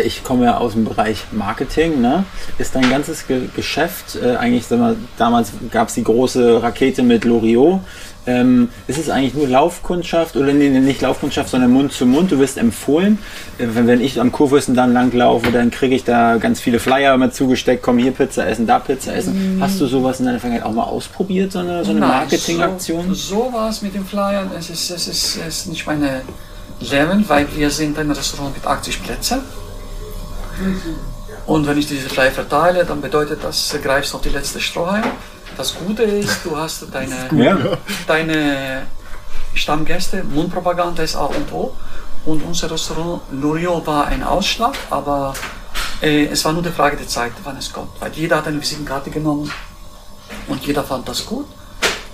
ich 0.04 0.24
komme 0.24 0.44
ja 0.44 0.58
aus 0.58 0.72
dem 0.72 0.84
Bereich 0.84 1.24
Marketing, 1.32 2.00
ne? 2.00 2.24
Ist 2.58 2.74
dein 2.74 2.88
ganzes 2.90 3.26
Ge 3.26 3.42
Geschäft, 3.54 4.16
äh, 4.22 4.36
eigentlich, 4.36 4.66
sag 4.66 4.78
mal, 4.78 4.96
damals 5.18 5.52
gab 5.70 5.88
es 5.88 5.94
die 5.94 6.04
große 6.04 6.62
Rakete 6.62 7.02
mit 7.02 7.24
Loriot, 7.24 7.80
ähm, 8.24 8.68
ist 8.86 8.98
es 8.98 9.10
eigentlich 9.10 9.34
nur 9.34 9.48
Laufkundschaft 9.48 10.36
oder 10.36 10.52
nee, 10.52 10.68
nicht 10.68 11.00
Laufkundschaft, 11.00 11.50
sondern 11.50 11.72
Mund 11.72 11.92
zu 11.92 12.06
Mund? 12.06 12.30
Du 12.30 12.38
wirst 12.38 12.56
empfohlen. 12.56 13.18
Äh, 13.58 13.66
wenn, 13.72 13.88
wenn 13.88 14.00
ich 14.00 14.20
am 14.20 14.30
Kurfürsten 14.30 14.76
dann 14.76 14.92
langlaufe, 14.92 15.50
dann 15.50 15.72
kriege 15.72 15.96
ich 15.96 16.04
da 16.04 16.36
ganz 16.36 16.60
viele 16.60 16.78
Flyer 16.78 17.14
immer 17.14 17.32
zugesteckt, 17.32 17.82
komm 17.82 17.98
hier 17.98 18.12
Pizza 18.12 18.46
essen, 18.46 18.66
da 18.66 18.78
Pizza 18.78 19.14
essen. 19.14 19.58
Mm. 19.58 19.62
Hast 19.62 19.80
du 19.80 19.86
sowas 19.86 20.20
in 20.20 20.26
deiner 20.26 20.38
Vergangenheit 20.38 20.68
auch 20.68 20.74
mal 20.74 20.84
ausprobiert, 20.84 21.50
so 21.50 21.58
eine, 21.58 21.84
so 21.84 21.90
eine 21.90 22.00
Marketingaktion? 22.00 23.08
So, 23.08 23.14
so 23.14 23.52
war 23.52 23.70
es 23.70 23.82
mit 23.82 23.94
den 23.94 24.04
Flyern. 24.04 24.50
Es 24.56 24.70
ist, 24.70 24.90
es, 24.90 25.08
ist, 25.08 25.38
es 25.38 25.58
ist 25.58 25.66
nicht 25.66 25.84
meine 25.86 26.22
Level, 26.78 27.24
weil 27.26 27.46
wir 27.56 27.70
sind 27.70 27.98
ein 27.98 28.10
Restaurant 28.10 28.54
mit 28.54 28.64
80 28.64 29.02
Plätzen. 29.02 29.40
Und 31.46 31.66
wenn 31.66 31.78
ich 31.78 31.86
diese 31.86 32.08
Flyer 32.08 32.30
verteile, 32.30 32.84
dann 32.84 33.00
bedeutet 33.00 33.42
das, 33.42 33.74
greifst 33.82 34.12
du 34.12 34.16
auf 34.16 34.22
die 34.22 34.28
letzte 34.28 34.60
Strohhalm. 34.60 35.04
Das 35.56 35.74
Gute 35.74 36.02
ist, 36.04 36.44
du 36.44 36.56
hast 36.56 36.86
deine, 36.92 37.28
ja. 37.32 37.58
deine 38.06 38.86
Stammgäste, 39.54 40.24
Mundpropaganda 40.24 41.02
ist 41.02 41.16
A 41.16 41.24
und 41.24 41.52
O. 41.52 41.74
Und 42.24 42.42
unser 42.42 42.70
Restaurant 42.70 43.22
Loriot 43.32 43.86
war 43.86 44.06
ein 44.06 44.22
Ausschlag, 44.22 44.74
aber 44.90 45.34
äh, 46.00 46.26
es 46.26 46.44
war 46.44 46.52
nur 46.52 46.62
die 46.62 46.70
Frage 46.70 46.96
der 46.96 47.08
Zeit, 47.08 47.32
wann 47.42 47.56
es 47.56 47.72
kommt. 47.72 48.00
Weil 48.00 48.12
jeder 48.12 48.36
hat 48.36 48.46
eine 48.46 48.60
Visitenkarte 48.60 49.10
genommen 49.10 49.50
und 50.46 50.64
jeder 50.64 50.84
fand 50.84 51.08
das 51.08 51.26
gut. 51.26 51.46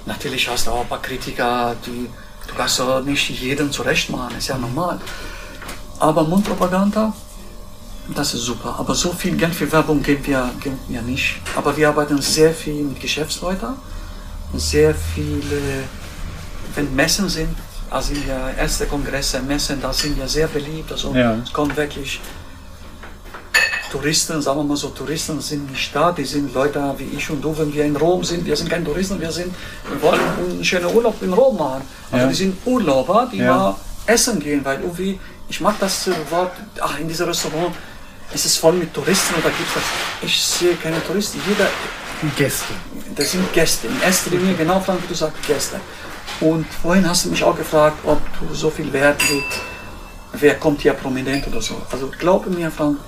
Natürlich 0.06 0.48
hast 0.48 0.66
du 0.66 0.70
auch 0.70 0.80
ein 0.80 0.88
paar 0.88 1.02
Kritiker, 1.02 1.76
die 1.84 2.08
du 2.46 2.54
kannst 2.54 2.80
nicht 3.04 3.28
jeden 3.28 3.70
zurecht 3.70 4.08
machen, 4.08 4.36
ist 4.38 4.48
ja 4.48 4.56
normal. 4.56 4.98
Aber 5.98 6.24
Mundpropaganda 6.24 7.12
das 8.14 8.34
ist 8.34 8.42
super. 8.42 8.76
Aber 8.78 8.94
so 8.94 9.12
viel 9.12 9.36
Geld 9.36 9.54
für 9.54 9.70
Werbung 9.70 10.02
geben 10.02 10.26
wir, 10.26 10.50
geben 10.62 10.78
wir 10.88 11.02
nicht. 11.02 11.36
Aber 11.56 11.76
wir 11.76 11.88
arbeiten 11.88 12.20
sehr 12.20 12.52
viel 12.52 12.84
mit 12.84 13.00
Geschäftsleuten. 13.00 13.74
Sehr 14.54 14.94
viele, 14.94 15.84
wenn 16.74 16.94
Messen 16.94 17.28
sind, 17.28 17.54
also 17.90 18.14
ja 18.14 18.50
erste 18.50 18.86
Kongresse, 18.86 19.40
Messen, 19.42 19.80
da 19.80 19.92
sind 19.92 20.16
wir 20.16 20.28
sehr 20.28 20.48
beliebt. 20.48 20.90
Also 20.90 21.14
ja. 21.14 21.36
es 21.44 21.52
kommen 21.52 21.76
wirklich 21.76 22.20
Touristen, 23.90 24.40
sagen 24.42 24.60
wir 24.60 24.64
mal 24.64 24.76
so, 24.76 24.88
Touristen 24.88 25.40
sind 25.40 25.70
nicht 25.70 25.94
da, 25.94 26.12
die 26.12 26.24
sind 26.24 26.52
Leute 26.52 26.94
wie 26.98 27.16
ich 27.16 27.30
und 27.30 27.42
du, 27.42 27.56
wenn 27.56 27.72
wir 27.72 27.84
in 27.84 27.96
Rom 27.96 28.22
sind, 28.22 28.44
wir 28.44 28.56
sind 28.56 28.68
keine 28.68 28.84
Touristen, 28.84 29.18
wir 29.20 29.32
sind, 29.32 29.54
wir 29.88 30.02
wollen 30.02 30.20
einen 30.20 30.64
schönen 30.64 30.94
Urlaub 30.94 31.22
in 31.22 31.32
Rom 31.32 31.56
machen. 31.56 31.82
Also 32.10 32.24
ja. 32.24 32.30
die 32.30 32.34
sind 32.34 32.56
Urlauber, 32.66 33.28
die 33.32 33.38
ja. 33.38 33.56
mal 33.56 33.76
essen 34.06 34.40
gehen, 34.40 34.64
weil 34.64 34.80
irgendwie, 34.80 35.18
ich 35.48 35.60
mag 35.60 35.76
das 35.80 36.08
Wort, 36.30 36.52
ach, 36.80 36.98
in 36.98 37.08
diesem 37.08 37.28
Restaurant, 37.28 37.74
ist 38.32 38.46
es 38.46 38.56
voll 38.56 38.74
mit 38.74 38.92
Touristen 38.92 39.34
oder 39.34 39.50
gibt 39.50 39.68
es 39.68 39.74
das? 39.74 39.82
Ich 40.22 40.42
sehe 40.42 40.74
keine 40.74 41.04
Touristen. 41.04 41.40
Jeder. 41.48 41.68
Gäste. 42.36 42.74
Das 43.14 43.30
sind 43.30 43.52
Gäste. 43.52 43.86
In 43.86 44.00
erster 44.02 44.30
Linie, 44.30 44.54
genau, 44.54 44.80
Frank, 44.80 45.02
wie 45.04 45.08
du 45.08 45.14
sagst, 45.14 45.40
Gäste. 45.46 45.80
Und 46.40 46.66
vorhin 46.82 47.08
hast 47.08 47.24
du 47.24 47.30
mich 47.30 47.42
auch 47.44 47.56
gefragt, 47.56 47.98
ob 48.04 48.20
du 48.40 48.54
so 48.54 48.70
viel 48.70 48.92
Wert 48.92 49.20
legst, 49.30 49.60
wer 50.32 50.54
kommt 50.56 50.82
hier 50.82 50.94
prominent 50.94 51.46
oder 51.46 51.62
so. 51.62 51.80
Also 51.90 52.10
glaube 52.18 52.50
mir, 52.50 52.70
Frank, 52.70 52.98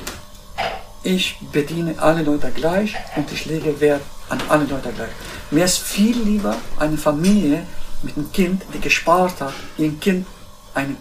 ich 1.02 1.38
bediene 1.52 1.94
alle 2.00 2.22
Leute 2.22 2.50
gleich 2.54 2.94
und 3.16 3.30
ich 3.32 3.46
lege 3.46 3.80
Wert 3.80 4.02
an 4.28 4.40
alle 4.48 4.64
Leute 4.64 4.92
gleich. 4.92 5.10
Mir 5.50 5.64
ist 5.64 5.78
viel 5.78 6.16
lieber 6.16 6.56
eine 6.78 6.96
Familie 6.96 7.66
mit 8.02 8.16
einem 8.16 8.30
Kind, 8.32 8.62
die 8.72 8.80
gespart 8.80 9.40
hat, 9.40 9.54
ihrem 9.76 9.98
Kind 9.98 10.26
einen 10.74 10.96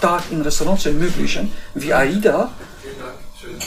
Tag 0.00 0.22
im 0.30 0.42
Restaurant 0.42 0.80
zu 0.80 0.90
ermöglichen, 0.90 1.52
wie 1.74 1.92
Aida, 1.92 2.50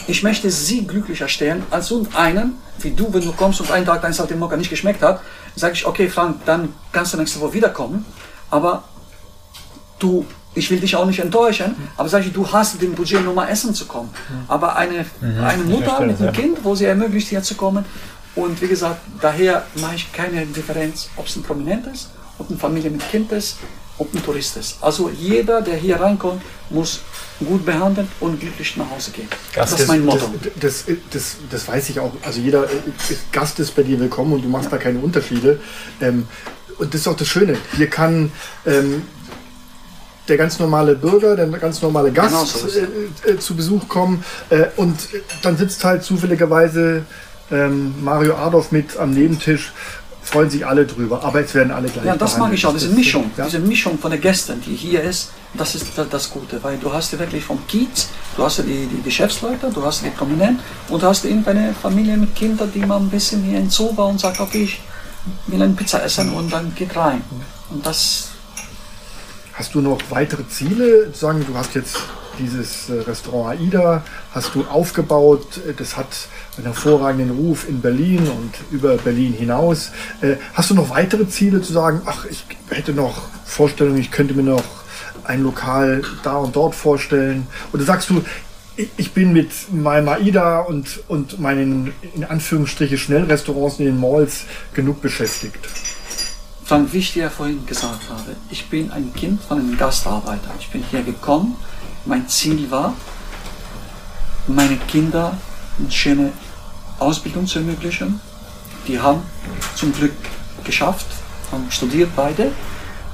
ich 0.08 0.24
möchte 0.24 0.50
sie 0.52 0.86
glücklicher 0.86 1.28
stellen 1.28 1.64
als 1.70 1.94
einen, 2.16 2.56
wie 2.80 2.92
du, 2.92 3.14
wenn 3.14 3.24
du 3.24 3.32
kommst 3.34 3.62
und 3.62 3.72
einen 3.72 3.86
Tag 3.86 4.02
dein 4.02 4.14
Saltimokka 4.14 4.58
nicht 4.58 4.70
geschmeckt 4.70 5.02
hat, 5.02 5.22
sage 5.56 5.74
ich, 5.74 5.86
okay 5.86 6.10
Frank, 6.10 6.42
dann 6.46 6.74
kannst 6.92 7.14
du 7.14 7.18
nächste 7.18 7.40
Woche 7.40 7.54
wiederkommen, 7.54 8.06
aber 8.50 8.84
du, 10.00 10.26
ich 10.54 10.70
will 10.70 10.80
dich 10.80 10.96
auch 10.96 11.06
nicht 11.06 11.20
enttäuschen, 11.20 11.76
aber 11.98 12.10
sage 12.10 12.26
ich, 12.26 12.34
du 12.34 12.52
hast 12.52 12.82
den 12.82 12.94
Budget, 12.94 13.24
nur 13.24 13.34
mal 13.34 13.48
essen 13.48 13.74
zu 13.74 13.86
kommen. 13.86 14.10
Aber 14.48 14.76
eine, 14.76 15.06
mhm, 15.22 15.44
eine 15.44 15.64
Mutter 15.64 16.02
mit 16.02 16.20
einem 16.20 16.34
Kind, 16.34 16.64
wo 16.64 16.76
sie 16.76 16.86
ermöglicht, 16.86 17.30
hier 17.30 17.44
zu 17.44 17.56
kommen, 17.56 17.86
und 18.36 18.62
wie 18.62 18.68
gesagt, 18.68 19.02
daher 19.20 19.66
mache 19.76 19.96
ich 19.96 20.14
keine 20.14 20.46
Differenz, 20.46 21.10
ob 21.16 21.26
es 21.26 21.36
ein 21.36 21.44
Prominent 21.44 21.88
ist, 21.88 22.12
ob 22.38 22.50
eine 22.50 22.60
Familie 22.60 22.92
mit 22.92 23.10
Kind 23.10 23.32
ist, 23.32 23.58
ob 23.98 24.14
ein 24.14 24.24
Tourist 24.24 24.58
ist. 24.58 24.78
Also 24.82 25.10
jeder, 25.10 25.62
der 25.62 25.76
hier 25.76 26.00
reinkommt, 26.00 26.42
muss 26.70 27.02
gut 27.40 27.66
behandeln 27.66 28.08
und 28.20 28.40
glücklich 28.40 28.78
nach 28.78 28.90
Hause 28.90 29.12
gehen. 29.12 29.28
Das, 29.56 29.72
das 29.72 29.82
ist 29.82 29.88
mein 29.88 30.06
Motto. 30.06 30.30
Das, 30.60 30.86
das, 30.86 30.98
das, 31.12 31.36
das, 31.50 31.68
weiß 31.68 31.90
ich 31.90 32.00
auch. 32.00 32.12
Also 32.24 32.40
jeder 32.40 32.66
äh, 32.66 32.78
Gast 33.32 33.60
ist 33.60 33.76
bei 33.76 33.84
dir 33.84 34.00
willkommen 34.00 34.34
und 34.34 34.44
du 34.44 34.50
machst 34.50 34.66
ja. 34.66 34.72
da 34.72 34.78
keine 34.78 35.00
Unterschiede. 35.00 35.60
Ähm, 36.02 36.28
und 36.78 36.94
das 36.94 37.02
ist 37.02 37.08
auch 37.08 37.16
das 37.16 37.28
Schöne. 37.28 37.58
Hier 37.76 37.90
kann 37.90 38.32
ähm, 38.66 39.04
der 40.28 40.38
ganz 40.38 40.60
normale 40.60 40.96
Bürger, 40.96 41.36
der 41.36 41.48
ganz 41.48 41.82
normale 41.82 42.12
Gast 42.12 42.30
genau 42.30 42.46
so 42.46 42.68
äh, 42.68 43.32
äh, 43.32 43.40
zu 43.40 43.56
Besuch 43.56 43.88
kommen 43.88 44.24
äh, 44.50 44.66
und 44.76 44.98
dann 45.42 45.58
sitzt 45.58 45.84
halt 45.84 46.04
zufälligerweise 46.04 47.04
ähm, 47.52 47.96
Mario 48.04 48.36
Adolf 48.36 48.72
mit 48.72 48.98
am 48.98 49.12
Nebentisch 49.12 49.72
freuen 50.28 50.50
sich 50.50 50.66
alle 50.66 50.86
drüber, 50.86 51.24
aber 51.24 51.42
es 51.42 51.54
werden 51.54 51.72
alle 51.72 51.88
gleich 51.90 52.06
Ja, 52.06 52.16
das 52.16 52.38
mag 52.38 52.52
ich 52.54 52.66
auch, 52.66 52.74
diese 52.74 52.90
Mischung, 52.90 53.32
ja. 53.38 53.46
diese 53.46 53.60
Mischung 53.60 53.98
von 53.98 54.12
den 54.12 54.20
Gästen, 54.22 54.62
die 54.62 54.76
hier 54.76 55.02
ist, 55.04 55.30
das 55.54 55.76
ist 55.76 55.86
da- 55.96 56.06
das 56.06 56.30
Gute, 56.30 56.62
weil 56.64 56.78
du 56.78 56.92
hast 56.92 57.18
wirklich 57.18 57.44
vom 57.44 57.66
Kiez, 57.68 58.08
du 58.36 58.44
hast 58.44 58.60
die, 58.60 58.88
die 58.88 59.02
Geschäftsleute, 59.04 59.70
du 59.74 59.84
hast 59.86 60.04
die 60.04 60.10
Prominenten 60.10 60.60
und 60.90 61.02
du 61.02 61.08
hast 61.08 61.24
irgendeine 61.26 61.74
Familie 61.82 62.18
mit 62.18 62.36
Kindern, 62.36 62.72
die 62.74 62.80
mal 62.80 62.98
ein 62.98 63.10
bisschen 63.10 63.42
hier 63.44 63.60
in 63.60 63.70
Zoo 63.70 63.96
war 63.96 64.08
und 64.08 64.20
sagt, 64.20 64.40
okay, 64.40 64.64
ich 64.64 64.82
will 65.48 65.62
eine 65.62 65.74
Pizza 65.74 66.04
essen 66.04 66.34
und 66.34 66.52
dann 66.52 66.74
geht 66.76 66.96
rein. 66.96 67.22
Und 67.70 67.86
das, 67.86 68.30
Hast 69.54 69.74
du 69.74 69.82
noch 69.82 69.98
weitere 70.12 70.48
Ziele? 70.48 71.12
Sagen, 71.14 71.44
du 71.48 71.58
hast 71.58 71.74
jetzt 71.74 71.98
dieses 72.40 72.90
äh, 72.90 73.02
Restaurant 73.02 73.60
AIDA, 73.60 74.04
hast 74.32 74.56
du 74.56 74.64
aufgebaut, 74.66 75.62
das 75.78 75.98
hat 75.98 76.08
einen 76.58 76.66
hervorragenden 76.66 77.32
Ruf 77.32 77.68
in 77.68 77.82
Berlin 77.82 78.28
und 78.28 78.54
über 78.72 78.98
Berlin 78.98 79.34
hinaus. 79.34 79.92
Äh, 80.22 80.36
Hast 80.54 80.70
du 80.70 80.76
noch 80.76 80.90
weitere 80.90 81.28
Ziele 81.28 81.62
zu 81.62 81.74
sagen, 81.74 82.02
ach, 82.06 82.26
ich 82.26 82.46
hätte 82.70 82.94
noch 82.94 83.24
Vorstellungen, 83.46 84.00
ich 84.00 84.12
könnte 84.12 84.34
mir 84.34 84.44
noch 84.44 84.64
ein 85.24 85.44
Lokal 85.44 86.02
da 86.24 86.38
und 86.38 86.56
dort 86.56 86.76
vorstellen? 86.76 87.48
Oder 87.74 87.84
sagst 87.84 88.10
du, 88.10 88.24
ich 88.96 89.12
bin 89.14 89.34
mit 89.34 89.52
meinem 89.72 90.08
AIDA 90.08 90.60
und, 90.60 91.02
und 91.08 91.40
meinen 91.40 91.94
in 92.16 92.24
Anführungsstriche 92.24 92.98
Schnellrestaurants 92.98 93.80
in 93.80 93.86
den 93.86 94.00
Malls 94.00 94.46
genug 94.74 95.02
beschäftigt? 95.02 95.68
Frank, 96.64 96.92
wie 96.92 96.98
ich 96.98 97.14
dir 97.14 97.30
vorhin 97.30 97.66
gesagt 97.66 98.10
habe, 98.10 98.36
ich 98.50 98.68
bin 98.68 98.92
ein 98.92 99.14
Kind 99.14 99.42
von 99.42 99.58
einem 99.58 99.78
Gastarbeiter. 99.78 100.54
Ich 100.60 100.70
bin 100.70 100.84
hier 100.92 101.02
gekommen, 101.02 101.56
mein 102.08 102.28
Ziel 102.28 102.70
war, 102.72 102.94
meine 104.48 104.78
Kinder 104.88 105.38
eine 105.80 105.92
schöne 105.92 106.32
Ausbildung 107.00 107.46
zu 107.46 107.60
ermöglichen. 107.60 108.20
Die 108.88 109.00
haben 109.00 109.22
zum 109.76 109.92
Glück 109.94 110.14
geschafft, 110.64 111.06
haben 111.52 111.70
studiert 111.70 112.10
beide. 112.16 112.52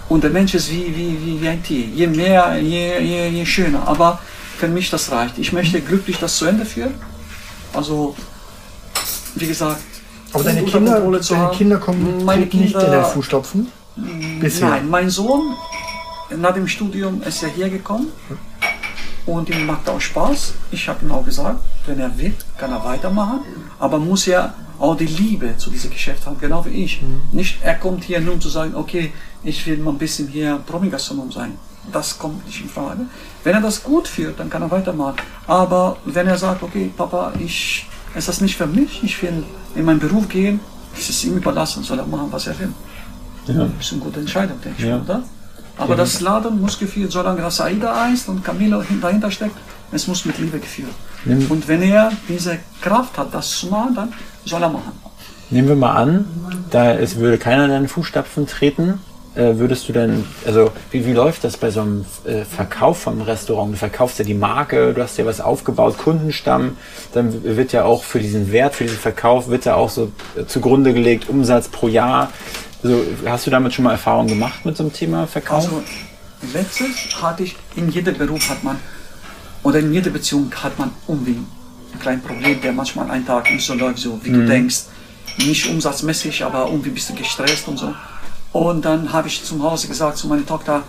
Und 0.09 0.23
der 0.23 0.29
Mensch 0.31 0.53
ist 0.53 0.69
wie, 0.69 0.95
wie, 0.95 1.17
wie, 1.25 1.41
wie 1.41 1.47
ein 1.47 1.63
Tier. 1.63 1.85
Je 1.87 2.07
mehr, 2.07 2.57
je, 2.59 2.99
je, 3.01 3.27
je 3.29 3.45
schöner. 3.45 3.87
Aber 3.87 4.19
für 4.57 4.67
mich 4.67 4.89
das 4.89 5.11
reicht. 5.11 5.37
Ich 5.39 5.51
möchte 5.53 5.81
glücklich 5.81 6.17
das 6.19 6.37
zu 6.37 6.45
Ende 6.45 6.65
führen. 6.65 6.93
Also, 7.73 8.15
wie 9.35 9.47
gesagt, 9.47 9.81
Aber 10.33 10.43
deine 10.43 10.63
Kinder, 10.63 11.21
zu 11.21 11.33
deine. 11.35 11.49
Kinder 11.51 11.77
kommen 11.77 12.23
Meine 12.23 12.43
treten 12.43 12.59
nicht 12.59 12.75
in 12.75 12.79
Kinder- 12.81 13.01
den 13.01 13.05
Fußstapfen? 13.11 13.71
Bisher. 14.39 14.69
Nein, 14.69 14.89
mein 14.89 15.09
Sohn, 15.09 15.53
nach 16.37 16.53
dem 16.53 16.67
Studium 16.67 17.21
ist 17.23 17.41
er 17.43 17.49
hergekommen 17.49 18.07
und 19.25 19.49
ihm 19.49 19.65
macht 19.65 19.87
auch 19.89 19.99
Spaß. 20.01 20.53
Ich 20.71 20.87
habe 20.89 21.05
ihm 21.05 21.11
auch 21.11 21.25
gesagt, 21.25 21.59
wenn 21.85 21.99
er 21.99 22.17
will, 22.17 22.33
kann 22.57 22.71
er 22.71 22.83
weitermachen, 22.83 23.39
aber 23.79 23.99
muss 23.99 24.25
ja 24.25 24.53
auch 24.79 24.95
die 24.97 25.05
Liebe 25.05 25.55
zu 25.57 25.69
diesem 25.69 25.91
Geschäft 25.91 26.25
haben, 26.25 26.37
genau 26.39 26.65
wie 26.65 26.83
ich. 26.83 27.01
Nicht, 27.31 27.59
er 27.63 27.75
kommt 27.75 28.03
hier 28.03 28.19
nur 28.19 28.33
um 28.35 28.41
zu 28.41 28.49
sagen, 28.49 28.75
okay, 28.75 29.13
ich 29.43 29.65
will 29.65 29.77
mal 29.77 29.91
ein 29.91 29.97
bisschen 29.97 30.27
hier 30.27 30.59
Promi-Gastronom 30.65 31.31
sein. 31.31 31.53
Das 31.91 32.17
kommt 32.17 32.45
nicht 32.45 32.61
in 32.61 32.69
Frage. 32.69 33.01
Wenn 33.43 33.55
er 33.55 33.61
das 33.61 33.83
gut 33.83 34.07
führt, 34.07 34.39
dann 34.39 34.49
kann 34.49 34.61
er 34.61 34.71
weitermachen. 34.71 35.17
Aber 35.47 35.97
wenn 36.05 36.27
er 36.27 36.37
sagt, 36.37 36.63
okay, 36.63 36.89
Papa, 36.95 37.33
ich, 37.39 37.85
ist 38.15 38.27
das 38.29 38.39
nicht 38.41 38.55
für 38.55 38.67
mich, 38.67 39.03
ich 39.03 39.21
will 39.21 39.43
in 39.75 39.85
meinen 39.85 39.99
Beruf 39.99 40.27
gehen, 40.29 40.59
ist 40.97 41.09
es 41.09 41.23
ihm 41.25 41.35
überlassen, 41.37 41.83
soll 41.83 41.99
er 41.99 42.05
machen, 42.05 42.27
was 42.31 42.47
er 42.47 42.57
will. 42.59 42.71
Ja. 43.47 43.65
Das 43.77 43.85
ist 43.87 43.91
eine 43.93 44.01
gute 44.01 44.19
Entscheidung, 44.21 44.59
denke 44.61 44.81
ich, 44.81 44.87
Ja. 44.87 45.01
oder? 45.01 45.23
Aber 45.77 45.95
das 45.95 46.21
Laden 46.21 46.61
muss 46.61 46.77
geführt, 46.79 47.11
solange 47.11 47.41
das 47.41 47.59
AIDA 47.59 48.05
heißt 48.05 48.29
und 48.29 48.43
Camilo 48.43 48.81
hin- 48.83 49.01
dahinter 49.01 49.31
steckt, 49.31 49.55
es 49.91 50.07
muss 50.07 50.23
mit 50.25 50.37
Liebe 50.37 50.59
geführt. 50.59 50.91
Nimm- 51.25 51.47
Und 51.49 51.67
wenn 51.67 51.81
er 51.81 52.11
diese 52.29 52.57
Kraft 52.81 53.17
hat, 53.17 53.33
das 53.33 53.49
zu 53.59 53.67
machen, 53.67 53.95
dann 53.95 54.13
soll 54.45 54.61
er 54.61 54.69
machen. 54.69 54.91
Nehmen 55.49 55.67
wir 55.67 55.75
mal 55.75 55.93
an, 55.93 56.25
da 56.71 56.93
es 56.93 57.15
würde 57.17 57.37
keiner 57.37 57.65
in 57.65 57.71
deine 57.71 57.87
Fußstapfen 57.87 58.47
treten, 58.47 58.99
äh, 59.35 59.57
würdest 59.57 59.89
du 59.89 59.93
denn, 59.93 60.25
also 60.45 60.71
wie, 60.91 61.05
wie 61.07 61.13
läuft 61.13 61.43
das 61.43 61.57
bei 61.57 61.71
so 61.71 61.81
einem 61.81 62.05
äh, 62.25 62.43
Verkauf 62.45 62.99
vom 63.01 63.21
Restaurant? 63.21 63.73
Du 63.73 63.77
verkaufst 63.77 64.19
ja 64.19 64.25
die 64.25 64.35
Marke, 64.35 64.93
du 64.93 65.01
hast 65.01 65.17
ja 65.17 65.25
was 65.25 65.41
aufgebaut, 65.41 65.97
Kundenstamm, 65.97 66.77
dann 67.13 67.43
wird 67.43 67.71
ja 67.71 67.83
auch 67.83 68.03
für 68.03 68.19
diesen 68.19 68.51
Wert, 68.51 68.75
für 68.75 68.83
diesen 68.83 68.99
Verkauf, 68.99 69.47
wird 69.49 69.65
ja 69.65 69.73
auch 69.75 69.89
so 69.89 70.11
äh, 70.37 70.45
zugrunde 70.45 70.93
gelegt, 70.93 71.29
Umsatz 71.29 71.67
pro 71.67 71.87
Jahr. 71.87 72.31
Also, 72.83 73.05
hast 73.25 73.47
du 73.47 73.51
damit 73.51 73.73
schon 73.73 73.83
mal 73.85 73.91
Erfahrung 73.91 74.27
gemacht 74.27 74.65
mit 74.65 74.75
so 74.75 74.83
einem 74.83 74.93
Thema 74.93 75.25
Verkauf? 75.25 75.63
Also 75.63 75.83
letztes 76.53 76.89
hatte 77.21 77.43
ich, 77.43 77.55
in 77.75 77.89
jedem 77.89 78.17
Beruf 78.17 78.49
hat 78.49 78.63
man, 78.63 78.77
oder 79.63 79.79
in 79.79 79.93
jeder 79.93 80.09
Beziehung 80.09 80.51
hat 80.53 80.77
man 80.77 80.91
irgendwie 81.07 81.39
ein 81.93 81.99
kleines 81.99 82.23
Problem, 82.23 82.59
der 82.61 82.73
manchmal 82.73 83.09
einen 83.09 83.25
Tag 83.25 83.49
nicht 83.51 83.65
so 83.65 83.73
läuft, 83.73 83.99
so 83.99 84.19
wie 84.23 84.31
du 84.31 84.45
denkst. 84.45 84.83
Nicht 85.37 85.67
umsatzmäßig, 85.67 86.43
aber 86.43 86.67
irgendwie 86.67 86.89
bist 86.89 87.09
du 87.09 87.15
gestresst 87.15 87.67
und 87.67 87.77
so. 87.77 87.93
Und 88.51 88.83
dann 88.83 89.11
habe 89.11 89.27
ich 89.27 89.43
zum 89.43 89.63
Hause 89.63 89.87
gesagt 89.87 90.17
zu 90.17 90.27
meiner 90.27 90.45
Tochter, 90.45 90.83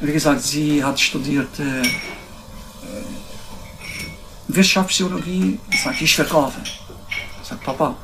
wie 0.00 0.12
gesagt, 0.12 0.42
sie 0.42 0.82
hat 0.82 0.98
studiert 0.98 1.48
äh, 1.58 1.80
äh, 1.82 1.84
Wirtschaftspsychologie. 4.48 5.58
Ich 5.70 5.82
sage, 5.82 5.96
ich 6.00 6.14
verkaufe. 6.14 6.60
Ich 6.62 7.48
sage, 7.48 7.60
Papa, 7.62 7.94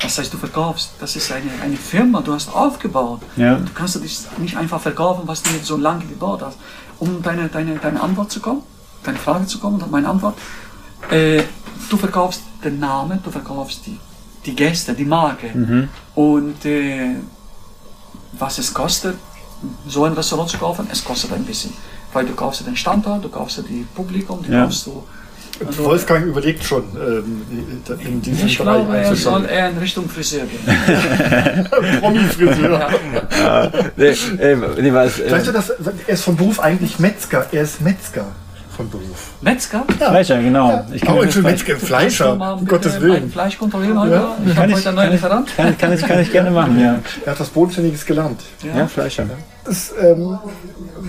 was 0.00 0.18
heißt 0.18 0.32
du 0.32 0.38
verkaufst? 0.38 0.92
Das 1.00 1.16
ist 1.16 1.30
eine, 1.32 1.50
eine 1.62 1.76
Firma, 1.76 2.20
du 2.20 2.32
hast 2.32 2.54
aufgebaut. 2.54 3.20
Ja. 3.36 3.56
Du 3.56 3.72
kannst 3.74 4.02
dich 4.02 4.18
nicht 4.38 4.56
einfach 4.56 4.80
verkaufen, 4.80 5.22
was 5.26 5.42
du 5.42 5.50
so 5.62 5.76
lange 5.76 6.04
gebaut 6.06 6.42
hast. 6.42 6.58
Um 6.98 7.22
deine, 7.22 7.48
deine, 7.48 7.76
deine 7.78 8.00
Antwort 8.00 8.30
zu 8.30 8.40
kommen, 8.40 8.62
deine 9.04 9.18
Frage 9.18 9.46
zu 9.46 9.58
kommen, 9.58 9.80
und 9.82 9.90
meine 9.90 10.08
Antwort. 10.08 10.36
Äh, 11.10 11.42
du 11.90 11.96
verkaufst 11.96 12.42
den 12.64 12.78
Namen, 12.80 13.20
du 13.22 13.30
verkaufst 13.30 13.86
die, 13.86 13.98
die 14.46 14.54
Gäste, 14.54 14.94
die 14.94 15.04
Marke. 15.04 15.88
Und 16.14 16.64
äh, 16.64 17.16
was 18.38 18.58
es 18.58 18.72
kostet, 18.74 19.16
so 19.88 20.04
ein 20.04 20.12
Restaurant 20.12 20.48
zu 20.50 20.58
kaufen, 20.58 20.86
es 20.90 21.04
kostet 21.04 21.32
ein 21.32 21.44
bisschen. 21.44 21.72
Weil 22.12 22.24
du 22.26 22.34
kaufst 22.34 22.64
den 22.66 22.76
Standort, 22.76 23.24
du 23.24 23.28
kaufst 23.28 23.58
die 23.68 23.86
Publikum, 23.94 24.42
du 24.42 24.52
Ja. 24.52 24.64
kaufst 24.64 24.86
du. 24.86 25.02
Also, 25.66 25.84
Wolfgang 25.84 26.26
überlegt 26.26 26.62
schon, 26.62 26.84
ähm, 26.94 27.42
in 28.00 28.22
diesem 28.22 28.46
ich 28.46 28.58
Bereich 28.58 28.76
glaube, 28.84 28.96
er 28.96 29.16
soll 29.16 29.44
eher 29.44 29.70
in 29.70 29.78
Richtung 29.78 30.08
Friseur 30.08 30.44
gehen. 30.46 31.68
Promi-Friseur. 32.00 32.88
Ja. 33.40 33.72
nee, 33.96 34.06
äh, 34.06 34.56
nee, 34.80 34.92
was, 34.92 35.18
äh, 35.18 35.30
Weißt 35.30 35.48
du, 35.48 35.52
das, 35.52 35.70
er 35.70 36.14
ist 36.14 36.22
von 36.22 36.36
Beruf 36.36 36.60
eigentlich 36.60 36.98
Metzger. 36.98 37.46
Er 37.50 37.62
ist 37.62 37.80
Metzger 37.80 38.26
von 38.78 38.88
Beruf. 38.88 39.32
Metzger? 39.40 39.84
Fleischer, 39.98 40.40
genau. 40.40 40.86
Ich 40.92 41.02
kann 41.02 41.16
Oh, 41.16 41.22
Entschuldigung, 41.22 41.58
Metzger, 41.58 41.76
Fleischer, 41.76 42.36
mal 42.36 42.52
um 42.52 42.64
Gottes 42.64 43.00
Willen. 43.00 43.28
Fleisch 43.28 43.58
kontrollieren 43.58 44.00
heute? 44.00 44.14
Ja. 44.14 44.36
Ich 44.46 44.56
habe 44.56 44.72
heute 44.72 44.88
einen 44.88 44.96
neuen 44.96 45.10
Lieferant. 45.12 45.56
Kann, 45.56 45.76
kann, 45.76 45.92
ich, 45.92 46.02
kann 46.02 46.20
ich 46.20 46.30
gerne 46.30 46.52
machen, 46.52 46.78
ja. 46.78 47.00
Er 47.26 47.32
hat 47.32 47.40
was 47.40 47.48
Bodenständiges 47.48 48.06
gelernt. 48.06 48.40
Ja, 48.62 48.86
Fleischer. 48.86 49.26
Das 49.68 49.92
ähm, 50.00 50.38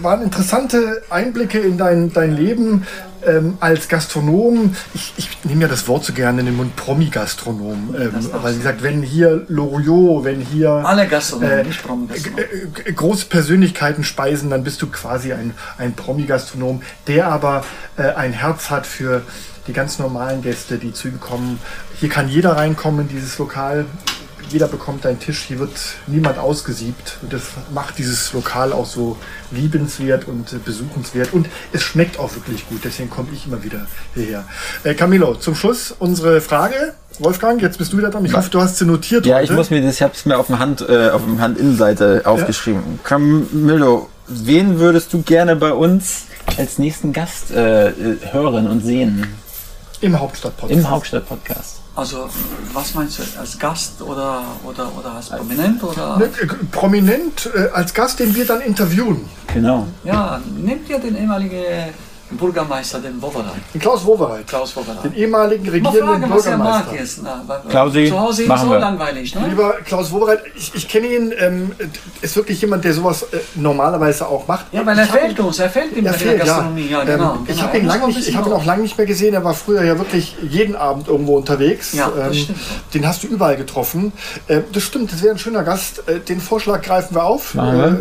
waren 0.01 0.21
interessante 0.21 1.01
Einblicke 1.09 1.59
in 1.59 1.77
dein, 1.77 2.11
dein 2.11 2.35
Leben 2.35 2.85
ähm, 3.25 3.57
als 3.61 3.87
Gastronom. 3.87 4.75
Ich, 4.93 5.13
ich 5.17 5.29
nehme 5.45 5.61
ja 5.61 5.67
das 5.69 5.87
Wort 5.87 6.03
so 6.03 6.11
gerne 6.11 6.41
in 6.41 6.45
den 6.47 6.57
Mund, 6.57 6.75
Promi-Gastronom. 6.75 7.95
Ähm, 7.97 8.11
weil, 8.41 8.53
wie 8.53 8.57
gesagt, 8.57 8.83
wenn 8.83 9.01
hier 9.01 9.45
Loriot, 9.47 10.25
wenn 10.25 10.41
hier 10.41 10.71
Alle 10.71 11.07
Gastronomen, 11.07 11.59
äh, 11.59 11.63
nicht 11.63 11.83
Promi-Gastronomen. 11.85 12.43
g- 12.73 12.83
g- 12.83 12.91
große 12.91 13.27
Persönlichkeiten 13.27 14.03
speisen, 14.03 14.49
dann 14.49 14.63
bist 14.65 14.81
du 14.81 14.87
quasi 14.87 15.31
ein, 15.31 15.53
ein 15.77 15.93
Promi-Gastronom, 15.93 16.81
der 17.07 17.27
aber 17.29 17.63
äh, 17.97 18.03
ein 18.13 18.33
Herz 18.33 18.69
hat 18.69 18.85
für 18.85 19.21
die 19.67 19.73
ganz 19.73 19.99
normalen 19.99 20.41
Gäste, 20.41 20.77
die 20.77 20.91
zu 20.91 21.07
ihm 21.07 21.19
kommen. 21.21 21.59
Hier 21.99 22.09
kann 22.09 22.27
jeder 22.27 22.57
reinkommen 22.57 23.01
in 23.01 23.07
dieses 23.07 23.37
Lokal. 23.37 23.85
Jeder 24.49 24.67
bekommt 24.67 25.05
einen 25.05 25.19
Tisch, 25.19 25.43
hier 25.47 25.59
wird 25.59 25.71
niemand 26.07 26.37
ausgesiebt. 26.37 27.17
Und 27.21 27.33
das 27.33 27.43
macht 27.73 27.97
dieses 27.97 28.33
Lokal 28.33 28.73
auch 28.73 28.85
so 28.85 29.17
liebenswert 29.51 30.27
und 30.27 30.53
äh, 30.53 30.57
besuchenswert. 30.57 31.33
Und 31.33 31.47
es 31.71 31.83
schmeckt 31.83 32.19
auch 32.19 32.33
wirklich 32.35 32.67
gut, 32.67 32.81
deswegen 32.83 33.09
komme 33.09 33.29
ich 33.33 33.45
immer 33.45 33.63
wieder 33.63 33.87
hierher. 34.15 34.45
Äh, 34.83 34.93
Camilo, 34.95 35.35
zum 35.35 35.55
Schluss 35.55 35.93
unsere 35.97 36.41
Frage. 36.41 36.93
Wolfgang, 37.19 37.61
jetzt 37.61 37.77
bist 37.77 37.91
du 37.93 37.97
wieder 37.97 38.09
dran. 38.09 38.23
Ich 38.25 38.33
hoffe, 38.33 38.49
du 38.49 38.61
hast 38.61 38.77
sie 38.77 38.85
notiert. 38.85 39.25
Ja, 39.25 39.35
heute. 39.35 39.45
ich 39.45 39.51
muss 39.51 39.69
mir 39.69 39.81
das, 39.81 39.95
ich 39.95 40.01
habe 40.01 40.13
es 40.15 40.25
mir 40.25 40.37
auf 40.37 40.47
dem 40.47 40.59
Hand, 40.59 40.85
äh, 40.87 41.09
auf 41.09 41.23
dem 41.23 41.39
Handinnenseite 41.39 42.21
aufgeschrieben. 42.25 42.99
Camillo, 43.03 44.07
Wen 44.31 44.77
würdest 44.77 45.11
du 45.11 45.23
gerne 45.23 45.55
bei 45.55 45.73
uns 45.73 46.25
als 46.55 46.77
nächsten 46.77 47.13
Gast 47.13 47.49
äh, 47.49 47.87
äh, 47.89 47.93
hören 48.31 48.67
und 48.67 48.81
sehen 48.81 49.25
Im 50.01 50.19
Hauptstadtpodcast. 50.19 50.79
im 50.79 50.89
Hauptstadt-Podcast? 50.89 51.79
Also, 51.95 52.29
was 52.73 52.93
meinst 52.93 53.19
du, 53.19 53.23
als 53.39 53.59
Gast 53.59 54.01
oder, 54.01 54.43
oder, 54.63 54.89
oder 54.97 55.13
als 55.13 55.29
Prominent? 55.29 55.83
Oder? 55.83 56.17
Ne, 56.17 56.25
äh, 56.25 56.47
Prominent 56.71 57.49
äh, 57.53 57.67
als 57.73 57.93
Gast, 57.93 58.19
den 58.19 58.33
wir 58.35 58.45
dann 58.45 58.61
interviewen. 58.61 59.27
Genau. 59.53 59.87
Ja, 60.05 60.41
nehmt 60.55 60.87
ihr 60.89 60.99
den 60.99 61.17
ehemaligen 61.17 61.93
Bürgermeister, 62.37 62.99
den 62.99 63.21
Wowereit. 63.21 63.53
Den 63.73 63.81
Klaus 63.81 64.05
Wowereit. 64.05 64.47
Klaus 64.47 64.75
Wowereit. 64.75 65.03
Den 65.03 65.13
ehemaligen 65.15 65.63
Mal 65.65 65.71
regierenden 65.71 66.03
fragen, 66.21 66.29
was 66.29 66.45
er 66.45 66.57
mag 66.57 66.85
Bürgermeister. 66.89 66.95
jetzt. 66.95 67.23
Na, 67.23 67.43
weil- 67.47 67.61
Klausi, 67.69 68.09
Zu 68.09 68.19
Hause 68.19 68.41
ist 68.43 68.47
machen 68.47 68.67
so 68.67 68.73
wir. 68.73 68.79
langweilig, 68.79 69.35
ne? 69.35 69.47
Lieber 69.49 69.73
Klaus 69.85 70.11
Wowereit, 70.11 70.41
ich, 70.55 70.75
ich 70.75 70.87
kenne 70.87 71.07
ihn, 71.07 71.33
ähm, 71.37 71.71
ist 72.21 72.35
wirklich 72.35 72.61
jemand, 72.61 72.83
der 72.83 72.93
sowas 72.93 73.23
äh, 73.23 73.37
normalerweise 73.55 74.27
auch 74.27 74.47
macht. 74.47 74.65
Ja, 74.71 74.85
weil 74.85 74.97
er 74.97 75.05
Ich 75.05 75.37
ihn- 75.39 75.45
uns, 75.45 75.59
er 75.59 75.65
Er 75.65 75.71
bei 75.71 76.01
der 76.01 76.13
fehlt, 76.13 76.39
ja. 76.39 76.45
Gastronomie. 76.45 76.87
Ja, 76.89 77.03
genau. 77.03 77.33
ähm, 77.33 77.39
ich 77.47 77.55
genau. 77.55 77.61
habe 77.67 77.77
ihn, 77.77 77.83
Er 77.83 77.85
muss 77.85 77.93
lang 77.93 77.99
noch 78.01 78.03
ein 78.03 78.07
nicht, 78.09 78.17
ich 78.19 78.25
bisschen 78.25 78.37
hab 78.39 78.47
ihn 78.47 78.53
auch 78.53 78.65
lange 78.65 78.81
nicht 78.83 78.97
mehr 78.97 79.07
gesehen. 79.07 79.33
Er 79.33 79.43
war 79.43 79.53
früher 79.53 79.83
ja 79.83 79.97
wirklich 79.97 80.35
jeden 80.47 80.75
Abend 80.75 81.07
irgendwo 81.07 81.35
unterwegs. 81.37 81.93
Ähm, 81.93 81.99
Ja, 81.99 82.11
das 82.15 82.37
stimmt. 82.37 82.59
Den 82.93 83.07
hast 83.07 83.23
du 83.23 83.27
überall 83.27 83.57
getroffen. 83.57 84.13
Äh, 84.47 84.61
das 84.71 84.83
stimmt, 84.83 85.11
das 85.11 85.21
wäre 85.23 85.33
ein 85.33 85.39
schöner 85.39 85.63
Gast. 85.63 86.07
Äh, 86.07 86.19
den 86.19 86.41
Vorschlag 86.41 86.81
greifen 86.81 87.15
wir 87.15 87.23
auf. 87.23 87.55
Äh, 87.55 87.59
äh, 87.59 87.97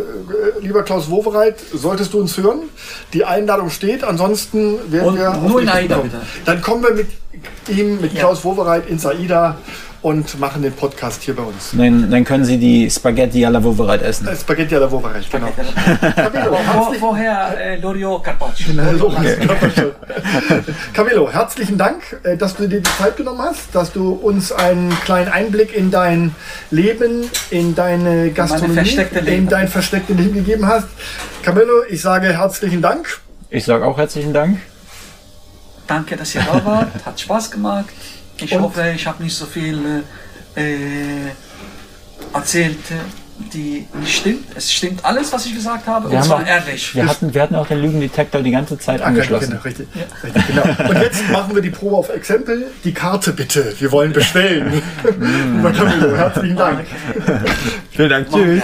lieber 0.61 0.83
Klaus 0.83 1.09
Wowereit, 1.09 1.55
solltest 1.73 2.13
du 2.13 2.19
uns 2.19 2.37
hören? 2.37 2.59
Die 3.13 3.25
Einladung 3.25 3.69
steht. 3.69 4.03
Ansonsten 4.19 4.91
werden 4.91 5.07
Und 5.07 5.17
wir 5.17 5.33
nur 5.47 5.61
in 5.61 5.69
AIDA, 5.69 5.97
bitte. 5.99 6.17
Dann 6.43 6.61
kommen 6.61 6.83
wir 6.83 6.93
mit 6.93 7.07
ihm, 7.69 8.01
mit 8.01 8.11
Ja. 8.11 8.19
Klaus 8.19 8.43
Wowereit 8.43 8.89
ins 8.89 9.05
AIDA 9.05 9.55
und 10.01 10.37
machen 10.41 10.61
den 10.61 10.73
Podcast 10.73 11.21
hier 11.21 11.37
bei 11.37 11.43
uns. 11.43 11.71
Dann, 11.71 12.11
dann 12.11 12.25
können 12.25 12.43
Sie 12.43 12.57
die 12.57 12.89
Spaghetti 12.89 13.45
alla 13.45 13.63
Wovereit 13.63 14.01
essen. 14.01 14.27
Äh, 14.27 14.35
Spaghetti 14.35 14.75
alla 14.75 14.91
Wowereit, 14.91 15.23
genau. 15.31 15.47
Wo, 15.47 16.57
herzlichen 16.57 17.01
woher 17.01 17.57
äh, 17.57 17.79
Loriot 17.79 18.25
Carpaccio? 18.25 18.73
Camillo, 20.93 21.31
herzlichen 21.31 21.77
Dank, 21.77 22.19
äh, 22.23 22.35
dass 22.35 22.57
du 22.57 22.67
dir 22.67 22.81
die 22.81 22.89
Zeit 22.97 23.15
genommen 23.15 23.41
hast, 23.41 23.73
dass 23.73 23.93
du 23.93 24.11
uns 24.11 24.51
einen 24.51 24.89
kleinen 25.05 25.31
Einblick 25.31 25.73
in 25.73 25.91
dein 25.91 26.35
Leben, 26.71 27.29
in 27.51 27.73
deine 27.73 28.31
Gastronomie, 28.31 28.99
in 29.25 29.47
dein 29.47 29.69
verstecktes 29.69 30.17
Leben 30.17 30.33
gegeben 30.33 30.67
hast. 30.67 30.87
Camillo, 31.41 31.83
ich 31.89 32.01
sage 32.01 32.27
herzlichen 32.27 32.81
Dank. 32.81 33.21
Ich 33.49 33.65
sage 33.65 33.85
auch 33.85 33.97
herzlichen 33.97 34.33
Dank. 34.33 34.59
Danke, 35.87 36.15
dass 36.15 36.35
ihr 36.35 36.41
da 36.41 36.63
wart. 36.65 37.05
Hat 37.05 37.19
Spaß 37.19 37.51
gemacht. 37.51 37.85
Ich 38.37 38.53
Und? 38.53 38.61
hoffe, 38.61 38.93
ich 38.95 39.05
habe 39.07 39.23
nicht 39.23 39.35
so 39.35 39.45
viel 39.45 40.03
äh, 40.55 41.29
erzählt, 42.33 42.77
äh, 42.91 42.95
die 43.53 43.87
nicht 43.99 44.17
stimmt. 44.19 44.45
Es 44.55 44.71
stimmt 44.71 45.03
alles, 45.03 45.33
was 45.33 45.45
ich 45.47 45.55
gesagt 45.55 45.87
habe. 45.87 46.11
Wir 46.11 46.17
und 46.19 46.23
zwar 46.25 46.43
auch- 46.43 46.45
ehrlich. 46.47 46.93
Wir 46.93 47.07
hatten, 47.07 47.33
wir 47.33 47.41
hatten 47.41 47.55
auch 47.55 47.67
den 47.67 47.79
Lügendetektor 47.81 48.41
die 48.41 48.51
ganze 48.51 48.77
Zeit 48.77 49.01
angeschlossen. 49.01 49.49
Genau, 49.51 49.61
richtig, 49.63 49.87
richtig, 50.23 50.47
genau. 50.47 50.63
Und 50.89 51.01
jetzt 51.01 51.27
machen 51.31 51.55
wir 51.55 51.61
die 51.61 51.69
Probe 51.71 51.95
auf 51.97 52.09
Exempel. 52.09 52.67
Die 52.83 52.93
Karte 52.93 53.33
bitte. 53.33 53.73
Wir 53.79 53.91
wollen 53.91 54.13
bestellen. 54.13 54.81
Camillo, 55.03 56.15
herzlichen 56.15 56.55
Dank. 56.55 56.85
Vielen 57.91 58.09
Dank. 58.09 58.31
Machen 58.31 58.61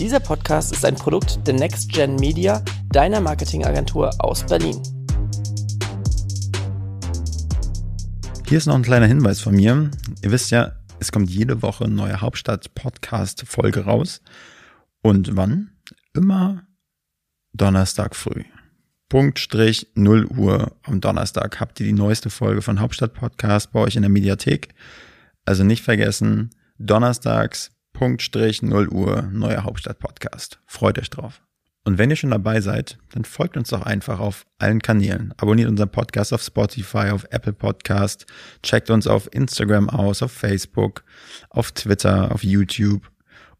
Dieser 0.00 0.18
Podcast 0.18 0.72
ist 0.72 0.82
ein 0.86 0.94
Produkt 0.94 1.46
der 1.46 1.52
Next 1.52 1.92
Gen 1.92 2.16
Media, 2.16 2.64
deiner 2.90 3.20
Marketingagentur 3.20 4.10
aus 4.18 4.46
Berlin. 4.46 4.82
Hier 8.48 8.56
ist 8.56 8.64
noch 8.64 8.76
ein 8.76 8.82
kleiner 8.82 9.04
Hinweis 9.04 9.42
von 9.42 9.54
mir. 9.54 9.90
Ihr 10.22 10.32
wisst 10.32 10.52
ja, 10.52 10.72
es 11.00 11.12
kommt 11.12 11.28
jede 11.28 11.60
Woche 11.60 11.84
eine 11.84 11.92
neue 11.92 12.22
Hauptstadt-Podcast-Folge 12.22 13.84
raus. 13.84 14.22
Und 15.02 15.36
wann? 15.36 15.72
Immer 16.14 16.62
Donnerstag 17.52 18.16
früh. 18.16 18.44
Punktstrich 19.10 19.88
0 19.96 20.24
Uhr 20.28 20.78
am 20.82 21.02
Donnerstag 21.02 21.60
habt 21.60 21.78
ihr 21.78 21.84
die 21.84 21.92
neueste 21.92 22.30
Folge 22.30 22.62
von 22.62 22.80
Hauptstadt 22.80 23.12
Podcast 23.12 23.70
bei 23.72 23.80
euch 23.80 23.96
in 23.96 24.02
der 24.02 24.10
Mediathek. 24.10 24.68
Also 25.44 25.62
nicht 25.62 25.84
vergessen, 25.84 26.52
donnerstags 26.78 27.72
Punktstrich 27.92 28.62
0 28.62 28.88
Uhr 28.88 29.22
neuer 29.22 29.64
Hauptstadt 29.64 29.98
Podcast. 29.98 30.60
Freut 30.66 30.98
euch 30.98 31.10
drauf. 31.10 31.42
Und 31.84 31.96
wenn 31.96 32.10
ihr 32.10 32.16
schon 32.16 32.30
dabei 32.30 32.60
seid, 32.60 32.98
dann 33.12 33.24
folgt 33.24 33.56
uns 33.56 33.70
doch 33.70 33.82
einfach 33.82 34.20
auf 34.20 34.46
allen 34.58 34.82
Kanälen. 34.82 35.32
Abonniert 35.38 35.68
unseren 35.68 35.90
Podcast 35.90 36.32
auf 36.32 36.42
Spotify, 36.42 37.10
auf 37.10 37.24
Apple 37.30 37.54
Podcast, 37.54 38.26
checkt 38.62 38.90
uns 38.90 39.06
auf 39.06 39.32
Instagram 39.32 39.88
aus, 39.88 40.22
auf 40.22 40.32
Facebook, 40.32 41.04
auf 41.48 41.72
Twitter, 41.72 42.32
auf 42.32 42.44
YouTube 42.44 43.10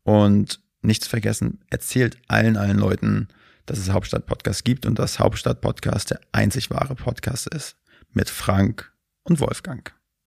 und 0.02 0.60
nichts 0.82 1.06
vergessen, 1.06 1.60
erzählt 1.70 2.18
allen, 2.28 2.56
allen 2.56 2.78
Leuten, 2.78 3.28
dass 3.66 3.78
es 3.78 3.90
Hauptstadt 3.90 4.26
Podcast 4.26 4.64
gibt 4.64 4.84
und 4.84 4.98
dass 4.98 5.18
Hauptstadt 5.18 5.60
Podcast 5.60 6.10
der 6.10 6.20
einzig 6.32 6.70
wahre 6.70 6.94
Podcast 6.94 7.46
ist. 7.48 7.76
Mit 8.12 8.28
Frank 8.28 8.92
und 9.22 9.40
Wolfgang. 9.40 9.99